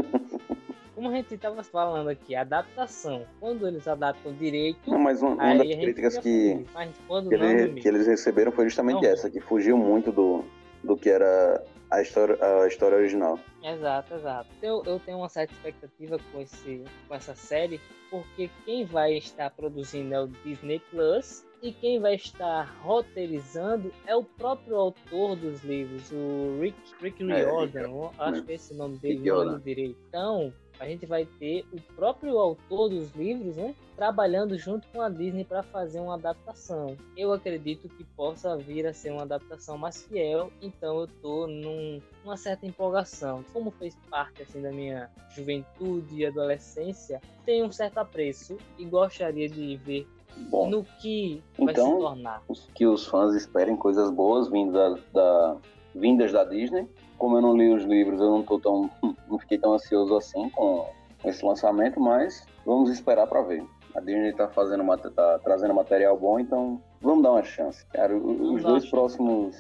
Como 1.04 1.14
a 1.14 1.18
gente 1.18 1.36
estava 1.36 1.62
falando 1.64 2.08
aqui, 2.08 2.34
adaptação. 2.34 3.26
Quando 3.38 3.68
eles 3.68 3.86
adaptam 3.90 4.32
direito, 4.32 4.90
Não, 4.90 4.98
mas 4.98 5.22
uma, 5.22 5.34
uma 5.34 5.58
das 5.58 5.68
críticas 5.68 6.18
que, 6.20 6.66
quando 7.06 7.28
que, 7.28 7.36
ele- 7.36 7.82
que 7.82 7.88
eles 7.90 8.08
receberam 8.08 8.54
foi 8.54 8.64
justamente 8.70 9.04
Não. 9.04 9.10
essa, 9.10 9.30
que 9.30 9.42
fugiu 9.42 9.78
muito 9.78 10.14
do, 10.14 10.46
do 10.82 10.96
que 10.96 11.10
era 11.10 11.62
a 11.92 12.02
história, 12.02 12.38
a 12.42 12.66
história 12.70 12.98
original. 12.98 13.38
Exato, 13.62 14.14
exato. 14.14 14.50
Eu, 14.62 14.82
eu 14.86 14.98
tenho 14.98 15.18
uma 15.18 15.28
certa 15.28 15.54
expectativa 15.54 16.18
com, 16.32 16.40
esse, 16.40 16.86
com 17.06 17.16
essa 17.16 17.36
série, 17.36 17.82
porque 18.10 18.50
quem 18.64 18.86
vai 18.86 19.18
estar 19.18 19.50
produzindo 19.50 20.14
é 20.16 20.22
o 20.22 20.28
Disney 20.46 20.82
Plus 20.90 21.46
e 21.62 21.74
quem 21.74 22.00
vai 22.00 22.16
estar 22.16 22.64
roteirizando 22.82 23.92
é 24.08 24.16
o 24.16 24.24
próprio 24.24 24.78
autor 24.78 25.36
dos 25.36 25.64
livros, 25.66 26.10
o 26.14 26.60
Rick, 26.62 26.78
Rick 27.02 27.24
É, 27.30 27.44
Riordan. 27.44 27.90
Eu 27.90 28.12
acho 28.18 28.44
que 28.44 28.54
é 28.54 28.56
esse 28.56 28.74
nome 28.74 28.98
dele, 29.00 29.30
não 29.30 29.60
direito. 29.60 29.98
Então, 30.08 30.54
a 30.80 30.86
gente 30.86 31.06
vai 31.06 31.26
ter 31.26 31.66
o 31.72 31.80
próprio 31.96 32.38
autor 32.38 32.90
dos 32.90 33.12
livros, 33.16 33.56
né? 33.56 33.74
Trabalhando 33.96 34.58
junto 34.58 34.88
com 34.90 35.02
a 35.02 35.10
Disney 35.10 35.44
para 35.46 35.62
fazer 35.64 36.00
uma 36.00 36.16
adaptação. 36.16 36.98
Eu 37.16 37.32
acredito 37.32 37.88
que 37.90 38.04
possa 38.04 38.58
vir 38.58 38.86
a 38.88 38.94
ser 38.94 39.12
uma 39.12 39.22
adaptação 39.22 39.78
mais 39.78 40.02
fiel, 40.04 40.52
então 40.62 41.02
eu 41.02 41.08
tô 41.22 41.48
num, 41.48 42.02
numa 42.24 42.36
certa 42.38 42.66
empolgação. 42.66 43.44
Como 43.54 43.72
fez 43.72 43.96
parte 44.10 44.42
assim 44.42 44.62
da 44.62 44.72
minha 44.72 45.10
juventude 45.36 46.16
e 46.16 46.26
adolescência, 46.26 47.22
tenho 47.46 47.66
um 47.66 47.72
certo 47.72 48.00
apreço 48.00 48.58
e 48.78 48.86
gostaria 48.86 49.48
de 49.48 49.78
ver 49.78 50.08
Bom, 50.50 50.68
no 50.70 50.84
que 51.00 51.44
vai 51.60 51.72
então- 51.74 51.92
se 51.94 51.98
tornar. 52.00 52.44
os- 52.48 52.68
que 52.74 52.88
os 52.88 53.06
fãs 53.06 53.36
esperem 53.36 53.76
coisas 53.78 54.10
boas 54.10 54.50
vindas 54.50 55.00
da, 55.14 55.58
vindas 55.96 56.32
da 56.32 56.44
Disney. 56.44 56.88
Como 57.18 57.38
eu 57.38 57.42
não 57.42 57.56
li 57.56 57.72
os 57.74 57.84
livros, 57.84 58.20
eu 58.20 58.30
não 58.30 58.44
tô 58.44 58.60
tão 58.60 58.90
não 59.30 59.40
fiquei 59.40 59.58
tão 59.58 59.74
ansioso 59.74 60.16
assim 60.16 60.50
com 60.50 60.86
esse 61.26 61.44
lançamento, 61.46 62.00
mas 62.00 62.46
vamos 62.66 62.90
esperar 62.90 63.28
para 63.28 63.42
ver. 63.42 63.64
A 63.96 64.00
Disney 64.00 64.34
tá 64.34 64.48
fazendo 64.48 64.84
tá 65.12 65.40
trazendo 65.44 65.74
material 65.74 66.18
bom, 66.18 66.40
então 66.40 66.82
vamos 67.02 67.24
dar 67.24 67.32
uma 67.32 67.44
chance. 67.44 67.86
Cara, 67.94 68.16
os 68.16 68.62
dois 68.64 68.84
chance. 68.84 68.90
próximos 68.90 69.56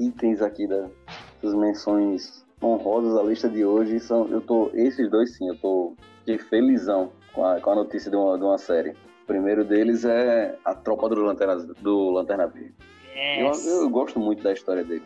itens 0.00 0.40
aqui 0.40 0.66
da- 0.66 0.88
das 1.42 1.54
menções 1.54 2.44
honrosas 2.62 3.14
da 3.14 3.22
lista 3.22 3.48
de 3.48 3.64
hoje 3.64 4.00
são 4.00 4.26
eu 4.28 4.40
tô 4.40 4.70
esses 4.74 5.08
dois 5.10 5.36
sim, 5.36 5.48
eu 5.48 5.56
tô 5.56 5.94
fiquei 6.20 6.38
felizão 6.38 7.10
com 7.32 7.42
com 7.42 7.44
a, 7.44 7.60
com 7.60 7.70
a 7.70 7.74
notícia 7.76 8.10
de 8.10 8.16
uma, 8.16 8.36
de 8.36 8.42
uma 8.44 8.58
série. 8.58 8.90
O 8.90 9.26
primeiro 9.26 9.64
deles 9.64 10.04
é 10.04 10.58
a 10.64 10.74
tropa 10.74 11.08
do 11.08 11.20
Lanterna, 11.22 11.54
do 11.80 12.10
Lanterna 12.10 12.46
Verde. 12.48 12.74
Yes. 13.14 13.64
Eu, 13.66 13.82
eu 13.82 13.90
gosto 13.90 14.18
muito 14.18 14.42
da 14.42 14.52
história 14.52 14.82
dele. 14.82 15.04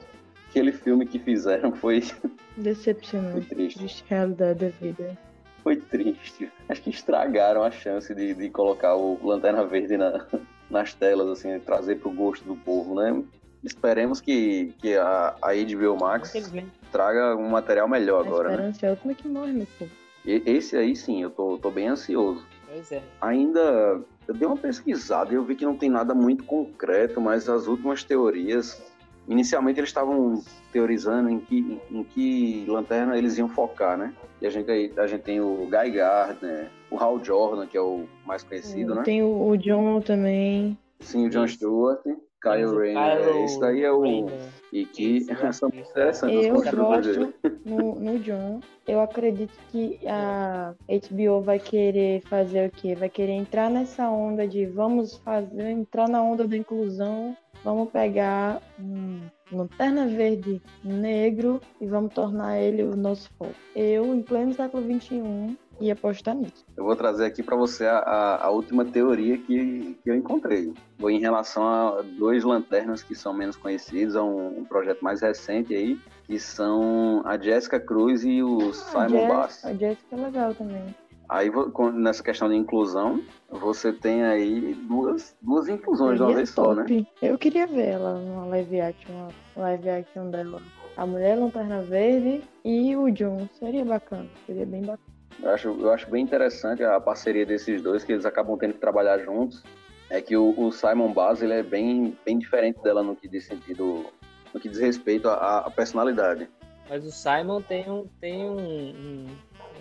Aquele 0.52 0.70
filme 0.72 1.06
que 1.06 1.18
fizeram 1.18 1.72
foi, 1.72 2.02
foi 2.04 2.30
Decepcionante. 2.58 3.46
triste. 3.48 3.78
Triste 3.78 4.04
realidade 4.06 4.58
da 4.58 4.68
vida. 4.68 5.16
Foi 5.62 5.76
triste. 5.76 6.52
Acho 6.68 6.82
que 6.82 6.90
estragaram 6.90 7.62
a 7.62 7.70
chance 7.70 8.14
de, 8.14 8.34
de 8.34 8.50
colocar 8.50 8.94
o 8.94 9.18
Lanterna 9.26 9.64
Verde 9.64 9.96
na- 9.96 10.26
nas 10.68 10.92
telas, 10.92 11.26
assim, 11.30 11.58
trazer 11.60 12.00
pro 12.00 12.10
gosto 12.10 12.44
do 12.44 12.54
povo, 12.54 12.94
né? 12.94 13.22
Esperemos 13.64 14.20
que, 14.20 14.74
que 14.78 14.94
a, 14.94 15.34
a 15.40 15.52
HBO 15.54 15.96
Max 15.98 16.52
traga 16.90 17.34
um 17.34 17.48
material 17.48 17.88
melhor 17.88 18.22
A 18.22 18.26
agora, 18.28 18.48
né? 18.50 18.54
esperança 18.54 18.86
é 18.86 18.88
a 18.88 18.92
última 18.92 19.14
que 19.14 19.28
morre, 19.28 19.52
meu 19.52 19.66
povo. 19.78 19.90
E- 20.26 20.42
Esse 20.44 20.76
aí 20.76 20.94
sim, 20.94 21.22
eu 21.22 21.30
tô, 21.30 21.56
tô 21.56 21.70
bem 21.70 21.88
ansioso. 21.88 22.44
Pois 22.66 22.92
é. 22.92 23.02
Ainda 23.22 24.00
eu 24.28 24.34
dei 24.34 24.46
uma 24.46 24.56
pesquisada 24.56 25.32
e 25.32 25.36
eu 25.36 25.44
vi 25.44 25.54
que 25.54 25.64
não 25.64 25.76
tem 25.76 25.88
nada 25.88 26.12
muito 26.14 26.44
concreto, 26.44 27.20
mas 27.20 27.48
as 27.48 27.66
últimas 27.66 28.02
teorias, 28.04 28.82
inicialmente 29.28 29.78
eles 29.80 29.90
estavam 29.90 30.42
teorizando 30.72 31.28
em 31.30 31.38
que, 31.38 31.80
em 31.90 32.02
que 32.04 32.64
lanterna 32.68 33.16
eles 33.16 33.38
iam 33.38 33.48
focar, 33.48 33.96
né? 33.96 34.14
E 34.40 34.46
a 34.46 34.50
gente, 34.50 34.92
a 34.96 35.06
gente 35.06 35.22
tem 35.22 35.40
o 35.40 35.68
Guy 35.70 35.90
Gardner, 35.92 36.70
o 36.90 36.96
Hal 36.96 37.22
Jordan, 37.22 37.66
que 37.66 37.76
é 37.76 37.80
o 37.80 38.06
mais 38.26 38.42
conhecido, 38.42 38.94
né? 38.94 39.02
Tem 39.02 39.22
o, 39.22 39.48
o 39.48 39.56
John 39.56 40.00
também. 40.00 40.76
Sim, 41.00 41.26
o 41.26 41.30
John. 41.30 41.46
Stewart, 41.46 42.00
Kyle 42.42 42.76
Rayner. 42.76 42.98
é, 42.98 43.44
Esse 43.44 43.60
daí 43.60 43.82
é 43.84 43.92
o. 43.92 44.00
Rayner. 44.00 44.40
E 44.72 44.86
que 44.86 45.18
Isso, 45.18 45.28
são 45.52 45.68
isso. 45.68 45.90
interessantes 45.90 46.46
Eu 46.46 46.54
gosto 46.54 47.34
no, 47.64 47.94
no 47.94 48.18
John. 48.18 48.60
Eu 48.88 49.00
acredito 49.00 49.52
que 49.70 50.00
a 50.08 50.74
HBO 50.88 51.42
vai 51.42 51.58
querer 51.58 52.22
fazer 52.22 52.68
o 52.68 52.70
quê? 52.70 52.94
Vai 52.94 53.08
querer 53.08 53.32
entrar 53.32 53.70
nessa 53.70 54.08
onda 54.10 54.46
de 54.48 54.64
vamos 54.66 55.18
fazer, 55.18 55.70
entrar 55.70 56.08
na 56.08 56.22
onda 56.22 56.46
da 56.48 56.56
inclusão. 56.56 57.36
Vamos 57.62 57.90
pegar 57.90 58.60
um 58.80 59.20
lanterna 59.52 60.08
verde 60.08 60.60
negro 60.82 61.60
e 61.80 61.86
vamos 61.86 62.12
tornar 62.12 62.58
ele 62.58 62.82
o 62.82 62.96
nosso 62.96 63.30
foco. 63.38 63.54
Eu, 63.76 64.06
em 64.12 64.20
pleno 64.22 64.52
século 64.52 64.82
XXI, 64.82 65.56
ia 65.82 65.92
apostar 65.94 66.34
nisso. 66.34 66.64
Eu 66.76 66.84
vou 66.84 66.94
trazer 66.96 67.26
aqui 67.26 67.42
para 67.42 67.56
você 67.56 67.84
a, 67.86 67.98
a- 67.98 68.44
a 68.46 68.50
última 68.50 68.84
teoria 68.84 69.36
que, 69.38 69.96
que 70.02 70.10
eu 70.10 70.14
encontrei. 70.14 70.72
Vou 70.98 71.10
em 71.10 71.20
relação 71.20 71.66
a 71.66 72.02
dois 72.18 72.44
lanternas 72.44 73.02
que 73.02 73.14
são 73.14 73.32
menos 73.34 73.56
conhecidos, 73.56 74.16
a 74.16 74.22
um, 74.22 74.60
um 74.60 74.64
projeto 74.64 75.02
mais 75.02 75.20
recente 75.20 75.74
aí, 75.74 75.98
que 76.26 76.38
são 76.38 77.22
a 77.24 77.36
Jessica 77.38 77.78
Cruz 77.80 78.24
e 78.24 78.42
o 78.42 78.72
Simon 78.72 79.08
Jess- 79.08 79.28
Bass. 79.28 79.64
A 79.64 79.74
Jessica 79.74 80.16
é 80.16 80.20
legal 80.20 80.54
também. 80.54 80.94
Aí, 81.28 81.50
nessa 81.94 82.22
questão 82.22 82.48
de 82.48 82.56
inclusão, 82.56 83.22
você 83.48 83.90
tem 83.90 84.22
aí 84.22 84.74
duas, 84.86 85.34
duas 85.40 85.66
inclusões 85.66 86.18
de 86.18 86.22
uma 86.24 86.34
vez 86.34 86.50
só, 86.50 86.74
né? 86.74 86.82
top. 86.82 87.08
Eu 87.22 87.38
queria 87.38 87.66
ver 87.66 87.86
ela 87.90 88.14
numa 88.18 88.44
live 88.46 88.80
action, 88.82 89.12
uma 89.56 89.64
live 89.64 89.88
action 89.88 90.28
dela. 90.30 90.60
A 90.94 91.06
Mulher 91.06 91.38
Lanterna 91.38 91.80
Verde 91.80 92.42
e 92.62 92.94
o 92.94 93.10
John. 93.10 93.48
Seria 93.58 93.82
bacana. 93.82 94.28
Seria 94.46 94.66
bem 94.66 94.82
bacana. 94.82 95.11
Eu 95.40 95.50
acho, 95.50 95.68
eu 95.68 95.92
acho 95.92 96.10
bem 96.10 96.22
interessante 96.22 96.82
a 96.82 97.00
parceria 97.00 97.44
desses 97.46 97.80
dois, 97.82 98.04
que 98.04 98.12
eles 98.12 98.24
acabam 98.24 98.56
tendo 98.58 98.74
que 98.74 98.80
trabalhar 98.80 99.18
juntos. 99.18 99.62
É 100.10 100.20
que 100.20 100.36
o, 100.36 100.54
o 100.58 100.70
Simon 100.72 101.12
Bass 101.12 101.40
ele 101.42 101.54
é 101.54 101.62
bem, 101.62 102.16
bem 102.24 102.38
diferente 102.38 102.80
dela 102.82 103.02
no 103.02 103.16
que 103.16 103.26
diz 103.28 103.44
sentido, 103.46 104.06
no 104.52 104.60
que 104.60 104.68
diz 104.68 104.78
respeito 104.78 105.28
à, 105.28 105.58
à 105.60 105.70
personalidade. 105.70 106.48
Mas 106.88 107.04
o 107.06 107.10
Simon 107.10 107.62
tem, 107.62 107.88
um, 107.90 108.06
tem 108.20 108.48
um, 108.48 108.58
um- 108.58 109.26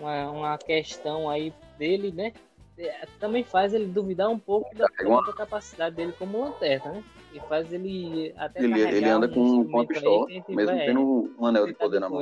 uma, 0.00 0.30
uma 0.30 0.58
questão 0.58 1.28
aí 1.28 1.52
dele, 1.78 2.10
né? 2.12 2.32
É, 2.78 3.06
Também 3.20 3.44
faz 3.44 3.74
ele 3.74 3.84
duvidar 3.86 4.30
um 4.30 4.38
pouco 4.38 4.74
da 4.74 4.86
uma- 4.86 5.22
própria 5.22 5.34
capacidade 5.34 5.94
dele 5.96 6.12
como 6.18 6.40
lanterna, 6.42 6.92
né? 6.92 7.04
E 7.34 7.40
faz 7.40 7.70
ele 7.72 8.32
até 8.36 8.64
Ele, 8.64 8.80
ele 8.80 9.04
anda 9.10 9.26
um 9.26 9.30
com, 9.30 9.34
com 9.34 9.44
uma 9.44 9.56
instrumento 9.60 9.78
aí 9.78 9.86
pistola, 9.86 10.26
que 10.26 10.32
a 10.32 10.36
gente 10.36 10.56
mesmo 10.56 10.78
tendo 10.78 11.34
um 11.38 11.46
anel 11.46 11.66
de 11.66 11.74
poder 11.74 12.00
na 12.00 12.08
mão. 12.08 12.20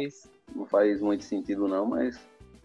Não 0.55 0.67
faz 0.67 1.01
muito 1.01 1.23
sentido 1.25 1.69
não, 1.69 1.87
mas 1.87 2.19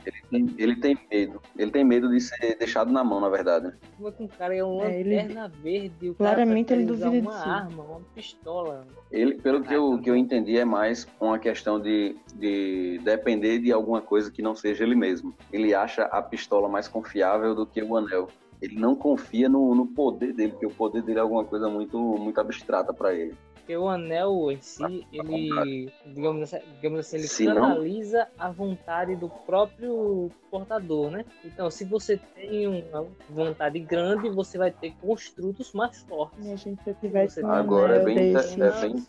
ele 0.05 0.21
tem, 0.29 0.55
ele 0.57 0.75
tem 0.77 0.97
medo. 1.11 1.41
Ele 1.57 1.71
tem 1.71 1.83
medo 1.83 2.09
de 2.09 2.19
ser 2.21 2.57
deixado 2.57 2.91
na 2.91 3.03
mão, 3.03 3.19
na 3.19 3.29
verdade. 3.29 3.73
Como 3.95 4.09
é 4.09 4.11
que 4.11 4.23
um 4.23 4.27
cara 4.27 4.55
é 4.55 4.63
um 4.63 4.81
É, 4.83 4.99
ele- 4.99 5.15
verde? 5.61 6.09
O 6.09 6.15
cara 6.15 6.35
Claramente 6.35 6.73
ele 6.73 6.85
prefere 6.85 6.91
usar 6.93 7.09
duvida 7.09 7.29
uma 7.29 7.37
de 7.37 7.43
si. 7.43 7.49
arma, 7.49 7.83
uma 7.83 8.01
pistola. 8.13 8.87
Ele, 9.11 9.35
pelo 9.35 9.63
que 9.63 9.73
eu, 9.73 9.99
que 9.99 10.09
eu 10.09 10.15
entendi, 10.15 10.57
é 10.57 10.65
mais 10.65 11.07
uma 11.19 11.39
questão 11.39 11.79
de, 11.79 12.15
de 12.35 12.99
depender 13.03 13.59
de 13.59 13.71
alguma 13.71 14.01
coisa 14.01 14.31
que 14.31 14.41
não 14.41 14.55
seja 14.55 14.83
ele 14.83 14.95
mesmo. 14.95 15.33
Ele 15.51 15.73
acha 15.73 16.03
a 16.03 16.21
pistola 16.21 16.67
mais 16.67 16.87
confiável 16.87 17.55
do 17.55 17.65
que 17.65 17.81
o 17.81 17.95
anel. 17.95 18.27
Ele 18.61 18.75
não 18.79 18.95
confia 18.95 19.47
no, 19.49 19.75
no 19.75 19.87
poder 19.87 20.33
dele, 20.33 20.51
porque 20.53 20.65
o 20.65 20.71
poder 20.71 21.01
dele 21.03 21.19
é 21.19 21.21
alguma 21.21 21.43
coisa 21.43 21.69
muito, 21.69 21.97
muito 21.97 22.39
abstrata 22.39 22.93
para 22.93 23.13
ele. 23.13 23.35
Porque 23.66 23.76
o 23.78 23.89
anel 23.89 24.51
em 24.51 24.61
si, 24.61 25.07
ele, 25.11 25.91
digamos 26.05 26.43
assim, 26.53 26.63
digamos 26.76 26.99
assim 26.99 27.18
ele 27.18 27.28
Se 27.28 27.45
não- 27.45 27.55
canaliza 27.55 28.28
a 28.38 28.51
vontade 28.51 29.16
do 29.16 29.28
próprio 29.28 30.30
portador, 30.51 31.09
né? 31.09 31.26
Então, 31.43 31.72
se 31.72 31.84
você 31.84 32.16
tem 32.36 32.68
uma 32.68 33.07
vontade 33.28 33.80
grande, 33.80 34.30
você 34.30 34.59
vai 34.59 34.70
ter 34.70 34.93
construtos 35.01 35.74
mais 35.74 35.97
fortes. 36.01 36.45
E 36.45 36.51
a 36.51 36.55
gente 36.55 36.84
se 36.84 36.93
tivesse 36.93 37.43
um 37.43 37.49
Agora 37.51 37.95
é 37.95 38.05
bem, 38.05 38.36
é 38.36 38.72
bem. 38.82 39.07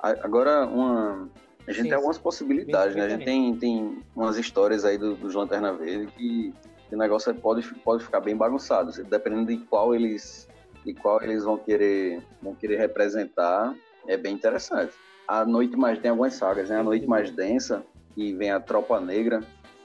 A- 0.00 0.24
Agora, 0.24 0.66
uma. 0.66 1.28
A 1.68 1.72
gente 1.72 1.82
Sim, 1.82 1.88
tem 1.88 1.94
algumas 1.96 2.18
possibilidades, 2.18 2.94
Bem 2.96 3.02
né? 3.02 3.06
A 3.06 3.16
gente 3.16 3.24
tem, 3.24 3.56
tem 3.56 4.02
umas 4.14 4.36
histórias 4.36 4.84
aí 4.84 4.98
do- 4.98 5.14
dos 5.14 5.34
Lanterna 5.34 5.72
Verde 5.72 6.10
que 6.12 6.52
o 6.94 6.98
negócio 6.98 7.34
pode, 7.34 7.66
pode 7.76 8.04
ficar 8.04 8.20
bem 8.20 8.36
bagunçado. 8.36 8.92
Dependendo 9.04 9.46
de 9.46 9.58
qual 9.58 9.94
eles, 9.94 10.48
de 10.84 10.94
qual 10.94 11.22
eles 11.22 11.44
vão 11.44 11.58
querer, 11.58 12.22
vão 12.42 12.54
querer 12.54 12.76
representar, 12.76 13.74
é 14.06 14.16
bem 14.16 14.34
interessante. 14.34 14.92
A 15.26 15.44
Noite 15.44 15.76
Mais 15.76 15.98
tem 15.98 16.10
algumas 16.10 16.34
sagas, 16.34 16.68
né? 16.68 16.78
A 16.78 16.82
Noite 16.82 17.06
Mais 17.06 17.30
Densa, 17.30 17.84
que 18.14 18.32
vem 18.34 18.50
a 18.50 18.60
Tropa 18.60 19.00
Negra, 19.00 19.40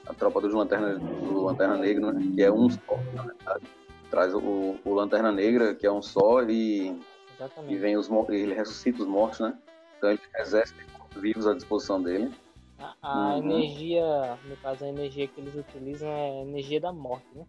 a 0.06 0.14
Tropa 0.14 0.40
dos 0.40 0.54
Lanterna, 0.54 0.94
do 0.98 1.42
Lanterna 1.42 1.76
Negra, 1.76 2.12
né? 2.12 2.32
Que 2.34 2.42
é 2.42 2.52
um 2.52 2.70
só, 2.70 2.96
na 3.14 3.22
verdade. 3.24 3.64
Traz 4.10 4.34
o, 4.34 4.76
o 4.84 4.94
Lanterna 4.94 5.32
Negra, 5.32 5.74
que 5.74 5.86
é 5.86 5.90
um 5.90 6.02
só, 6.02 6.42
e 6.42 6.96
e 7.68 7.76
vem 7.76 7.96
os 7.96 8.08
ele 8.42 8.54
ressuscita 8.54 9.02
os 9.02 9.08
mortos, 9.08 9.40
né? 9.40 9.56
Então 9.98 10.10
ele 10.10 10.20
mortos 10.32 10.74
vivos 11.16 11.46
à 11.46 11.54
disposição 11.54 12.00
dele. 12.00 12.30
A, 12.82 12.96
a 13.02 13.38
Uhum. 13.38 13.50
energia, 13.50 14.38
no 14.44 14.56
caso, 14.56 14.84
a 14.84 14.88
energia 14.88 15.28
que 15.28 15.40
eles 15.40 15.54
utilizam 15.54 16.08
é 16.08 16.30
a 16.40 16.42
energia 16.42 16.80
da 16.80 16.92
morte, 16.92 17.26
né? 17.34 17.44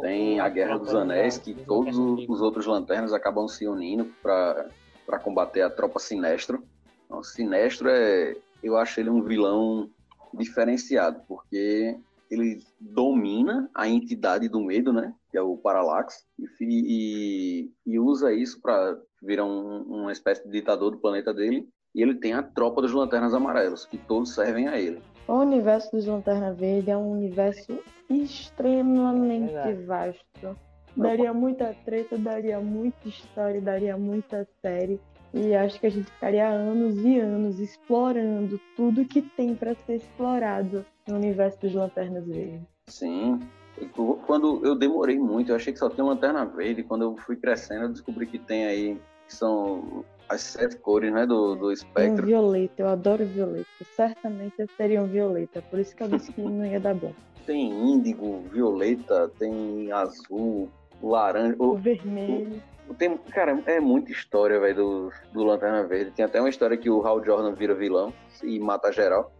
Tem 0.00 0.38
a 0.40 0.48
Guerra 0.48 0.78
dos 0.78 0.94
Anéis, 0.94 1.38
que 1.38 1.52
dos 1.52 1.64
todos 1.66 1.98
os, 1.98 2.28
os 2.28 2.40
outros 2.40 2.66
lanternas 2.66 3.12
acabam 3.12 3.48
se 3.48 3.66
unindo 3.66 4.10
para 4.22 5.18
combater 5.22 5.62
a 5.62 5.70
tropa 5.70 5.98
Sinestro. 5.98 6.62
Então, 7.04 7.22
Sinestro 7.22 7.88
é, 7.88 8.34
eu 8.62 8.76
acho 8.76 9.00
ele 9.00 9.10
um 9.10 9.22
vilão 9.22 9.90
diferenciado, 10.34 11.22
porque 11.26 11.98
ele 12.30 12.58
domina 12.80 13.70
a 13.74 13.88
entidade 13.88 14.48
do 14.48 14.60
medo, 14.60 14.92
né? 14.92 15.14
Que 15.30 15.38
é 15.38 15.42
o 15.42 15.56
Parallax, 15.56 16.24
e, 16.38 16.44
e, 16.60 17.72
e 17.86 17.98
usa 17.98 18.32
isso 18.32 18.60
para 18.60 18.98
virar 19.22 19.44
um- 19.44 19.82
uma 19.82 20.12
espécie 20.12 20.44
de 20.44 20.50
ditador 20.50 20.90
do 20.92 20.98
planeta 21.00 21.32
dele. 21.32 21.68
E 21.96 22.02
ele 22.02 22.14
tem 22.14 22.34
a 22.34 22.42
tropa 22.42 22.82
dos 22.82 22.92
Lanternas 22.92 23.32
Amarelos, 23.32 23.86
que 23.86 23.96
todos 23.96 24.34
servem 24.34 24.68
a 24.68 24.78
ele. 24.78 25.00
O 25.26 25.32
universo 25.32 25.90
dos 25.92 26.04
Lanterna 26.04 26.52
Verde 26.52 26.90
é 26.90 26.96
um 26.96 27.10
universo 27.10 27.78
extremamente 28.10 29.46
Verdade. 29.46 29.82
vasto. 29.84 30.58
Daria 30.94 31.32
muita 31.32 31.74
treta, 31.86 32.18
daria 32.18 32.60
muita 32.60 33.08
história, 33.08 33.60
daria 33.62 33.96
muita 33.96 34.46
série. 34.60 35.00
E 35.32 35.54
acho 35.54 35.80
que 35.80 35.86
a 35.86 35.90
gente 35.90 36.10
ficaria 36.10 36.46
anos 36.46 36.98
e 36.98 37.18
anos 37.18 37.58
explorando 37.58 38.60
tudo 38.76 39.04
que 39.04 39.22
tem 39.22 39.54
para 39.54 39.74
ser 39.74 39.96
explorado 39.96 40.84
no 41.08 41.16
universo 41.16 41.58
dos 41.62 41.74
Lanternas 41.74 42.26
Verdes. 42.26 42.60
Sim. 42.88 43.40
Eu- 43.78 44.20
Quando 44.26 44.64
eu 44.64 44.74
demorei 44.74 45.18
muito, 45.18 45.50
eu 45.50 45.56
achei 45.56 45.72
que 45.72 45.78
só 45.78 45.88
tinha 45.90 46.04
lanterna 46.04 46.44
verde. 46.44 46.82
Quando 46.82 47.02
eu 47.02 47.16
fui 47.16 47.36
crescendo, 47.36 47.84
eu 47.84 47.88
descobri 47.92 48.26
que 48.26 48.38
tem 48.38 48.66
aí, 48.66 49.00
que 49.26 49.34
são 49.34 50.04
as 50.28 50.40
sete 50.40 50.76
cores, 50.76 51.12
né, 51.12 51.26
do, 51.26 51.54
do 51.54 51.68
um 51.68 51.72
espectro. 51.72 52.26
violeta, 52.26 52.82
eu 52.82 52.88
adoro 52.88 53.24
violeta. 53.26 53.66
Certamente 53.94 54.54
eu 54.58 54.66
seria 54.76 55.02
um 55.02 55.06
violeta, 55.06 55.62
por 55.62 55.78
isso 55.78 55.94
que 55.94 56.02
eu 56.02 56.08
disse 56.08 56.32
que 56.32 56.40
não 56.40 56.64
ia 56.66 56.80
dar 56.80 56.94
bom. 56.94 57.12
Tem 57.44 57.70
índigo, 57.70 58.42
violeta, 58.52 59.30
tem 59.38 59.90
azul, 59.92 60.68
laranja. 61.02 61.54
O 61.58 61.70
O- 61.72 61.76
vermelho. 61.76 62.60
Tem, 62.98 63.16
cara, 63.18 63.60
é 63.66 63.80
muita 63.80 64.12
história, 64.12 64.60
velho, 64.60 64.76
do, 64.76 65.12
do 65.32 65.42
Lanterna 65.42 65.82
Verde. 65.84 66.12
Tem 66.12 66.24
até 66.24 66.38
uma 66.40 66.48
história 66.48 66.76
que 66.76 66.88
o 66.88 67.04
Hal 67.04 67.24
Jordan 67.24 67.52
vira 67.52 67.74
vilão 67.74 68.12
e 68.44 68.60
mata 68.60 68.92
geral. 68.92 69.32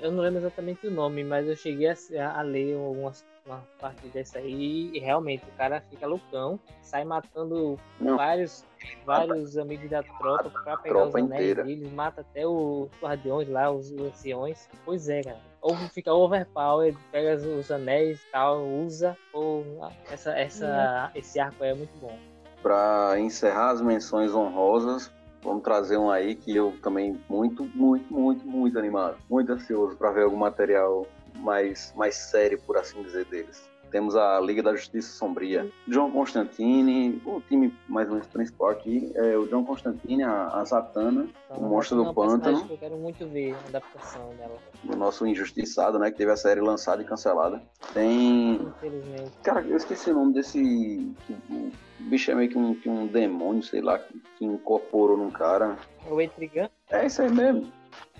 Eu 0.00 0.10
não 0.10 0.22
lembro 0.22 0.40
exatamente 0.40 0.86
o 0.86 0.90
nome, 0.90 1.22
mas 1.22 1.46
eu 1.46 1.54
cheguei 1.54 1.86
a, 1.88 2.38
a 2.38 2.42
ler 2.42 2.74
algumas 2.76 3.24
uma 3.48 3.64
parte 3.80 4.06
dessa 4.08 4.38
aí 4.38 4.90
e 4.92 4.98
realmente 4.98 5.44
o 5.44 5.56
cara 5.56 5.80
fica 5.90 6.06
loucão, 6.06 6.60
sai 6.82 7.04
matando 7.04 7.78
não. 8.00 8.16
vários 8.16 8.64
vários 9.04 9.56
amigos 9.56 9.90
da 9.90 10.02
tropa 10.02 10.50
pra 10.62 10.76
pegar 10.76 11.06
os 11.06 11.14
anéis 11.14 11.32
inteira. 11.32 11.64
deles, 11.64 11.92
mata 11.92 12.20
até 12.20 12.46
os 12.46 12.88
guardiões 13.02 13.48
lá, 13.48 13.70
os 13.70 13.90
anciões. 13.92 14.68
Pois 14.84 15.08
é, 15.08 15.22
cara. 15.22 15.40
Ou 15.60 15.74
fica 15.92 16.12
overpower, 16.12 16.94
pega 17.10 17.34
os 17.34 17.70
anéis 17.70 18.20
e 18.22 18.30
tal, 18.30 18.64
usa, 18.64 19.16
ou 19.32 19.64
essa, 20.10 20.30
essa, 20.38 21.10
esse 21.14 21.40
arco 21.40 21.64
é 21.64 21.74
muito 21.74 21.96
bom. 21.98 22.16
Pra 22.62 23.14
encerrar 23.18 23.70
as 23.70 23.80
menções 23.80 24.34
honrosas, 24.34 25.12
Vamos 25.42 25.62
trazer 25.62 25.96
um 25.96 26.10
aí 26.10 26.34
que 26.34 26.54
eu 26.54 26.74
também 26.82 27.18
muito, 27.28 27.64
muito, 27.74 28.12
muito, 28.12 28.46
muito 28.46 28.78
animado, 28.78 29.16
muito 29.30 29.52
ansioso 29.52 29.96
para 29.96 30.10
ver 30.10 30.24
algum 30.24 30.36
material 30.36 31.06
mais, 31.38 31.92
mais 31.96 32.14
sério, 32.14 32.60
por 32.66 32.76
assim 32.76 33.02
dizer, 33.02 33.24
deles. 33.26 33.68
Temos 33.90 34.14
a 34.16 34.38
Liga 34.40 34.62
da 34.62 34.74
Justiça 34.74 35.16
Sombria. 35.16 35.70
John 35.86 36.10
Constantine, 36.10 37.22
o 37.24 37.40
time 37.40 37.74
mais 37.88 38.06
ou 38.08 38.14
menos 38.14 38.28
principal 38.28 38.68
aqui 38.68 39.10
é 39.14 39.36
o 39.36 39.46
John 39.46 39.64
Constantine, 39.64 40.24
a, 40.24 40.48
a 40.48 40.64
Zatanna, 40.64 41.26
então, 41.46 41.58
o 41.58 41.70
Monstro 41.70 42.04
do 42.04 42.14
Pântano. 42.14 42.66
Eu 42.68 42.76
quero 42.76 42.96
muito 42.96 43.26
ver 43.26 43.54
a 43.54 43.68
adaptação 43.68 44.28
dela. 44.36 44.58
O 44.86 44.94
nosso 44.94 45.26
Injustiçado, 45.26 45.98
né? 45.98 46.10
Que 46.10 46.18
teve 46.18 46.30
a 46.30 46.36
série 46.36 46.60
lançada 46.60 47.02
e 47.02 47.04
cancelada. 47.04 47.62
Tem. 47.94 48.56
Infelizmente. 48.56 49.32
Cara, 49.42 49.62
eu 49.62 49.76
esqueci 49.76 50.10
o 50.10 50.14
nome 50.14 50.34
desse. 50.34 51.14
O 51.40 51.70
bicho 52.00 52.30
é 52.30 52.34
meio 52.34 52.50
que 52.50 52.58
um, 52.58 52.74
que 52.74 52.88
um 52.88 53.06
demônio, 53.06 53.62
sei 53.62 53.80
lá, 53.80 53.98
que, 53.98 54.20
que 54.38 54.44
incorporou 54.44 55.16
num 55.16 55.30
cara. 55.30 55.78
O 56.10 56.20
Etrigan? 56.20 56.68
É 56.90 57.06
isso 57.06 57.22
aí 57.22 57.30
mesmo. 57.30 57.72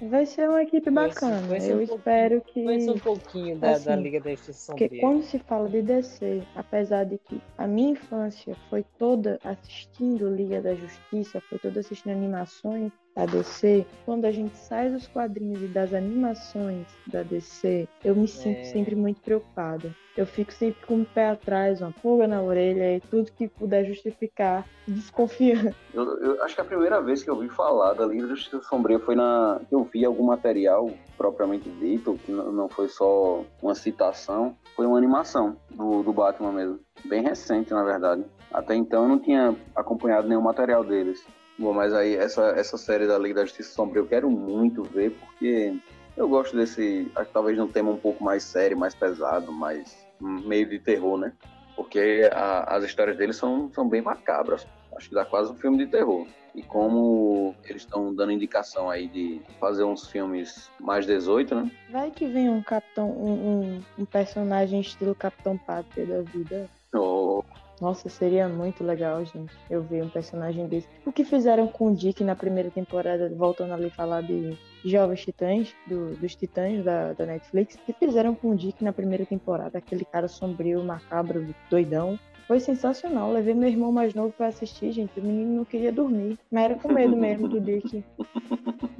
Vai 0.02 0.26
ser 0.26 0.48
uma 0.48 0.62
equipe 0.62 0.90
bacana. 0.90 1.40
Vai 1.40 1.42
ser, 1.42 1.48
vai 1.48 1.60
ser 1.60 1.72
eu 1.72 1.78
um 1.78 1.82
espero 1.82 2.40
que. 2.40 2.64
Vai 2.64 2.80
ser 2.80 2.90
um 2.90 2.98
pouquinho 2.98 3.58
da, 3.58 3.72
assim, 3.72 3.84
da 3.86 3.96
Liga 3.96 4.20
da 4.20 4.30
Justiça 4.30 4.66
Sombria. 4.66 4.88
Porque 4.88 5.00
quando 5.00 5.22
se 5.22 5.38
fala 5.40 5.68
de 5.68 5.82
DC, 5.82 6.42
apesar 6.54 7.04
de 7.04 7.18
que 7.18 7.40
a 7.56 7.66
minha 7.66 7.90
infância 7.90 8.56
foi 8.70 8.84
toda 8.98 9.38
assistindo 9.42 10.32
Liga 10.32 10.60
da 10.60 10.74
Justiça, 10.74 11.40
foi 11.48 11.58
toda 11.58 11.80
assistindo 11.80 12.12
animações, 12.12 12.92
a 13.18 13.26
DC, 13.26 13.84
quando 14.04 14.26
a 14.26 14.30
gente 14.30 14.56
sai 14.56 14.90
dos 14.90 15.08
quadrinhos 15.08 15.60
e 15.60 15.66
das 15.66 15.92
animações 15.92 16.86
da 17.04 17.24
DC, 17.24 17.88
eu 18.04 18.14
me 18.14 18.28
sinto 18.28 18.60
é. 18.60 18.64
sempre 18.64 18.94
muito 18.94 19.20
preocupada. 19.20 19.92
Eu 20.16 20.24
fico 20.24 20.52
sempre 20.52 20.86
com 20.86 21.02
o 21.02 21.04
pé 21.04 21.30
atrás, 21.30 21.80
uma 21.80 21.90
pulga 21.90 22.28
na 22.28 22.40
orelha 22.40 22.96
e 22.96 23.00
tudo 23.00 23.32
que 23.32 23.48
puder 23.48 23.84
justificar, 23.84 24.64
desconfiando. 24.86 25.74
Eu, 25.92 26.04
eu, 26.20 26.44
acho 26.44 26.54
que 26.54 26.60
a 26.60 26.64
primeira 26.64 27.00
vez 27.00 27.24
que 27.24 27.30
eu 27.30 27.34
ouvi 27.34 27.48
falar 27.48 27.94
da 27.94 28.06
Liga 28.06 28.22
da 28.22 28.34
Justiça 28.34 28.60
Sombria 28.62 29.00
foi 29.00 29.16
na 29.16 29.60
que 29.68 29.74
eu 29.74 29.82
vi 29.82 30.04
algum 30.04 30.22
material 30.22 30.90
propriamente 31.16 31.68
dito, 31.68 32.18
que 32.24 32.30
não 32.30 32.68
foi 32.68 32.88
só 32.88 33.42
uma 33.60 33.74
citação, 33.74 34.54
foi 34.76 34.86
uma 34.86 34.96
animação 34.96 35.56
do, 35.70 36.02
do 36.04 36.12
Batman 36.12 36.52
mesmo. 36.52 36.78
Bem 37.06 37.22
recente, 37.22 37.72
na 37.72 37.82
verdade. 37.82 38.24
Até 38.52 38.76
então 38.76 39.04
eu 39.04 39.08
não 39.08 39.18
tinha 39.18 39.56
acompanhado 39.74 40.28
nenhum 40.28 40.42
material 40.42 40.84
deles. 40.84 41.26
Bom, 41.58 41.72
mas 41.72 41.92
aí 41.92 42.14
essa, 42.14 42.50
essa 42.50 42.78
série 42.78 43.06
da 43.06 43.18
Liga 43.18 43.36
da 43.36 43.44
Justiça 43.44 43.74
Sombria 43.74 44.00
eu 44.00 44.06
quero 44.06 44.30
muito 44.30 44.84
ver, 44.84 45.10
porque 45.10 45.76
eu 46.16 46.28
gosto 46.28 46.56
desse, 46.56 47.10
talvez 47.32 47.58
um 47.58 47.66
tema 47.66 47.90
um 47.90 47.96
pouco 47.96 48.22
mais 48.22 48.44
sério, 48.44 48.78
mais 48.78 48.94
pesado, 48.94 49.52
mais 49.52 50.06
meio 50.20 50.68
de 50.68 50.78
terror, 50.78 51.18
né? 51.18 51.32
Porque 51.74 52.28
a, 52.32 52.76
as 52.76 52.84
histórias 52.84 53.16
deles 53.16 53.36
são, 53.36 53.70
são 53.72 53.88
bem 53.88 54.02
macabras. 54.02 54.66
Acho 54.96 55.08
que 55.08 55.14
dá 55.14 55.24
quase 55.24 55.52
um 55.52 55.56
filme 55.56 55.78
de 55.78 55.86
terror. 55.86 56.26
E 56.54 56.62
como 56.62 57.54
eles 57.64 57.82
estão 57.82 58.12
dando 58.12 58.32
indicação 58.32 58.90
aí 58.90 59.06
de 59.06 59.40
fazer 59.60 59.84
uns 59.84 60.08
filmes 60.08 60.70
mais 60.80 61.06
18, 61.06 61.54
né? 61.54 61.70
Vai 61.90 62.10
que 62.10 62.26
vem 62.26 62.48
um 62.48 62.62
capitão, 62.62 63.10
um, 63.10 63.32
um, 63.32 63.84
um 63.98 64.04
personagem 64.04 64.80
estilo 64.80 65.14
Capitão 65.14 65.56
Pátria 65.56 66.04
da 66.04 66.22
vida. 66.22 66.68
Oh, 66.92 67.44
nossa, 67.80 68.08
seria 68.08 68.48
muito 68.48 68.84
legal, 68.84 69.24
gente, 69.24 69.52
eu 69.70 69.82
ver 69.82 70.02
um 70.02 70.08
personagem 70.08 70.66
desse. 70.66 70.88
O 71.04 71.12
que 71.12 71.24
fizeram 71.24 71.66
com 71.68 71.90
o 71.90 71.94
Dick 71.94 72.22
na 72.24 72.34
primeira 72.34 72.70
temporada, 72.70 73.32
voltando 73.34 73.74
ali 73.74 73.90
falar 73.90 74.22
de 74.22 74.56
Jovens 74.84 75.22
Titãs, 75.22 75.74
do, 75.86 76.16
dos 76.16 76.34
Titãs 76.34 76.84
da, 76.84 77.12
da 77.12 77.26
Netflix, 77.26 77.74
o 77.74 77.78
que 77.78 77.92
fizeram 77.92 78.34
com 78.34 78.50
o 78.50 78.56
Dick 78.56 78.82
na 78.82 78.92
primeira 78.92 79.24
temporada, 79.24 79.78
aquele 79.78 80.04
cara 80.04 80.28
sombrio, 80.28 80.82
macabro, 80.82 81.54
doidão. 81.70 82.18
Foi 82.46 82.60
sensacional. 82.60 83.30
Levei 83.30 83.52
meu 83.52 83.68
irmão 83.68 83.92
mais 83.92 84.14
novo 84.14 84.32
para 84.32 84.46
assistir, 84.46 84.90
gente. 84.90 85.20
O 85.20 85.22
menino 85.22 85.56
não 85.58 85.64
queria 85.66 85.92
dormir. 85.92 86.38
Mas 86.50 86.64
era 86.64 86.74
com 86.76 86.90
medo 86.90 87.14
mesmo 87.14 87.46
do 87.46 87.60
Dick. 87.60 88.02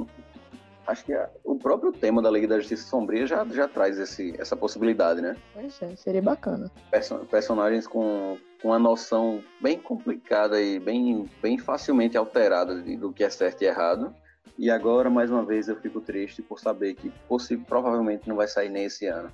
acho 0.88 1.04
que 1.04 1.12
o 1.44 1.54
próprio 1.56 1.92
tema 1.92 2.22
da 2.22 2.30
Liga 2.30 2.48
da 2.48 2.58
Justiça 2.58 2.88
Sombria 2.88 3.26
já, 3.26 3.44
já 3.46 3.68
traz 3.68 3.98
esse, 3.98 4.34
essa 4.38 4.56
possibilidade, 4.56 5.20
né? 5.20 5.36
Pois 5.52 5.80
é, 5.82 5.94
seria 5.96 6.22
bacana. 6.22 6.70
Person 6.90 7.18
personagens 7.26 7.86
com, 7.86 8.38
com 8.60 8.68
uma 8.68 8.78
noção 8.78 9.42
bem 9.60 9.78
complicada 9.78 10.60
e 10.60 10.78
bem, 10.78 11.28
bem 11.40 11.58
facilmente 11.58 12.16
alterada 12.16 12.74
do 12.82 13.12
que 13.12 13.24
é 13.24 13.30
certo 13.30 13.62
e 13.62 13.66
errado. 13.66 14.14
E 14.58 14.70
agora, 14.70 15.08
mais 15.08 15.30
uma 15.30 15.44
vez, 15.44 15.68
eu 15.68 15.76
fico 15.76 16.00
triste 16.00 16.42
por 16.42 16.58
saber 16.58 16.94
que 16.94 17.12
provavelmente 17.68 18.28
não 18.28 18.36
vai 18.36 18.48
sair 18.48 18.68
nem 18.68 18.84
esse 18.84 19.06
ano. 19.06 19.32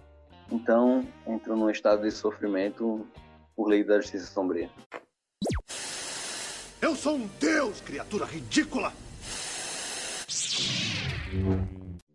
Então, 0.51 1.07
entro 1.27 1.57
num 1.57 1.70
estado 1.70 2.03
de 2.03 2.11
sofrimento 2.11 3.07
por 3.57 3.68
lei 3.68 3.83
da 3.83 4.01
justiça 4.01 4.27
sombria. 4.27 4.68
Eu 6.83 6.95
sou 6.95 7.16
um 7.16 7.27
deus, 7.41 7.81
criatura 7.81 8.27
ridícula! 8.27 8.93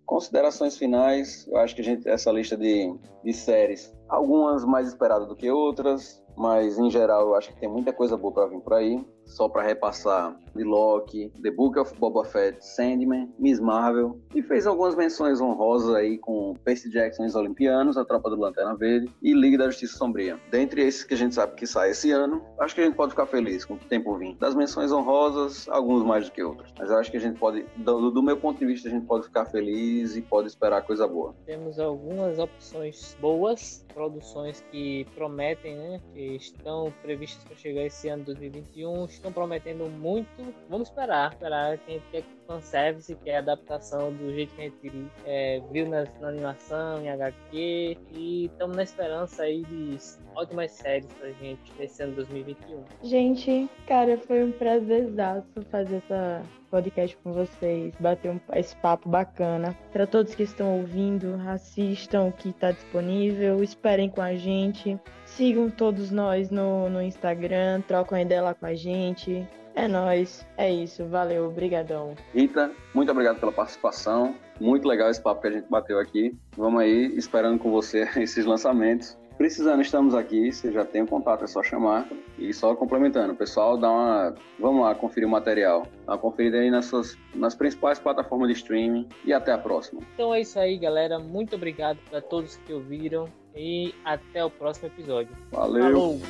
Considerações 0.05 0.77
finais, 0.77 1.47
eu 1.47 1.57
acho 1.57 1.75
que 1.75 1.81
a 1.81 1.83
gente 1.83 2.07
essa 2.07 2.31
lista 2.31 2.55
de, 2.55 2.95
de 3.23 3.33
séries, 3.33 3.91
algumas 4.07 4.63
mais 4.65 4.87
esperadas 4.87 5.27
do 5.27 5.35
que 5.35 5.49
outras, 5.49 6.23
mas 6.39 6.79
em 6.79 6.89
geral 6.89 7.27
eu 7.27 7.35
acho 7.35 7.53
que 7.53 7.59
tem 7.59 7.67
muita 7.67 7.91
coisa 7.91 8.15
boa 8.15 8.33
para 8.33 8.47
vir 8.47 8.61
por 8.61 8.73
aí 8.73 9.05
só 9.29 9.47
para 9.47 9.63
repassar, 9.63 10.37
de 10.55 10.63
Loki, 10.63 11.31
The 11.41 11.51
Book 11.51 11.79
of 11.79 11.95
Boba 11.97 12.25
Fett, 12.25 12.65
Sandman, 12.65 13.31
Miss 13.37 13.59
Marvel, 13.59 14.19
e 14.35 14.41
fez 14.41 14.65
algumas 14.67 14.95
menções 14.95 15.39
honrosas 15.39 15.95
aí 15.95 16.17
com 16.17 16.53
Percy 16.63 16.89
Jackson 16.89 17.23
e 17.23 17.27
os 17.27 17.35
Olimpianos, 17.35 17.97
A 17.97 18.03
Tropa 18.03 18.29
do 18.29 18.35
Lanterna 18.35 18.75
Verde 18.75 19.09
e 19.21 19.33
Liga 19.33 19.57
da 19.57 19.65
Justiça 19.65 19.97
Sombria. 19.97 20.39
Dentre 20.49 20.81
esses 20.81 21.03
que 21.03 21.13
a 21.13 21.17
gente 21.17 21.35
sabe 21.35 21.55
que 21.55 21.67
sai 21.67 21.91
esse 21.91 22.11
ano, 22.11 22.43
acho 22.59 22.75
que 22.75 22.81
a 22.81 22.83
gente 22.83 22.95
pode 22.95 23.11
ficar 23.11 23.27
feliz 23.27 23.63
com 23.63 23.75
o 23.75 23.77
tempo 23.77 24.17
vindo. 24.17 24.37
Das 24.37 24.55
menções 24.55 24.91
honrosas, 24.91 25.67
alguns 25.69 26.03
mais 26.03 26.25
do 26.25 26.31
que 26.31 26.43
outros. 26.43 26.73
Mas 26.77 26.91
acho 26.91 27.11
que 27.11 27.17
a 27.17 27.21
gente 27.21 27.39
pode, 27.39 27.65
do, 27.77 28.11
do 28.11 28.23
meu 28.23 28.37
ponto 28.37 28.59
de 28.59 28.65
vista, 28.65 28.87
a 28.87 28.91
gente 28.91 29.05
pode 29.05 29.25
ficar 29.25 29.45
feliz 29.45 30.15
e 30.15 30.21
pode 30.21 30.47
esperar 30.47 30.81
coisa 30.81 31.07
boa. 31.07 31.35
Temos 31.45 31.79
algumas 31.79 32.39
opções 32.39 33.15
boas, 33.21 33.85
produções 33.93 34.63
que 34.71 35.05
prometem, 35.15 35.75
né, 35.75 36.01
que 36.13 36.35
estão 36.35 36.93
previstas 37.01 37.43
para 37.43 37.55
chegar 37.55 37.83
esse 37.83 38.07
ano 38.09 38.23
2021 38.23 39.07
estão 39.19 39.31
prometendo 39.31 39.89
muito. 39.89 40.53
Vamos 40.69 40.89
esperar, 40.89 41.31
esperar 41.31 41.77
que 41.77 41.91
a 41.91 41.93
gente 41.93 42.05
quer 42.11 42.23
fanservice, 42.47 43.15
que 43.15 43.29
é 43.29 43.37
adaptação 43.37 44.11
do 44.11 44.33
jeito 44.33 44.55
que 44.55 44.61
a 44.61 44.63
gente 44.65 45.11
é, 45.25 45.61
viu 45.71 45.87
na, 45.87 46.05
na, 46.19 46.29
animação, 46.29 47.01
em 47.01 47.09
HQ. 47.09 47.97
E 48.11 48.45
estamos 48.45 48.75
na 48.75 48.83
esperança 48.83 49.43
aí 49.43 49.63
de 49.63 49.97
ótimas 50.35 50.71
séries 50.71 51.11
pra 51.13 51.29
gente 51.31 51.71
nesse 51.77 52.01
ano 52.01 52.15
2021. 52.15 52.83
Gente, 53.03 53.69
cara, 53.87 54.17
foi 54.17 54.43
um 54.43 54.51
prazerzaço 54.51 55.61
fazer 55.69 55.97
essa 55.97 56.41
podcast 56.71 57.17
com 57.17 57.33
vocês, 57.33 57.93
bater 57.99 58.31
um, 58.31 58.39
esse 58.53 58.75
papo 58.77 59.09
bacana. 59.09 59.75
Para 59.91 60.05
todos 60.07 60.35
que 60.35 60.43
estão 60.43 60.79
ouvindo, 60.79 61.35
assistam 61.47 62.25
o 62.25 62.31
que 62.31 62.49
está 62.49 62.71
disponível, 62.71 63.63
esperem 63.63 64.09
com 64.09 64.21
a 64.21 64.35
gente. 64.35 64.99
Sigam 65.35 65.69
todos 65.69 66.11
nós 66.11 66.49
no, 66.49 66.89
no 66.89 67.01
Instagram, 67.01 67.81
trocam 67.81 68.19
ideia 68.19 68.41
lá 68.41 68.53
com 68.53 68.65
a 68.65 68.75
gente. 68.75 69.47
É 69.75 69.87
nós, 69.87 70.45
é 70.57 70.69
isso, 70.69 71.05
valeu, 71.05 71.47
obrigadão. 71.47 72.13
Rita, 72.33 72.71
muito 72.93 73.11
obrigado 73.11 73.39
pela 73.39 73.51
participação. 73.51 74.35
Muito 74.59 74.87
legal 74.87 75.09
esse 75.09 75.21
papo 75.21 75.41
que 75.41 75.47
a 75.47 75.51
gente 75.51 75.69
bateu 75.69 75.97
aqui. 75.99 76.37
Vamos 76.57 76.81
aí, 76.81 77.15
esperando 77.15 77.59
com 77.59 77.71
você 77.71 78.09
esses 78.17 78.45
lançamentos. 78.45 79.17
Precisando, 79.37 79.81
estamos 79.81 80.13
aqui. 80.13 80.51
Você 80.51 80.69
já 80.69 80.83
tem 80.83 81.03
o 81.03 81.07
contato, 81.07 81.45
é 81.45 81.47
só 81.47 81.63
chamar. 81.63 82.09
E 82.37 82.53
só 82.53 82.75
complementando, 82.75 83.33
pessoal, 83.33 83.77
dá 83.77 83.89
uma. 83.89 84.35
Vamos 84.59 84.81
lá 84.81 84.93
conferir 84.93 85.25
o 85.25 85.31
material. 85.31 85.87
Dá 86.05 86.13
uma 86.13 86.17
conferida 86.17 86.57
aí 86.57 86.69
nas, 86.69 86.87
suas, 86.87 87.17
nas 87.33 87.55
principais 87.55 87.97
plataformas 87.99 88.49
de 88.49 88.55
streaming. 88.55 89.07
E 89.23 89.31
até 89.31 89.53
a 89.53 89.57
próxima. 89.57 90.01
Então 90.13 90.33
é 90.33 90.41
isso 90.41 90.59
aí, 90.59 90.77
galera. 90.77 91.19
Muito 91.19 91.55
obrigado 91.55 91.99
para 92.09 92.19
todos 92.19 92.57
que 92.57 92.73
ouviram 92.73 93.29
e 93.55 93.93
até 94.05 94.43
o 94.43 94.49
próximo 94.49 94.87
episódio. 94.87 95.35
Valeu! 95.51 95.83
Falou. 95.83 96.21